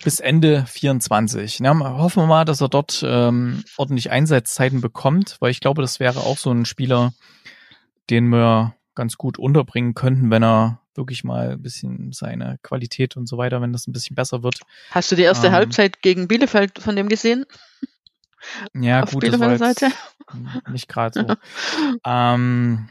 [0.04, 1.58] Bis Ende 24.
[1.60, 5.98] Ja, hoffen wir mal, dass er dort ähm, ordentlich Einsatzzeiten bekommt, weil ich glaube, das
[5.98, 7.12] wäre auch so ein Spieler,
[8.10, 13.28] den wir ganz gut unterbringen könnten, wenn er wirklich mal ein bisschen seine Qualität und
[13.28, 14.60] so weiter, wenn das ein bisschen besser wird.
[14.90, 17.46] Hast du die erste ähm, Halbzeit gegen Bielefeld von dem gesehen?
[18.74, 21.36] Ja, Auf gut, Bielefeld das war jetzt nicht gerade so.
[22.04, 22.88] ähm,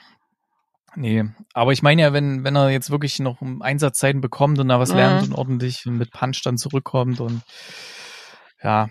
[0.96, 4.80] Nee, aber ich meine ja, wenn, wenn er jetzt wirklich noch Einsatzzeiten bekommt und da
[4.80, 5.34] was lernt mhm.
[5.34, 7.42] und ordentlich mit Punch dann zurückkommt und
[8.64, 8.90] ja.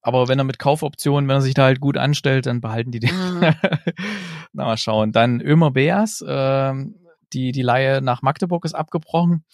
[0.00, 3.00] Aber wenn er mit Kaufoptionen, wenn er sich da halt gut anstellt, dann behalten die
[3.00, 3.14] den.
[3.14, 3.40] Mhm.
[4.52, 5.12] Na, mal schauen.
[5.12, 6.72] Dann Ömer Beas, äh,
[7.32, 9.44] die, die Laie nach Magdeburg ist abgebrochen.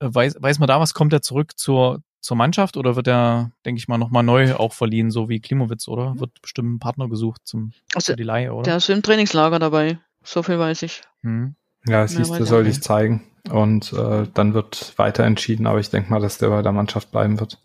[0.00, 0.94] Äh, weiß, weiß man da was?
[0.94, 4.72] Kommt er zurück zur, zur Mannschaft oder wird er, denke ich mal, nochmal neu auch
[4.72, 6.18] verliehen, so wie Klimowitz, oder?
[6.18, 8.64] Wird bestimmt ein Partner gesucht zum, also, für die Laie, oder?
[8.64, 9.98] Der ist im Trainingslager dabei.
[10.22, 11.02] So viel weiß ich.
[11.22, 11.54] Hm.
[11.86, 13.26] Ja, siehst du, soll ich zeigen.
[13.48, 17.10] Und äh, dann wird weiter entschieden, aber ich denke mal, dass der bei der Mannschaft
[17.10, 17.58] bleiben wird.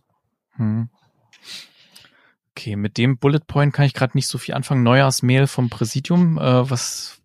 [0.56, 0.90] Hm.
[2.52, 4.84] Okay, mit dem Bullet Point kann ich gerade nicht so viel anfangen.
[4.84, 6.38] Neujahrsmail vom Präsidium.
[6.38, 7.22] Äh, was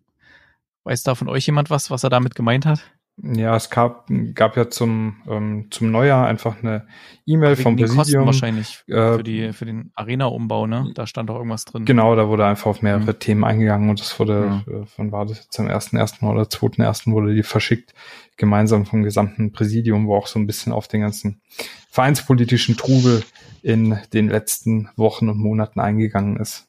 [0.83, 2.81] weiß da von euch jemand was, was er damit gemeint hat?
[3.17, 6.87] Ja, es gab, gab ja zum, ähm, zum Neujahr einfach eine
[7.25, 7.97] E-Mail vom Präsidium.
[7.97, 10.91] Kosten wahrscheinlich äh, für, die, für den Arena-Umbau, ne?
[10.95, 11.85] Da stand doch irgendwas drin.
[11.85, 13.19] Genau, da wurde einfach auf mehrere mhm.
[13.19, 14.73] Themen eingegangen und das wurde, ja.
[14.73, 17.93] äh, von war das jetzt am ersten ersten oder zweiten ersten wurde die verschickt,
[18.37, 21.41] gemeinsam vom gesamten Präsidium, wo auch so ein bisschen auf den ganzen
[21.89, 23.23] vereinspolitischen Trubel
[23.61, 26.67] in den letzten Wochen und Monaten eingegangen ist.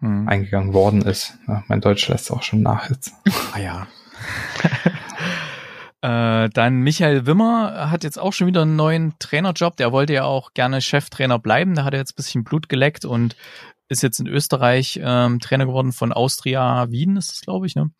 [0.00, 0.28] Mhm.
[0.28, 1.38] Eingegangen worden ist.
[1.48, 3.14] Ja, mein Deutsch lässt auch schon nach jetzt.
[3.54, 3.86] Ah ja.
[6.04, 9.76] Äh, dann Michael Wimmer hat jetzt auch schon wieder einen neuen Trainerjob.
[9.76, 11.76] Der wollte ja auch gerne Cheftrainer bleiben.
[11.76, 13.36] Da hat er jetzt ein bisschen Blut geleckt und
[13.88, 17.90] ist jetzt in Österreich ähm, Trainer geworden von Austria Wien, ist das, glaube ich, ne?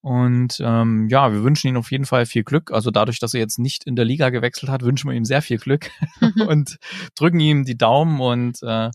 [0.00, 2.70] Und ähm, ja, wir wünschen ihm auf jeden Fall viel Glück.
[2.70, 5.42] Also dadurch, dass er jetzt nicht in der Liga gewechselt hat, wünschen wir ihm sehr
[5.42, 5.90] viel Glück
[6.46, 6.78] und
[7.16, 8.90] drücken ihm die Daumen und äh,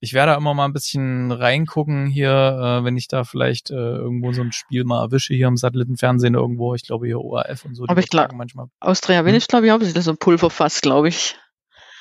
[0.00, 4.32] ich werde immer mal ein bisschen reingucken hier, äh, wenn ich da vielleicht äh, irgendwo
[4.32, 6.74] so ein Spiel mal erwische hier im Satellitenfernsehen irgendwo.
[6.74, 7.84] Ich glaube hier ORF und so.
[7.88, 8.66] Aber ich glaube, manchmal.
[8.80, 9.40] Austria Wien hm?
[9.48, 11.36] glaube ich, auch ein bisschen so ein Pulverfass, glaube ich.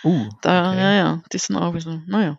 [0.03, 0.79] Uh, da, okay.
[0.79, 2.37] ja, ja, die sind auch ein bisschen, naja.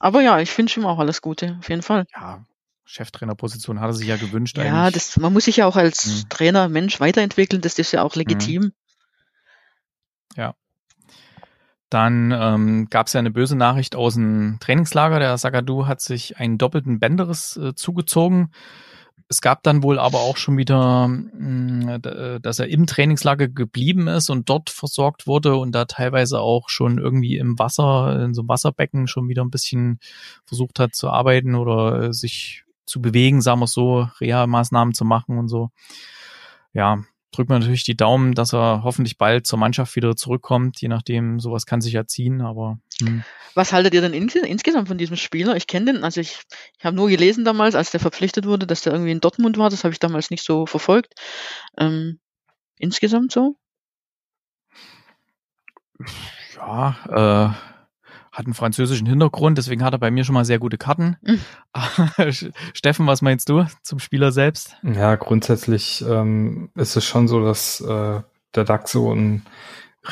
[0.00, 2.04] Aber ja, ich wünsche ihm auch alles Gute, auf jeden Fall.
[2.14, 2.44] Ja,
[2.84, 4.58] Cheftrainerposition hat er sich ja gewünscht.
[4.58, 6.28] Ja, das, man muss sich ja auch als hm.
[6.28, 8.62] Trainer, Mensch weiterentwickeln, das ist ja auch legitim.
[8.62, 8.72] Hm.
[10.36, 10.54] Ja.
[11.90, 15.18] Dann ähm, gab es ja eine böse Nachricht aus dem Trainingslager.
[15.18, 18.50] Der Sagadu hat sich einen doppelten Bänderriss äh, zugezogen.
[19.30, 24.06] Es gab dann wohl aber auch schon wieder, mh, äh, dass er im Trainingslager geblieben
[24.08, 28.42] ist und dort versorgt wurde und da teilweise auch schon irgendwie im Wasser, in so
[28.42, 29.98] einem Wasserbecken schon wieder ein bisschen
[30.46, 35.38] versucht hat zu arbeiten oder äh, sich zu bewegen, sagen wir so, Reha-Maßnahmen zu machen
[35.38, 35.70] und so.
[36.72, 37.02] Ja,
[37.32, 40.80] drücken wir natürlich die Daumen, dass er hoffentlich bald zur Mannschaft wieder zurückkommt.
[40.80, 42.78] Je nachdem, sowas kann sich ja ziehen, aber.
[43.00, 43.22] Hm.
[43.54, 45.56] Was haltet ihr denn ins insgesamt von diesem Spieler?
[45.56, 46.40] Ich kenne den, also ich,
[46.78, 49.70] ich habe nur gelesen damals, als der verpflichtet wurde, dass der irgendwie in Dortmund war.
[49.70, 51.14] Das habe ich damals nicht so verfolgt.
[51.76, 52.20] Ähm,
[52.78, 53.56] insgesamt so?
[56.56, 57.77] Ja, äh,
[58.38, 61.16] hat einen französischen Hintergrund, deswegen hat er bei mir schon mal sehr gute Karten.
[61.22, 61.40] Mhm.
[62.72, 64.76] Steffen, was meinst du zum Spieler selbst?
[64.82, 68.20] Ja, grundsätzlich ähm, ist es schon so, dass äh,
[68.54, 69.42] der DAX so ein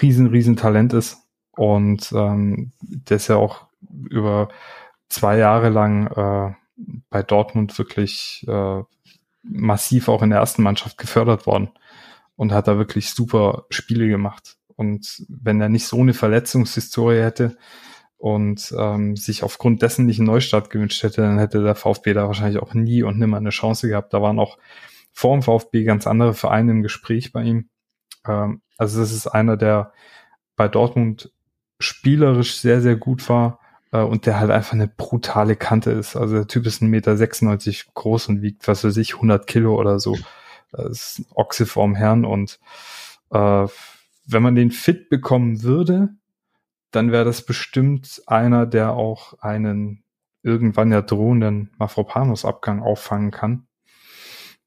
[0.02, 1.18] riesen, riesen Talent ist.
[1.52, 3.66] Und ähm, der ist ja auch
[4.10, 4.48] über
[5.08, 6.54] zwei Jahre lang äh,
[7.08, 8.82] bei Dortmund wirklich äh,
[9.44, 11.70] massiv auch in der ersten Mannschaft gefördert worden
[12.34, 14.56] und hat da wirklich super Spiele gemacht.
[14.74, 17.56] Und wenn er nicht so eine Verletzungshistorie hätte,
[18.18, 22.26] und ähm, sich aufgrund dessen nicht einen Neustart gewünscht hätte, dann hätte der VfB da
[22.26, 24.14] wahrscheinlich auch nie und nimmer eine Chance gehabt.
[24.14, 24.58] Da waren auch
[25.12, 27.68] vor dem VfB ganz andere Vereine im Gespräch bei ihm.
[28.26, 29.92] Ähm, also das ist einer, der
[30.56, 31.30] bei Dortmund
[31.78, 33.60] spielerisch sehr, sehr gut war
[33.92, 36.16] äh, und der halt einfach eine brutale Kante ist.
[36.16, 40.00] Also der Typ ist 1,96 Meter groß und wiegt, was weiß ich, 100 Kilo oder
[40.00, 40.16] so.
[40.72, 42.58] Das ist ein Ochse vorm Herrn und
[43.30, 43.66] äh,
[44.26, 46.10] wenn man den fit bekommen würde,
[46.96, 50.02] dann wäre das bestimmt einer, der auch einen
[50.42, 53.66] irgendwann ja drohenden Mafropanos-Abgang auffangen kann.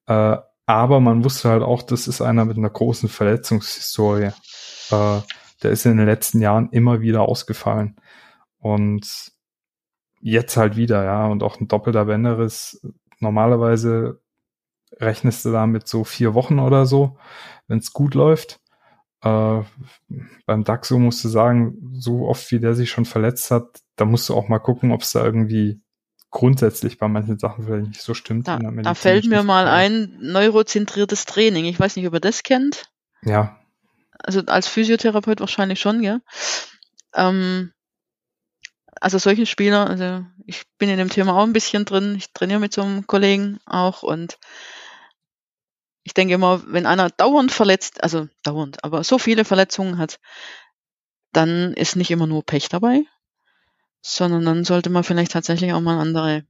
[0.05, 4.31] Äh, aber man wusste halt auch, das ist einer mit einer großen Verletzungshistorie.
[4.91, 5.21] Äh,
[5.63, 7.95] der ist in den letzten Jahren immer wieder ausgefallen.
[8.59, 9.31] Und
[10.21, 12.85] jetzt halt wieder, ja, und auch ein doppelter Bänderriss.
[13.19, 14.21] Normalerweise
[14.97, 17.17] rechnest du da mit so vier Wochen oder so,
[17.67, 18.59] wenn es gut läuft.
[19.21, 19.61] Äh,
[20.45, 24.29] beim Daxo musst du sagen, so oft wie der sich schon verletzt hat, da musst
[24.29, 25.81] du auch mal gucken, ob es da irgendwie
[26.31, 28.47] grundsätzlich bei manchen Sachen vielleicht nicht so stimmt.
[28.47, 31.65] Da, da fällt mir mal ein neurozentriertes Training.
[31.65, 32.85] Ich weiß nicht, ob ihr das kennt.
[33.23, 33.59] Ja.
[34.19, 36.19] Also als Physiotherapeut wahrscheinlich schon, ja.
[37.13, 37.71] Ähm,
[39.01, 42.15] also solche Spieler, also ich bin in dem Thema auch ein bisschen drin.
[42.15, 44.37] Ich trainiere mit so einem Kollegen auch und
[46.03, 50.19] ich denke immer, wenn einer dauernd verletzt, also dauernd, aber so viele Verletzungen hat,
[51.31, 53.03] dann ist nicht immer nur Pech dabei,
[54.01, 56.45] sondern dann sollte man vielleicht tatsächlich auch mal andere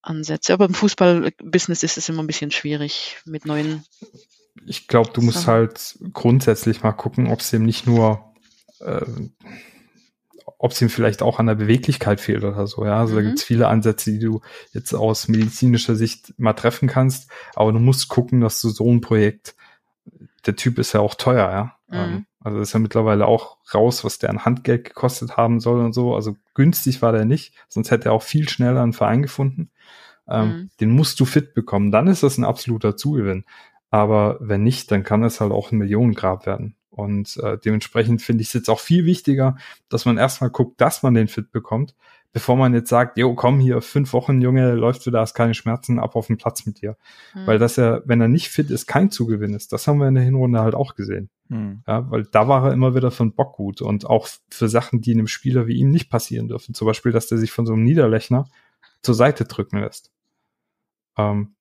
[0.00, 0.52] Ansätze.
[0.52, 3.84] Aber im Fußballbusiness ist es immer ein bisschen schwierig mit neuen.
[4.66, 8.32] Ich glaube, du musst halt grundsätzlich mal gucken, ob es dem nicht nur
[8.80, 9.04] äh,
[10.58, 12.84] ob es ihm vielleicht auch an der Beweglichkeit fehlt oder so.
[12.84, 13.16] Ja, also mhm.
[13.16, 14.40] da gibt es viele Ansätze, die du
[14.72, 19.00] jetzt aus medizinischer Sicht mal treffen kannst, aber du musst gucken, dass du so ein
[19.00, 19.56] Projekt,
[20.46, 21.76] der Typ ist ja auch teuer, ja.
[21.88, 22.14] Mhm.
[22.14, 25.94] Ähm, also ist ja mittlerweile auch raus, was der an Handgeld gekostet haben soll und
[25.94, 26.14] so.
[26.14, 29.70] Also günstig war der nicht, sonst hätte er auch viel schneller einen Verein gefunden.
[30.28, 30.70] Ähm, mhm.
[30.80, 31.90] Den musst du fit bekommen.
[31.90, 33.44] Dann ist das ein absoluter Zugewinn.
[33.90, 36.76] Aber wenn nicht, dann kann es halt auch ein Millionengrab werden.
[36.94, 39.56] Und äh, dementsprechend finde ich es jetzt auch viel wichtiger,
[39.88, 41.94] dass man erstmal guckt, dass man den fit bekommt,
[42.32, 45.54] bevor man jetzt sagt, jo, komm hier, fünf Wochen, Junge, läuft du da, hast keine
[45.54, 46.96] Schmerzen, ab auf den Platz mit dir.
[47.34, 47.46] Mhm.
[47.46, 49.72] Weil das ja, wenn er nicht fit ist, kein Zugewinn ist.
[49.72, 51.30] Das haben wir in der Hinrunde halt auch gesehen.
[51.48, 51.82] Mhm.
[51.86, 55.12] Ja, weil da war er immer wieder von Bock gut und auch für Sachen, die
[55.12, 56.74] einem Spieler wie ihm nicht passieren dürfen.
[56.74, 58.46] Zum Beispiel, dass der sich von so einem Niederlechner
[59.02, 60.10] zur Seite drücken lässt.
[61.16, 61.54] Ähm,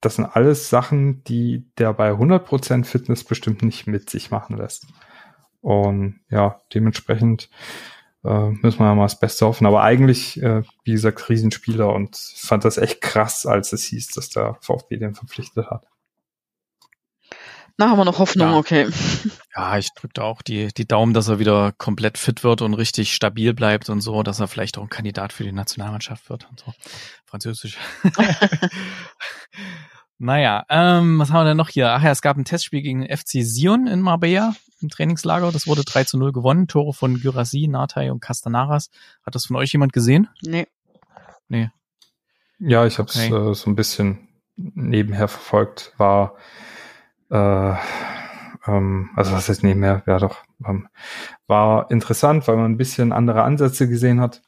[0.00, 4.86] das sind alles Sachen, die der bei 100% Fitness bestimmt nicht mit sich machen lässt.
[5.60, 7.50] Und ja, dementsprechend
[8.24, 9.66] äh, müssen wir mal das Beste hoffen.
[9.66, 14.30] Aber eigentlich, äh, wie gesagt, Riesenspieler und fand das echt krass, als es hieß, dass
[14.30, 15.86] der VfB den verpflichtet hat.
[17.78, 18.56] Na, haben wir noch Hoffnung, ja.
[18.56, 18.88] okay.
[19.54, 22.72] Ja, ich drücke da auch die, die Daumen, dass er wieder komplett fit wird und
[22.74, 26.48] richtig stabil bleibt und so, dass er vielleicht auch ein Kandidat für die Nationalmannschaft wird
[26.48, 26.72] und so.
[27.26, 27.76] Französisch.
[30.18, 31.90] naja, ähm, was haben wir denn noch hier?
[31.90, 35.52] Ach ja, es gab ein Testspiel gegen FC Sion in Marbella im Trainingslager.
[35.52, 36.68] Das wurde 3 zu 0 gewonnen.
[36.68, 38.88] Tore von Gyrassi, Natai und Castanaras.
[39.24, 40.28] Hat das von euch jemand gesehen?
[40.42, 40.66] Nee.
[41.48, 41.70] Nee.
[42.58, 43.50] Ja, ich habe es okay.
[43.50, 45.92] äh, so ein bisschen nebenher verfolgt.
[45.98, 46.36] War
[47.30, 47.74] äh,
[48.66, 50.88] ähm, also was heißt nebenher, ja doch, ähm,
[51.46, 54.42] war interessant, weil man ein bisschen andere Ansätze gesehen hat.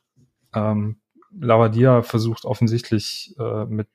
[0.54, 1.00] Ähm,
[1.38, 3.88] Lavadia versucht offensichtlich äh, mit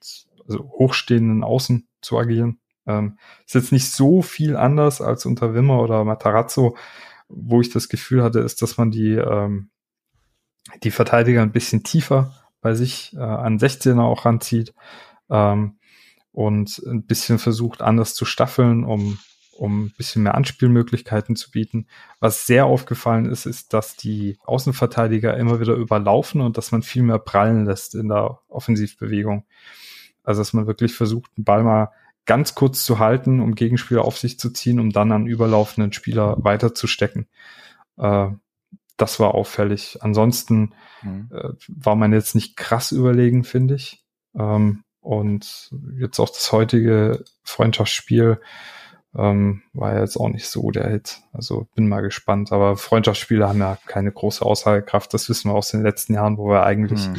[0.48, 2.60] also hochstehenden Außen zu agieren.
[2.86, 6.78] Ähm, ist jetzt nicht so viel anders als unter Wimmer oder Matarazzo,
[7.30, 9.70] wo ich das Gefühl hatte, ist, dass man die, ähm,
[10.84, 14.74] die Verteidiger ein bisschen tiefer bei sich äh, an 16er auch ranzieht
[15.30, 15.78] ähm,
[16.34, 19.20] und ein bisschen versucht, anders zu staffeln, um,
[19.56, 21.88] um ein bisschen mehr Anspielmöglichkeiten zu bieten.
[22.20, 27.04] Was sehr aufgefallen ist, ist, dass die Außenverteidiger immer wieder überlaufen und dass man viel
[27.04, 29.46] mehr prallen lässt in der Offensivbewegung.
[30.24, 31.92] Also dass man wirklich versucht, den Ball mal
[32.26, 36.36] ganz kurz zu halten, um Gegenspieler auf sich zu ziehen, um dann an überlaufenden Spieler
[36.40, 37.28] weiterzustecken.
[37.98, 38.30] Äh,
[38.98, 40.00] das war auffällig.
[40.02, 40.74] Ansonsten
[41.04, 41.30] mhm.
[41.32, 44.04] äh, war man jetzt nicht krass überlegen, finde ich.
[44.36, 45.70] Ähm, und
[46.00, 48.40] jetzt auch das heutige Freundschaftsspiel
[49.16, 51.20] ähm, war ja jetzt auch nicht so der Hit.
[51.34, 52.52] Also bin mal gespannt.
[52.52, 55.14] Aber Freundschaftsspiele haben ja keine große Aussagekraft.
[55.14, 57.18] Das wissen wir aus den letzten Jahren, wo wir eigentlich mhm.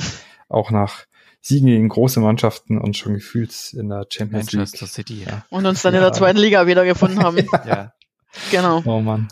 [0.48, 1.05] auch nach
[1.40, 4.94] Siegen gegen große Mannschaften und schon gefühlt in der Champions Manchester League.
[4.94, 5.44] City, ja.
[5.51, 6.01] Und uns dann ja.
[6.01, 7.36] in der zweiten Liga wieder gefunden haben.
[7.66, 7.93] ja.
[8.51, 8.82] Genau.
[8.86, 9.28] Oh Mann.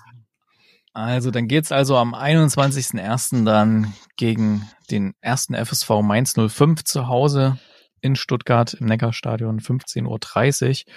[0.92, 3.46] Also dann geht's also am 21.01.
[3.46, 7.58] dann gegen den ersten FSV Mainz 05 zu Hause
[8.02, 10.92] in Stuttgart im Neckarstadion 15.30 Uhr.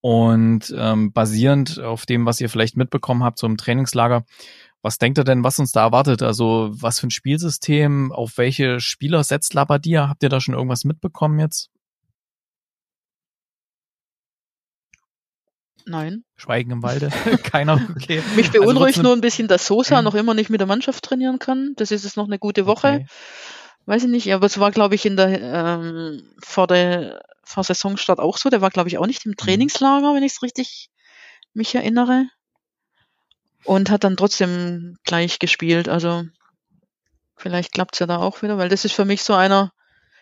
[0.00, 4.24] Und ähm, basierend auf dem, was ihr vielleicht mitbekommen habt, so im Trainingslager,
[4.82, 6.22] was denkt ihr denn, was uns da erwartet?
[6.22, 10.08] Also was für ein Spielsystem, auf welche Spieler setzt Labadia?
[10.08, 11.70] Habt ihr da schon irgendwas mitbekommen jetzt?
[15.88, 16.24] Nein.
[16.36, 17.08] Schweigen im Walde.
[17.42, 17.88] Keiner.
[17.96, 18.22] Okay.
[18.36, 20.04] Mich also beunruhigt also nur ein bisschen, dass Sosa mhm.
[20.04, 21.72] noch immer nicht mit der Mannschaft trainieren kann.
[21.76, 22.88] Das ist jetzt noch eine gute Woche.
[22.88, 23.06] Okay.
[23.88, 28.18] Weiß ich nicht, aber es war, glaube ich, in der ähm, vor der vor Saisonstart
[28.18, 28.50] auch so.
[28.50, 29.36] Der war, glaube ich, auch nicht im mhm.
[29.36, 30.90] Trainingslager, wenn ich es richtig
[31.54, 32.26] mich erinnere.
[33.64, 35.88] Und hat dann trotzdem gleich gespielt.
[35.88, 36.24] Also
[37.38, 39.72] vielleicht klappt es ja da auch wieder, weil das ist für mich so einer,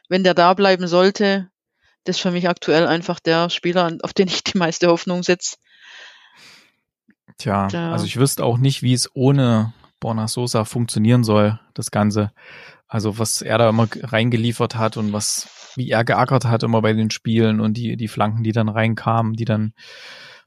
[0.08, 1.50] wenn der da bleiben sollte,
[2.04, 5.56] das ist für mich aktuell einfach der Spieler, auf den ich die meiste Hoffnung setze.
[7.36, 11.90] Tja, der, also ich wüsste auch nicht, wie es ohne Borna Sosa funktionieren soll, das
[11.90, 12.30] Ganze.
[12.88, 16.92] Also was er da immer reingeliefert hat und was, wie er geackert hat immer bei
[16.92, 19.72] den Spielen und die, die Flanken, die dann reinkamen, die dann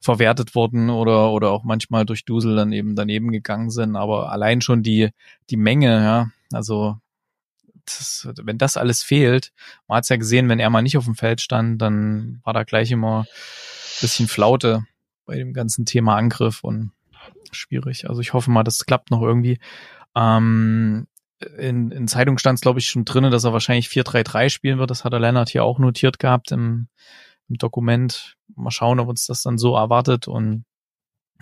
[0.01, 3.97] verwertet wurden oder, oder auch manchmal durch Dusel dann eben daneben gegangen sind.
[3.97, 5.09] Aber allein schon die,
[5.49, 6.97] die Menge, ja, also
[7.85, 9.51] das, wenn das alles fehlt,
[9.87, 12.53] man hat es ja gesehen, wenn er mal nicht auf dem Feld stand, dann war
[12.53, 13.25] da gleich immer
[14.01, 14.85] bisschen Flaute
[15.25, 16.91] bei dem ganzen Thema Angriff und
[17.51, 18.09] schwierig.
[18.09, 19.59] Also ich hoffe mal, das klappt noch irgendwie.
[20.15, 21.07] Ähm,
[21.57, 24.91] in, in Zeitung stand es, glaube ich, schon drinnen, dass er wahrscheinlich 4-3-3 spielen wird.
[24.91, 26.87] Das hat der Lennart hier auch notiert gehabt im,
[27.47, 28.35] im Dokument.
[28.55, 30.27] Mal schauen, ob uns das dann so erwartet.
[30.27, 30.65] Und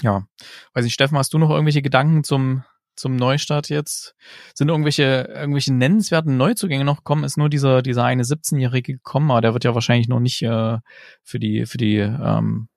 [0.01, 0.25] ja,
[0.73, 2.63] weiß nicht, Steffen, hast du noch irgendwelche Gedanken zum
[2.97, 4.15] zum Neustart jetzt?
[4.53, 7.23] Sind irgendwelche, irgendwelche nennenswerten Neuzugänge noch gekommen?
[7.23, 10.79] Ist nur dieser, dieser eine 17-Jährige gekommen, aber der wird ja wahrscheinlich noch nicht äh,
[11.23, 12.67] für die, für die, ähm,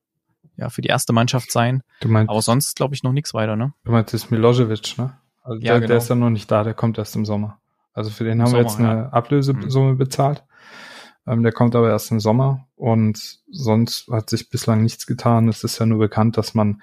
[0.57, 1.83] ja, für die erste Mannschaft sein.
[2.01, 3.73] Du meinst, aber sonst glaube ich noch nichts weiter, ne?
[3.85, 5.19] Du meinst das Milosevic, ne?
[5.51, 5.89] Also ja, der, genau.
[5.89, 7.59] der ist ja noch nicht da, der kommt erst im Sommer.
[7.93, 9.09] Also für den Im haben Sommer, wir jetzt eine ja.
[9.09, 9.99] Ablösesumme mhm.
[9.99, 10.45] bezahlt.
[11.27, 15.49] Ähm, der kommt aber erst im Sommer und sonst hat sich bislang nichts getan.
[15.49, 16.83] Es ist ja nur bekannt, dass man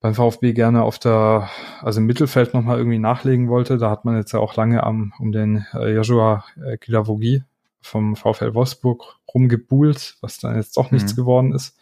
[0.00, 1.50] beim VfB gerne auf der,
[1.80, 3.78] also im Mittelfeld nochmal irgendwie nachlegen wollte.
[3.78, 7.42] Da hat man jetzt ja auch lange am, um den äh, Joshua äh, Kilavogi
[7.80, 11.16] vom VfL Wolfsburg rumgebuhlt, was dann jetzt doch nichts mhm.
[11.16, 11.76] geworden ist.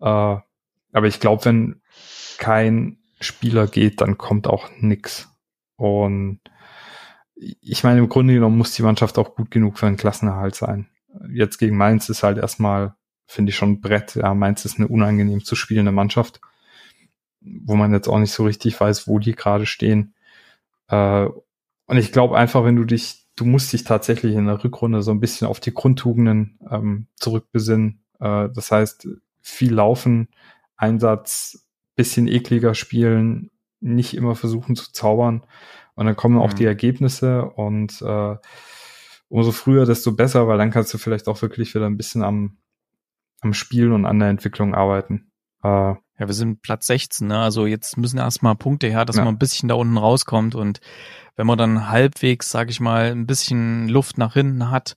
[0.00, 1.80] Äh, aber ich glaube, wenn
[2.38, 5.28] kein Spieler geht, dann kommt auch nix.
[5.76, 6.40] Und
[7.34, 10.88] ich meine, im Grunde genommen muss die Mannschaft auch gut genug für einen Klassenerhalt sein.
[11.32, 12.94] Jetzt gegen Mainz ist halt erstmal,
[13.26, 14.14] finde ich schon ein Brett.
[14.14, 16.40] Ja, Mainz ist eine unangenehm zu spielende Mannschaft
[17.44, 20.14] wo man jetzt auch nicht so richtig weiß, wo die gerade stehen.
[20.88, 21.26] Äh,
[21.86, 25.10] und ich glaube einfach, wenn du dich, du musst dich tatsächlich in der Rückrunde so
[25.10, 28.04] ein bisschen auf die Grundtugenden ähm, zurückbesinnen.
[28.20, 29.08] Äh, das heißt,
[29.40, 30.28] viel laufen,
[30.76, 33.50] Einsatz, bisschen ekliger spielen,
[33.80, 35.44] nicht immer versuchen zu zaubern.
[35.94, 36.56] Und dann kommen auch mhm.
[36.56, 38.36] die Ergebnisse und äh,
[39.28, 42.58] umso früher, desto besser, weil dann kannst du vielleicht auch wirklich wieder ein bisschen am,
[43.40, 45.30] am Spiel und an der Entwicklung arbeiten.
[45.62, 47.38] Äh, ja, wir sind Platz 16, ne?
[47.38, 49.24] Also jetzt müssen erstmal Punkte her, dass ja.
[49.24, 50.54] man ein bisschen da unten rauskommt.
[50.54, 50.80] Und
[51.36, 54.96] wenn man dann halbwegs, sag ich mal, ein bisschen Luft nach hinten hat,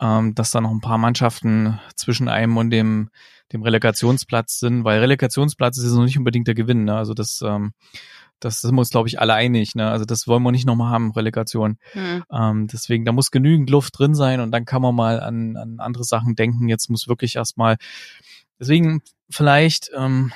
[0.00, 3.10] ähm, dass da noch ein paar Mannschaften zwischen einem und dem,
[3.52, 6.96] dem Relegationsplatz sind, weil Relegationsplatz ist noch nicht unbedingt der Gewinn, ne?
[6.96, 7.72] Also das, ähm,
[8.40, 9.74] das sind wir uns, glaube ich, alle einig.
[9.74, 9.88] Ne?
[9.90, 11.78] Also das wollen wir nicht nochmal haben, Relegation.
[11.92, 12.22] Hm.
[12.30, 15.76] Ähm, deswegen, da muss genügend Luft drin sein und dann kann man mal an, an
[15.78, 16.68] andere Sachen denken.
[16.68, 17.76] Jetzt muss wirklich erstmal
[18.58, 20.32] Deswegen vielleicht, ähm,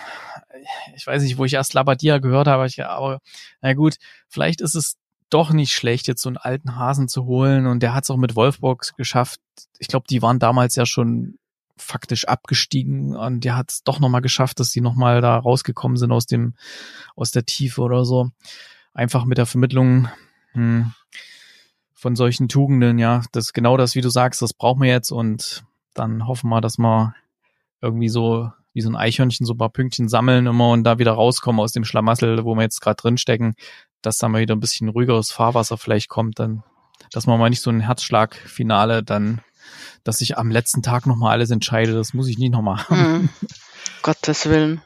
[0.95, 3.21] ich weiß nicht, wo ich erst Labadia gehört habe, aber
[3.61, 3.97] na gut,
[4.29, 4.97] vielleicht ist es
[5.31, 7.67] doch nicht schlecht, jetzt so einen alten Hasen zu holen.
[7.67, 9.41] Und der hat es auch mit Wolfsburg geschafft.
[9.79, 11.39] Ich glaube, die waren damals ja schon
[11.81, 16.13] faktisch abgestiegen und der hat es doch nochmal geschafft, dass sie nochmal da rausgekommen sind
[16.13, 16.55] aus dem,
[17.17, 18.31] aus der Tiefe oder so.
[18.93, 20.09] Einfach mit der Vermittlung
[20.53, 20.93] hm,
[21.93, 25.65] von solchen Tugenden, ja, das genau das, wie du sagst, das brauchen wir jetzt und
[25.95, 27.15] dann hoffen wir, dass wir
[27.81, 31.13] irgendwie so wie so ein Eichhörnchen so ein paar Pünktchen sammeln immer und da wieder
[31.13, 33.55] rauskommen aus dem Schlamassel, wo wir jetzt gerade drin stecken,
[34.03, 36.63] dass da mal wieder ein bisschen ruhigeres Fahrwasser vielleicht kommt, dann,
[37.13, 39.41] dass man mal nicht so ein Herzschlagfinale dann,
[40.05, 43.13] dass sich am letzten Tag nochmal alles entscheidet, das muss ich nicht nochmal haben.
[43.23, 43.29] Mhm.
[44.03, 44.83] Gottes Willen.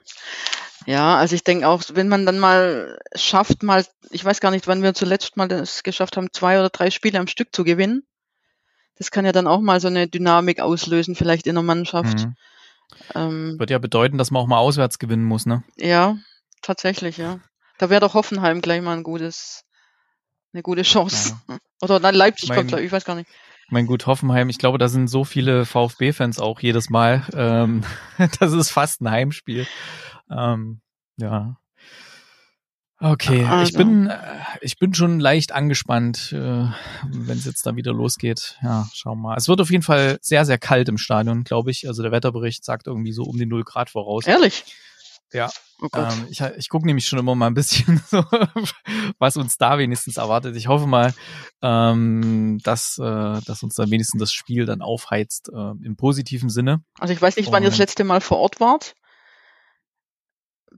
[0.87, 4.67] Ja, also ich denke auch, wenn man dann mal schafft, mal, ich weiß gar nicht,
[4.67, 8.03] wann wir zuletzt mal das geschafft haben, zwei oder drei Spiele am Stück zu gewinnen.
[8.97, 12.27] Das kann ja dann auch mal so eine Dynamik auslösen, vielleicht in der Mannschaft.
[12.27, 12.37] Mhm.
[13.15, 15.65] Ähm, Wird ja bedeuten, dass man auch mal auswärts gewinnen muss, ne?
[15.77, 16.17] Ja,
[16.63, 17.41] tatsächlich, ja.
[17.79, 19.65] Da wäre doch Hoffenheim gleich mal ein gutes,
[20.53, 21.37] eine gute Chance.
[21.49, 21.59] Ja.
[21.83, 23.29] Oder nein, Leipzig mein, kommt, ich weiß gar nicht.
[23.69, 27.23] Mein gut, Hoffenheim, ich glaube, da sind so viele VfB-Fans auch jedes Mal.
[27.35, 27.83] Ähm,
[28.41, 29.67] das ist fast ein Heimspiel.
[30.31, 30.81] Ähm,
[31.17, 31.57] ja.
[33.01, 33.69] Okay, also.
[33.69, 34.19] ich bin äh,
[34.61, 36.37] ich bin schon leicht angespannt, äh,
[37.07, 38.57] wenn es jetzt da wieder losgeht.
[38.63, 39.37] Ja, schauen wir mal.
[39.37, 41.87] Es wird auf jeden Fall sehr sehr kalt im Stadion, glaube ich.
[41.89, 44.27] Also der Wetterbericht sagt irgendwie so um die 0 Grad voraus.
[44.27, 44.65] Ehrlich?
[45.35, 45.51] Ja.
[45.83, 48.25] Oh ähm, ich ich gucke nämlich schon immer mal ein bisschen so,
[49.19, 50.57] was uns da wenigstens erwartet.
[50.57, 51.13] Ich hoffe mal,
[51.61, 56.83] ähm, dass, äh, dass uns dann wenigstens das Spiel dann aufheizt äh, im positiven Sinne.
[57.01, 58.95] Also ich weiß nicht, wann Und, ihr das letzte Mal vor Ort wart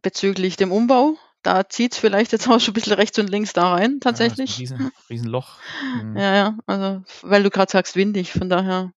[0.03, 1.17] bezüglich dem Umbau.
[1.43, 4.57] Da zieht es vielleicht jetzt auch schon ein bisschen rechts und links da rein, tatsächlich.
[4.57, 5.59] Ja, riesen, Riesenloch.
[6.03, 6.17] Mhm.
[6.17, 8.93] Ja, ja, also, weil du gerade sagst, windig, von daher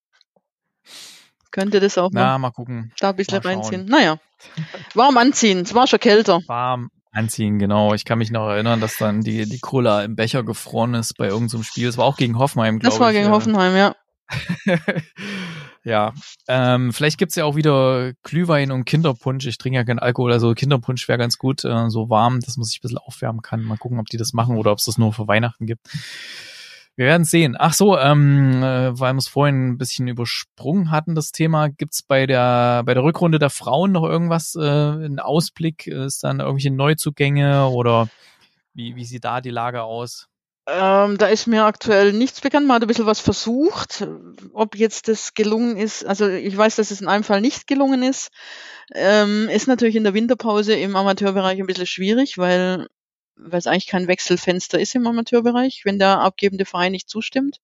[1.51, 2.91] könnte das auch Na, mal, mal gucken.
[2.99, 3.85] da ein bisschen reinziehen.
[3.85, 4.17] Naja,
[4.93, 6.41] warm anziehen, es war schon kälter.
[6.47, 7.93] Warm anziehen, genau.
[7.93, 11.27] Ich kann mich noch erinnern, dass dann die, die Cola im Becher gefroren ist bei
[11.27, 11.87] irgendeinem Spiel.
[11.87, 12.97] Das war auch gegen Hoffenheim, glaube ich.
[12.97, 13.95] Das war gegen Hoffenheim, ja.
[15.83, 16.13] Ja,
[16.47, 19.45] ähm, vielleicht gibt's ja auch wieder Glühwein und Kinderpunsch.
[19.47, 22.65] Ich trinke ja keinen Alkohol, also Kinderpunsch wäre ganz gut, äh, so warm, dass man
[22.65, 23.63] sich ein bisschen aufwärmen kann.
[23.63, 25.87] Mal gucken, ob die das machen oder ob es das nur für Weihnachten gibt.
[26.99, 27.55] Wir werden sehen.
[27.57, 32.03] Ach so, ähm, äh, weil wir es vorhin ein bisschen übersprungen hatten, das Thema, gibt's
[32.03, 35.87] bei der bei der Rückrunde der Frauen noch irgendwas, äh, einen Ausblick?
[35.87, 38.09] Ist dann irgendwelche Neuzugänge oder
[38.73, 40.27] wie, wie sieht da die Lage aus?
[40.67, 42.67] Ähm, da ist mir aktuell nichts bekannt.
[42.67, 44.05] Man hat ein bisschen was versucht.
[44.51, 48.03] Ob jetzt das gelungen ist, also ich weiß, dass es in einem Fall nicht gelungen
[48.03, 48.29] ist.
[48.93, 52.87] Ähm, ist natürlich in der Winterpause im Amateurbereich ein bisschen schwierig, weil,
[53.39, 57.59] weil es eigentlich kein Wechselfenster ist im Amateurbereich, wenn der abgebende Verein nicht zustimmt.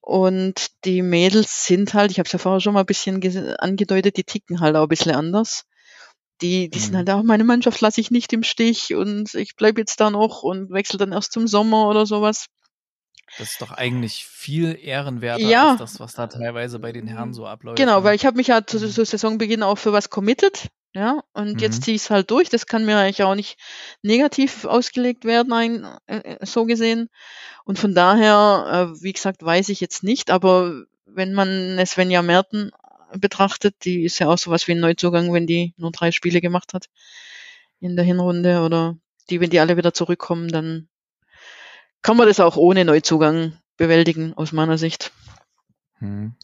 [0.00, 3.22] Und die Mädels sind halt, ich habe es ja vorher schon mal ein bisschen
[3.58, 5.66] angedeutet, die ticken halt auch ein bisschen anders
[6.42, 6.96] die, die sind mhm.
[6.98, 10.42] halt auch, meine Mannschaft lasse ich nicht im Stich und ich bleibe jetzt da noch
[10.42, 12.46] und wechsle dann erst zum Sommer oder sowas.
[13.38, 15.70] Das ist doch eigentlich viel ehrenwerter ja.
[15.70, 17.78] als das, was da teilweise bei den Herren so abläuft.
[17.78, 18.04] Genau, ne?
[18.04, 18.90] weil ich habe mich ja zu, mhm.
[18.90, 20.68] zu Saisonbeginn auch für was committed.
[20.92, 21.58] Ja, und mhm.
[21.58, 22.48] jetzt ziehe ich es halt durch.
[22.48, 23.58] Das kann mir eigentlich auch nicht
[24.02, 27.08] negativ ausgelegt werden, ein, äh, so gesehen.
[27.64, 32.72] Und von daher, äh, wie gesagt, weiß ich jetzt nicht, aber wenn man Svenja Merten
[33.18, 33.84] betrachtet.
[33.84, 36.86] Die ist ja auch sowas wie ein Neuzugang, wenn die nur drei Spiele gemacht hat
[37.80, 38.96] in der Hinrunde oder
[39.28, 40.88] die, wenn die alle wieder zurückkommen, dann
[42.02, 45.12] kann man das auch ohne Neuzugang bewältigen, aus meiner Sicht.
[45.98, 46.34] Hm.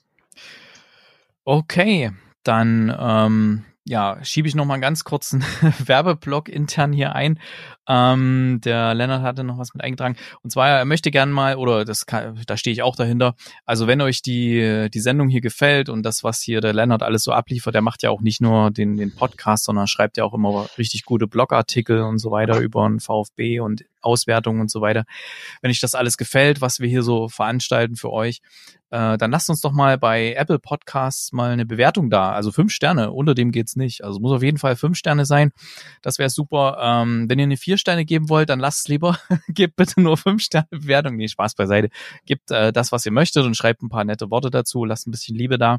[1.44, 2.12] Okay,
[2.42, 5.44] dann ähm, ja, schiebe ich noch mal einen ganz kurzen
[5.78, 7.38] Werbeblock intern hier ein.
[7.88, 10.16] Ähm, der Lennart hatte noch was mit eingetragen.
[10.42, 13.36] Und zwar, er möchte gern mal, oder das kann, da stehe ich auch dahinter.
[13.64, 17.22] Also wenn euch die, die Sendung hier gefällt und das, was hier der Lennart alles
[17.22, 20.34] so abliefert, der macht ja auch nicht nur den, den Podcast, sondern schreibt ja auch
[20.34, 25.04] immer richtig gute Blogartikel und so weiter über den VfB und Auswertungen und so weiter.
[25.60, 28.40] Wenn euch das alles gefällt, was wir hier so veranstalten für euch,
[28.90, 32.32] äh, dann lasst uns doch mal bei Apple Podcasts mal eine Bewertung da.
[32.32, 34.04] Also fünf Sterne, unter dem geht's nicht.
[34.04, 35.50] Also muss auf jeden Fall fünf Sterne sein.
[36.02, 36.78] Das wäre super.
[36.80, 39.18] Ähm, wenn ihr eine vier Sterne geben wollt, dann lasst es lieber.
[39.48, 41.16] Gebt bitte nur fünf Sterne Bewertung.
[41.16, 41.88] Nee, Spaß beiseite.
[42.26, 44.84] Gebt äh, das, was ihr möchtet und schreibt ein paar nette Worte dazu.
[44.84, 45.78] Lasst ein bisschen Liebe da.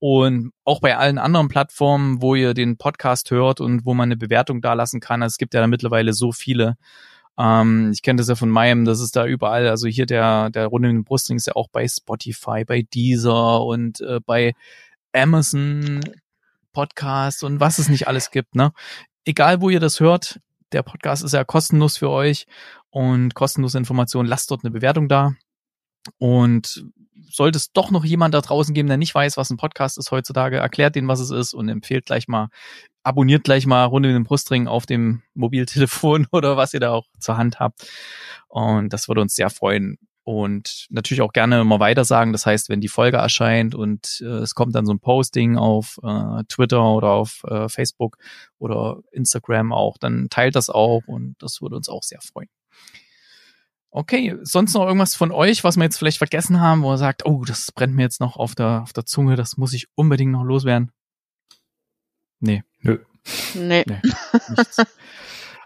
[0.00, 4.16] Und auch bei allen anderen Plattformen, wo ihr den Podcast hört und wo man eine
[4.16, 5.22] Bewertung da lassen kann.
[5.22, 6.76] Also es gibt ja mittlerweile so viele.
[7.40, 9.68] Ähm, ich kenne das ja von meinem, das ist da überall.
[9.68, 13.64] Also hier der, der Runde in den Brustring ist ja auch bei Spotify, bei Deezer
[13.64, 14.52] und äh, bei
[15.12, 16.00] Amazon
[16.72, 18.72] Podcast und was es nicht alles gibt, ne?
[19.24, 20.40] Egal, wo ihr das hört,
[20.72, 22.46] der Podcast ist ja kostenlos für euch
[22.90, 24.28] und kostenlose Informationen.
[24.28, 25.34] Lasst dort eine Bewertung da.
[26.18, 26.84] Und
[27.30, 30.10] sollte es doch noch jemand da draußen geben, der nicht weiß, was ein Podcast ist
[30.10, 32.48] heutzutage, erklärt den, was es ist und empfehlt gleich mal,
[33.10, 37.06] abonniert gleich mal Runde in den Brustring auf dem Mobiltelefon oder was ihr da auch
[37.18, 37.84] zur Hand habt.
[38.48, 39.98] Und das würde uns sehr freuen.
[40.22, 42.32] und natürlich auch gerne immer weiter sagen.
[42.32, 45.98] Das heißt, wenn die Folge erscheint und äh, es kommt dann so ein Posting auf
[46.04, 48.16] äh, Twitter oder auf äh, Facebook
[48.58, 52.48] oder Instagram auch, dann teilt das auch und das würde uns auch sehr freuen.
[53.92, 57.26] Okay, sonst noch irgendwas von euch, was wir jetzt vielleicht vergessen haben, wo er sagt,
[57.26, 60.30] oh, das brennt mir jetzt noch auf der, auf der Zunge, das muss ich unbedingt
[60.30, 60.92] noch loswerden?
[62.40, 62.62] Nee.
[62.80, 62.98] Nö.
[63.54, 63.84] Nee.
[63.86, 64.00] Nee,
[64.56, 64.82] nichts.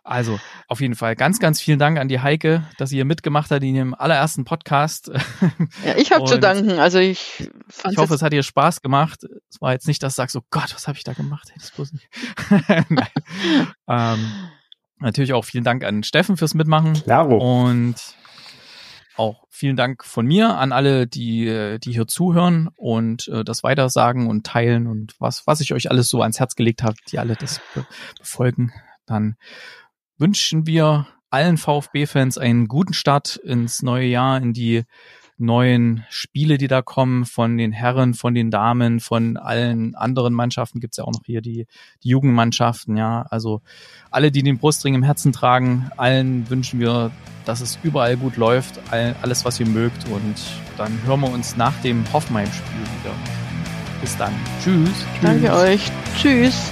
[0.07, 0.39] Also,
[0.69, 3.63] auf jeden Fall ganz, ganz vielen Dank an die Heike, dass sie hier mitgemacht hat
[3.63, 5.11] in ihrem allerersten Podcast.
[5.83, 6.73] Ja, ich habe zu danken.
[6.73, 9.21] Also ich fand Ich hoffe, es hat dir Spaß gemacht.
[9.49, 11.49] Es war jetzt nicht, dass du sagst, oh Gott, was habe ich da gemacht?
[11.55, 12.09] Hätte ich bloß nicht.
[12.91, 13.09] Nein.
[13.89, 14.31] Ähm,
[14.99, 16.95] natürlich auch vielen Dank an Steffen fürs Mitmachen.
[16.95, 17.37] Klaro.
[17.67, 17.97] Und
[19.17, 23.63] auch vielen Dank von mir an alle, die, äh, die hier zuhören und äh, das
[23.63, 27.19] weitersagen und teilen und was, was ich euch alles so ans Herz gelegt habe, die
[27.19, 27.87] alle das be
[28.19, 28.73] befolgen.
[29.07, 29.37] Dann
[30.19, 34.85] wünschen wir allen VfB-Fans einen guten Start ins neue Jahr, in die
[35.45, 40.81] neuen Spiele, die da kommen, von den Herren, von den Damen, von allen anderen Mannschaften
[40.81, 41.67] gibt's ja auch noch hier die,
[42.03, 43.23] die Jugendmannschaften, ja.
[43.31, 43.61] Also
[44.11, 47.11] alle, die den Brustring im Herzen tragen, allen wünschen wir,
[47.45, 50.09] dass es überall gut läuft, all, alles, was ihr mögt.
[50.09, 50.37] Und
[50.77, 53.15] dann hören wir uns nach dem Hoffenheim-Spiel wieder.
[54.01, 54.33] Bis dann.
[54.63, 55.07] Tschüss.
[55.23, 55.91] Danke euch.
[56.17, 56.71] Tschüss.